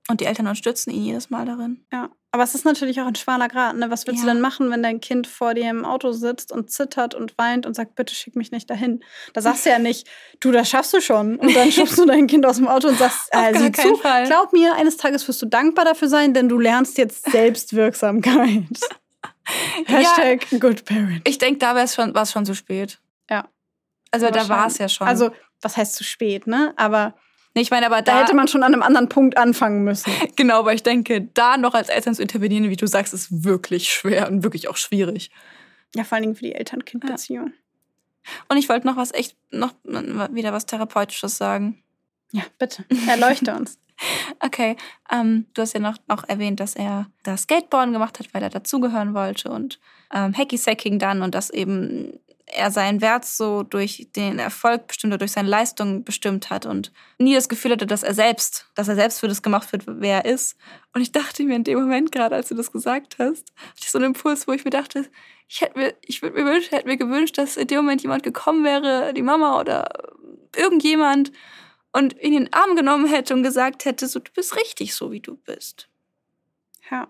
[0.08, 1.84] Und die Eltern unterstützen ihn jedes Mal darin.
[1.92, 2.10] Ja.
[2.32, 3.76] Aber es ist natürlich auch ein schwaler Grad.
[3.76, 3.90] Ne?
[3.90, 4.28] Was willst ja.
[4.28, 7.66] du denn machen, wenn dein Kind vor dir im Auto sitzt und zittert und weint
[7.66, 9.04] und sagt, bitte schick mich nicht dahin?
[9.34, 10.08] Da sagst du ja nicht,
[10.40, 11.36] du, das schaffst du schon.
[11.36, 14.26] Und dann schubst du dein Kind aus dem Auto und sagst, äh, sieh zu, Fall.
[14.26, 18.80] glaub mir, eines Tages wirst du dankbar dafür sein, denn du lernst jetzt Selbstwirksamkeit.
[19.86, 21.26] Hashtag ja, Good Parent.
[21.26, 23.00] Ich denke, da war es schon, schon zu spät.
[23.28, 23.48] Ja.
[24.10, 25.06] Also da war es ja schon.
[25.06, 26.74] Also, was heißt zu spät, ne?
[26.76, 27.14] Aber.
[27.54, 30.10] Nee, ich meine, aber da, da, hätte man schon an einem anderen Punkt anfangen müssen.
[30.36, 33.92] genau, aber ich denke, da noch als Eltern zu intervenieren, wie du sagst, ist wirklich
[33.92, 35.30] schwer und wirklich auch schwierig.
[35.94, 37.48] Ja, vor allen Dingen für die Eltern-Kind-Beziehung.
[37.48, 38.32] Ja.
[38.48, 41.82] Und ich wollte noch was echt, noch wieder was Therapeutisches sagen.
[42.30, 42.84] Ja, bitte.
[43.06, 43.78] Erleuchte uns.
[44.40, 44.76] Okay,
[45.10, 48.50] ähm, du hast ja noch, noch erwähnt, dass er das Skateboarden gemacht hat, weil er
[48.50, 49.78] dazugehören wollte und
[50.12, 55.18] ähm, Hacky-Sacking dann und dass eben er seinen Wert so durch den Erfolg bestimmt oder
[55.18, 58.94] durch seine Leistung bestimmt hat und nie das Gefühl hatte, dass er selbst, dass er
[58.94, 60.56] selbst für das gemacht wird, wer er ist.
[60.92, 63.90] Und ich dachte mir in dem Moment gerade, als du das gesagt hast, hatte ich
[63.90, 65.06] so einen Impuls, wo ich mir dachte,
[65.48, 68.22] ich hätte mir, ich würde mir wünschen, hätte mir gewünscht, dass in dem Moment jemand
[68.22, 69.88] gekommen wäre, die Mama oder
[70.56, 71.32] irgendjemand
[71.92, 75.12] und ihn in den Arm genommen hätte und gesagt hätte, so, du bist richtig so,
[75.12, 75.88] wie du bist.
[76.90, 77.08] Ja.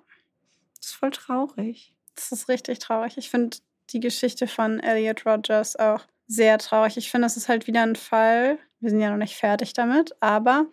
[0.77, 1.95] Das ist voll traurig.
[2.17, 3.17] Das ist richtig traurig.
[3.17, 3.59] Ich finde
[3.91, 6.97] die Geschichte von Elliot Rogers auch sehr traurig.
[6.97, 8.59] Ich finde, es ist halt wieder ein Fall.
[8.81, 10.67] Wir sind ja noch nicht fertig damit, aber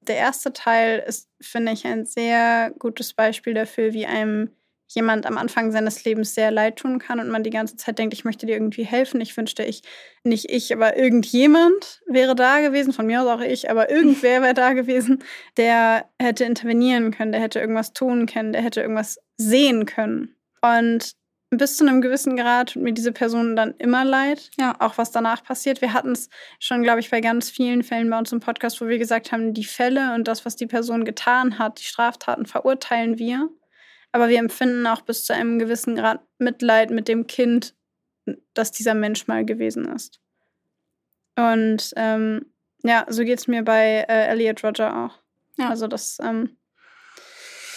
[0.00, 4.50] der erste Teil ist, finde ich, ein sehr gutes Beispiel dafür, wie einem
[4.94, 8.14] jemand am Anfang seines Lebens sehr leid tun kann und man die ganze Zeit denkt,
[8.14, 9.20] ich möchte dir irgendwie helfen.
[9.20, 9.82] Ich wünschte, ich,
[10.22, 14.54] nicht ich, aber irgendjemand wäre da gewesen, von mir aus auch ich, aber irgendwer wäre
[14.54, 15.22] da gewesen,
[15.56, 20.36] der hätte intervenieren können, der hätte irgendwas tun können, der hätte irgendwas sehen können.
[20.62, 21.14] Und
[21.50, 24.74] bis zu einem gewissen Grad tut mir diese Person dann immer leid, ja.
[24.80, 25.80] auch was danach passiert.
[25.80, 28.86] Wir hatten es schon, glaube ich, bei ganz vielen Fällen bei uns im Podcast, wo
[28.86, 33.18] wir gesagt haben, die Fälle und das, was die Person getan hat, die Straftaten verurteilen
[33.18, 33.50] wir.
[34.14, 37.74] Aber wir empfinden auch bis zu einem gewissen Grad Mitleid mit dem Kind,
[38.54, 40.20] das dieser Mensch mal gewesen ist.
[41.34, 42.46] Und ähm,
[42.84, 45.18] ja, so geht es mir bei äh, Elliot Roger auch.
[45.58, 45.68] Ja.
[45.68, 46.18] Also das.
[46.22, 46.56] Ähm,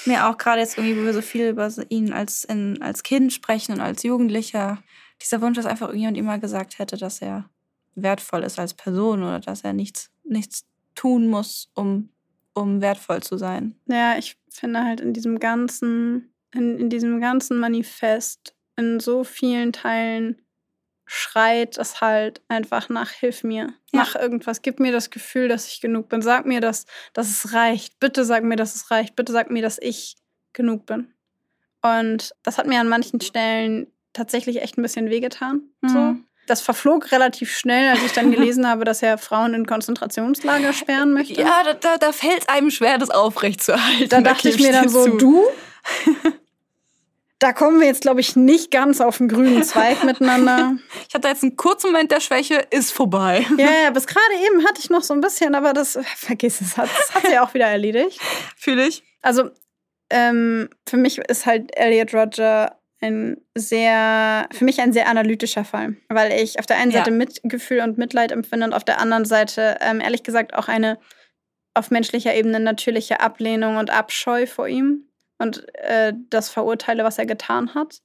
[0.05, 3.34] mir auch gerade jetzt irgendwie, wo wir so viel über ihn als, in, als Kind
[3.34, 4.77] sprechen und als Jugendlicher,
[5.19, 7.49] dieser Wunsch, dass einfach irgendjemand ihm mal gesagt hätte, dass er
[7.95, 12.09] wertvoll ist als Person oder dass er nichts, nichts tun muss, um
[12.57, 13.76] um wertvoll zu sein.
[13.85, 19.73] Ja, ich finde halt in diesem ganzen, in, in diesem ganzen Manifest, in so vielen
[19.73, 20.41] Teilen
[21.05, 23.99] schreit es halt einfach nach Hilf mir, ja.
[23.99, 27.53] mach irgendwas, gib mir das Gefühl, dass ich genug bin, sag mir, dass, dass es
[27.53, 30.17] reicht, bitte sag mir, dass es reicht, bitte sag mir, dass ich
[30.51, 31.13] genug bin.
[31.81, 35.69] Und das hat mir an manchen Stellen tatsächlich echt ein bisschen wehgetan.
[35.81, 35.89] Mhm.
[35.89, 36.15] So.
[36.48, 41.14] Das verflog relativ schnell, als ich dann gelesen habe, dass er Frauen in Konzentrationslager sperren
[41.14, 41.40] möchte.
[41.40, 44.10] Ja, da, da, da fällt es einem schwer, das aufrechtzuerhalten.
[44.10, 45.18] Da dachte ich mir dann so, zu.
[45.18, 45.44] du?
[47.40, 50.78] Da kommen wir jetzt, glaube ich, nicht ganz auf den grünen Zweig miteinander.
[51.07, 53.45] Ich hatte jetzt einen kurzen Moment der Schwäche, ist vorbei.
[53.57, 56.78] Ja, ja, bis gerade eben hatte ich noch so ein bisschen, aber das, vergiss es,
[56.78, 58.19] hat, das hat sie auch wieder erledigt.
[58.57, 59.03] Fühle ich.
[59.22, 59.52] Also,
[60.10, 65.98] ähm, für mich ist halt Elliot Roger ein sehr, für mich ein sehr analytischer Fall,
[66.10, 67.15] weil ich auf der einen Seite ja.
[67.15, 70.98] Mitgefühl und Mitleid empfinde und auf der anderen Seite ähm, ehrlich gesagt auch eine
[71.76, 75.07] auf menschlicher Ebene natürliche Ablehnung und Abscheu vor ihm
[75.38, 78.02] und äh, das verurteile, was er getan hat.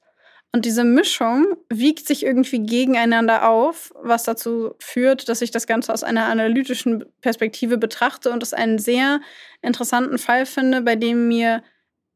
[0.54, 5.90] Und diese Mischung wiegt sich irgendwie gegeneinander auf, was dazu führt, dass ich das Ganze
[5.94, 9.22] aus einer analytischen Perspektive betrachte und es einen sehr
[9.62, 11.62] interessanten Fall finde, bei dem mir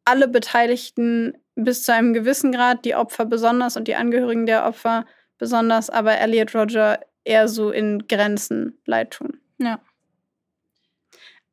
[0.04, 5.04] alle Beteiligten bis zu einem gewissen Grad, die Opfer besonders und die Angehörigen der Opfer
[5.38, 9.40] besonders, aber Elliot Roger eher so in Grenzen leid tun.
[9.58, 9.80] Ja.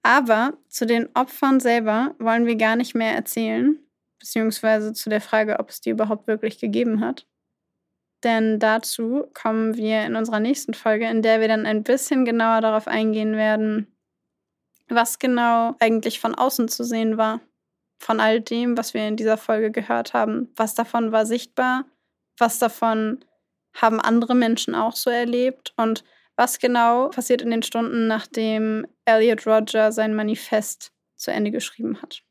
[0.04, 3.80] Aber zu den Opfern selber wollen wir gar nicht mehr erzählen,
[4.20, 7.26] beziehungsweise zu der Frage, ob es die überhaupt wirklich gegeben hat.
[8.24, 12.62] Denn dazu kommen wir in unserer nächsten Folge, in der wir dann ein bisschen genauer
[12.62, 13.88] darauf eingehen werden,
[14.88, 17.42] was genau eigentlich von außen zu sehen war.
[18.04, 20.50] Von all dem, was wir in dieser Folge gehört haben.
[20.58, 21.86] Was davon war sichtbar?
[22.38, 23.24] Was davon
[23.74, 25.74] haben andere Menschen auch so erlebt?
[25.78, 26.04] Und
[26.36, 32.24] was genau passiert in den Stunden, nachdem Elliot Roger sein Manifest zu Ende geschrieben hat?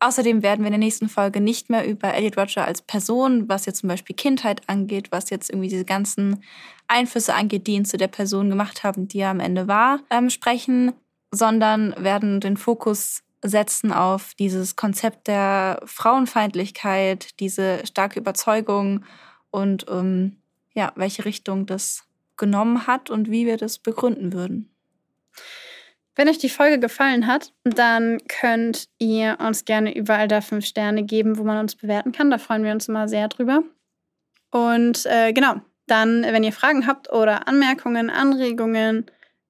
[0.00, 3.64] Außerdem werden wir in der nächsten Folge nicht mehr über Elliot Roger als Person, was
[3.64, 6.42] jetzt zum Beispiel Kindheit angeht, was jetzt irgendwie diese ganzen
[6.88, 10.30] Einflüsse angeht, die ihn zu der Person gemacht haben, die er am Ende war, ähm,
[10.30, 10.94] sprechen,
[11.30, 19.04] sondern werden den Fokus setzen auf dieses Konzept der Frauenfeindlichkeit, diese starke Überzeugung
[19.50, 20.36] und ähm,
[20.74, 22.04] ja, welche Richtung das
[22.36, 24.70] genommen hat und wie wir das begründen würden.
[26.14, 31.04] Wenn euch die Folge gefallen hat, dann könnt ihr uns gerne überall da fünf Sterne
[31.04, 32.30] geben, wo man uns bewerten kann.
[32.30, 33.62] Da freuen wir uns immer sehr drüber.
[34.50, 35.56] Und äh, genau,
[35.86, 39.06] dann, wenn ihr Fragen habt oder Anmerkungen, Anregungen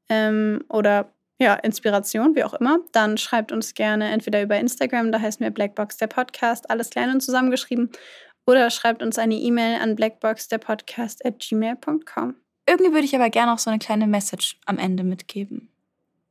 [0.09, 5.21] ähm, oder ja, Inspiration, wie auch immer, dann schreibt uns gerne entweder über Instagram, da
[5.21, 7.91] heißen wir Blackbox der Podcast, alles klein und zusammengeschrieben,
[8.47, 12.37] oder schreibt uns eine E-Mail an blackboxderpodcast at gmail.com.
[12.69, 15.69] Irgendwie würde ich aber gerne auch so eine kleine Message am Ende mitgeben.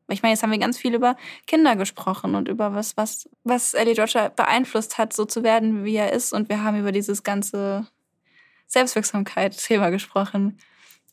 [0.07, 1.17] Ich meine, jetzt haben wir ganz viel über
[1.47, 5.95] Kinder gesprochen und über was, was, was Ellie Roger beeinflusst hat, so zu werden, wie
[5.95, 6.31] er ist.
[6.31, 7.87] Und wir haben über dieses ganze
[8.67, 10.59] Selbstwirksamkeit-Thema gesprochen.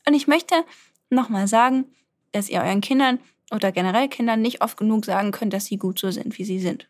[0.07, 0.63] Und ich möchte
[1.09, 1.85] nochmal sagen,
[2.33, 3.19] dass ihr euren Kindern
[3.53, 6.59] oder generell Kindern nicht oft genug sagen könnt, dass sie gut so sind, wie sie
[6.59, 6.89] sind.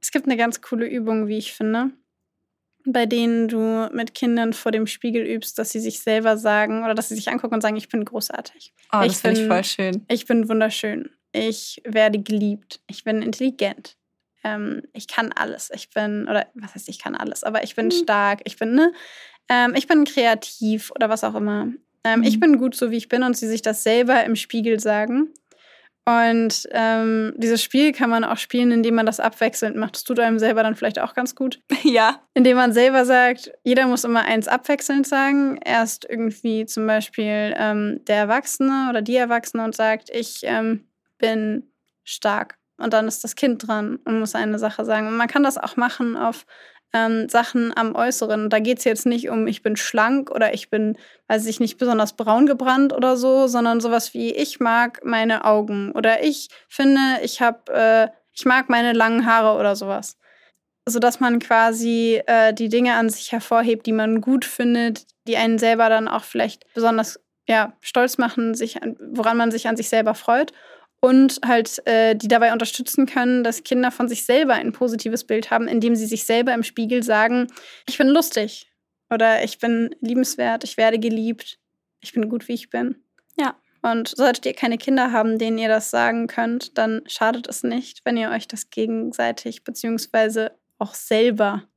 [0.00, 1.92] Es gibt eine ganz coole Übung, wie ich finde
[2.86, 6.94] bei denen du mit Kindern vor dem Spiegel übst, dass sie sich selber sagen oder
[6.94, 8.72] dass sie sich angucken und sagen, ich bin großartig.
[8.92, 10.06] Oh, das finde ich voll schön.
[10.08, 11.10] Ich bin wunderschön.
[11.32, 12.80] Ich werde geliebt.
[12.86, 13.96] Ich bin intelligent.
[14.44, 15.70] Ähm, ich kann alles.
[15.74, 17.90] Ich bin, oder was heißt, ich kann alles, aber ich bin mhm.
[17.90, 18.40] stark.
[18.44, 18.92] Ich bin, ne?
[19.48, 21.68] Ähm, ich bin kreativ oder was auch immer.
[22.06, 22.26] Ähm, mhm.
[22.26, 25.30] Ich bin gut so, wie ich bin und sie sich das selber im Spiegel sagen.
[26.08, 29.96] Und ähm, dieses Spiel kann man auch spielen, indem man das abwechselnd macht.
[29.96, 31.60] Das tut einem selber dann vielleicht auch ganz gut.
[31.82, 32.20] Ja.
[32.34, 35.58] Indem man selber sagt, jeder muss immer eins abwechselnd sagen.
[35.64, 40.86] Erst irgendwie zum Beispiel ähm, der Erwachsene oder die Erwachsene und sagt, ich ähm,
[41.18, 41.70] bin
[42.04, 42.56] stark.
[42.78, 45.08] Und dann ist das Kind dran und muss eine Sache sagen.
[45.08, 46.46] Und man kann das auch machen auf
[46.92, 48.50] ähm, Sachen am Äußeren.
[48.50, 50.96] Da geht es jetzt nicht um, ich bin schlank oder ich bin,
[51.28, 55.92] weiß ich nicht, besonders braun gebrannt oder so, sondern sowas wie, ich mag meine Augen
[55.92, 60.16] oder ich finde, ich habe, äh, ich mag meine langen Haare oder sowas.
[60.88, 65.58] Sodass man quasi äh, die Dinge an sich hervorhebt, die man gut findet, die einen
[65.58, 70.14] selber dann auch vielleicht besonders ja, stolz machen, sich, woran man sich an sich selber
[70.14, 70.52] freut
[71.06, 75.52] und halt äh, die dabei unterstützen können, dass Kinder von sich selber ein positives Bild
[75.52, 77.46] haben, indem sie sich selber im Spiegel sagen,
[77.88, 78.72] ich bin lustig
[79.08, 81.60] oder ich bin liebenswert, ich werde geliebt,
[82.00, 82.96] ich bin gut, wie ich bin.
[83.38, 83.54] Ja.
[83.82, 88.00] Und solltet ihr keine Kinder haben, denen ihr das sagen könnt, dann schadet es nicht,
[88.04, 91.68] wenn ihr euch das gegenseitig beziehungsweise auch selber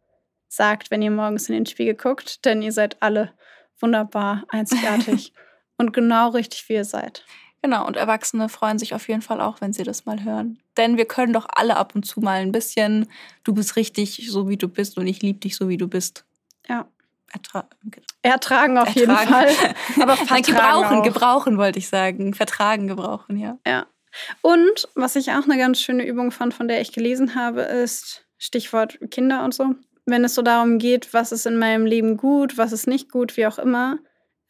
[0.47, 3.31] sagt, wenn ihr morgens in den Spiegel guckt, denn ihr seid alle
[3.79, 5.33] wunderbar, einzigartig
[5.77, 7.25] und genau richtig, wie ihr seid.
[7.61, 10.59] Genau, und Erwachsene freuen sich auf jeden Fall auch, wenn sie das mal hören.
[10.77, 13.07] Denn wir können doch alle ab und zu mal ein bisschen,
[13.43, 16.25] du bist richtig so, wie du bist und ich liebe dich so, wie du bist.
[16.67, 16.87] Ja.
[17.31, 17.67] Ertra
[18.21, 18.99] Ertragen auf Ertragen.
[18.99, 19.75] jeden Fall.
[20.01, 21.03] Aber Nein, gebrauchen, auch.
[21.03, 22.33] gebrauchen wollte ich sagen.
[22.33, 23.57] Vertragen, gebrauchen, ja.
[23.67, 23.85] Ja.
[24.41, 28.25] Und was ich auch eine ganz schöne Übung fand, von der ich gelesen habe, ist
[28.37, 29.75] Stichwort Kinder und so.
[30.05, 33.37] Wenn es so darum geht, was ist in meinem Leben gut, was ist nicht gut,
[33.37, 33.99] wie auch immer,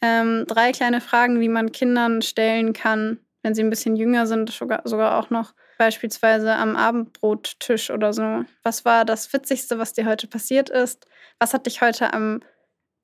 [0.02, 4.50] Ähm, drei kleine Fragen, die man Kindern stellen kann, wenn sie ein bisschen jünger sind,
[4.52, 8.44] sogar, auch noch beispielsweise am Abendbrottisch oder so.
[8.64, 11.06] Was war das Witzigste, was dir heute passiert ist?
[11.40, 12.42] Was hat dich heute am,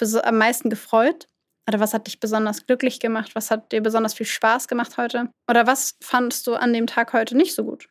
[0.02, 1.28] am meisten gefreut?
[1.68, 3.34] Oder was hat dich besonders glücklich gemacht?
[3.34, 5.30] Was hat dir besonders viel Spaß gemacht heute?
[5.50, 7.88] Oder was fandest du an dem Tag heute nicht so gut?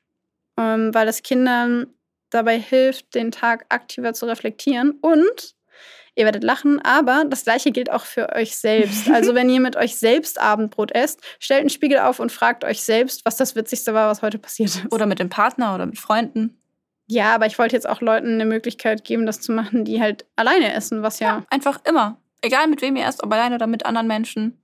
[0.56, 1.92] Ähm, weil es Kindern
[2.30, 5.53] dabei hilft, den Tag aktiver zu reflektieren und
[6.16, 9.08] Ihr werdet lachen, aber das gleiche gilt auch für euch selbst.
[9.14, 12.82] Also wenn ihr mit euch selbst Abendbrot esst, stellt einen Spiegel auf und fragt euch
[12.82, 14.92] selbst, was das Witzigste war, was heute passiert ist.
[14.92, 16.58] Oder mit dem Partner oder mit Freunden.
[17.06, 20.24] Ja, aber ich wollte jetzt auch Leuten eine Möglichkeit geben, das zu machen, die halt
[20.36, 21.38] alleine essen, was ja.
[21.38, 22.20] ja einfach immer.
[22.42, 24.58] Egal mit wem ihr esst, ob alleine oder mit anderen Menschen.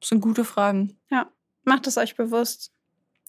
[0.00, 0.96] Das sind gute Fragen.
[1.10, 1.26] Ja,
[1.64, 2.72] macht es euch bewusst.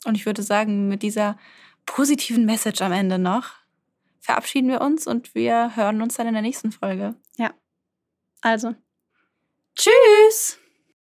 [0.06, 1.38] Und ich würde sagen, mit dieser
[1.86, 3.52] positiven Message am Ende noch
[4.20, 7.16] verabschieden wir uns und wir hören uns dann in der nächsten Folge.
[8.48, 8.76] Also.
[9.76, 10.58] Tschüss!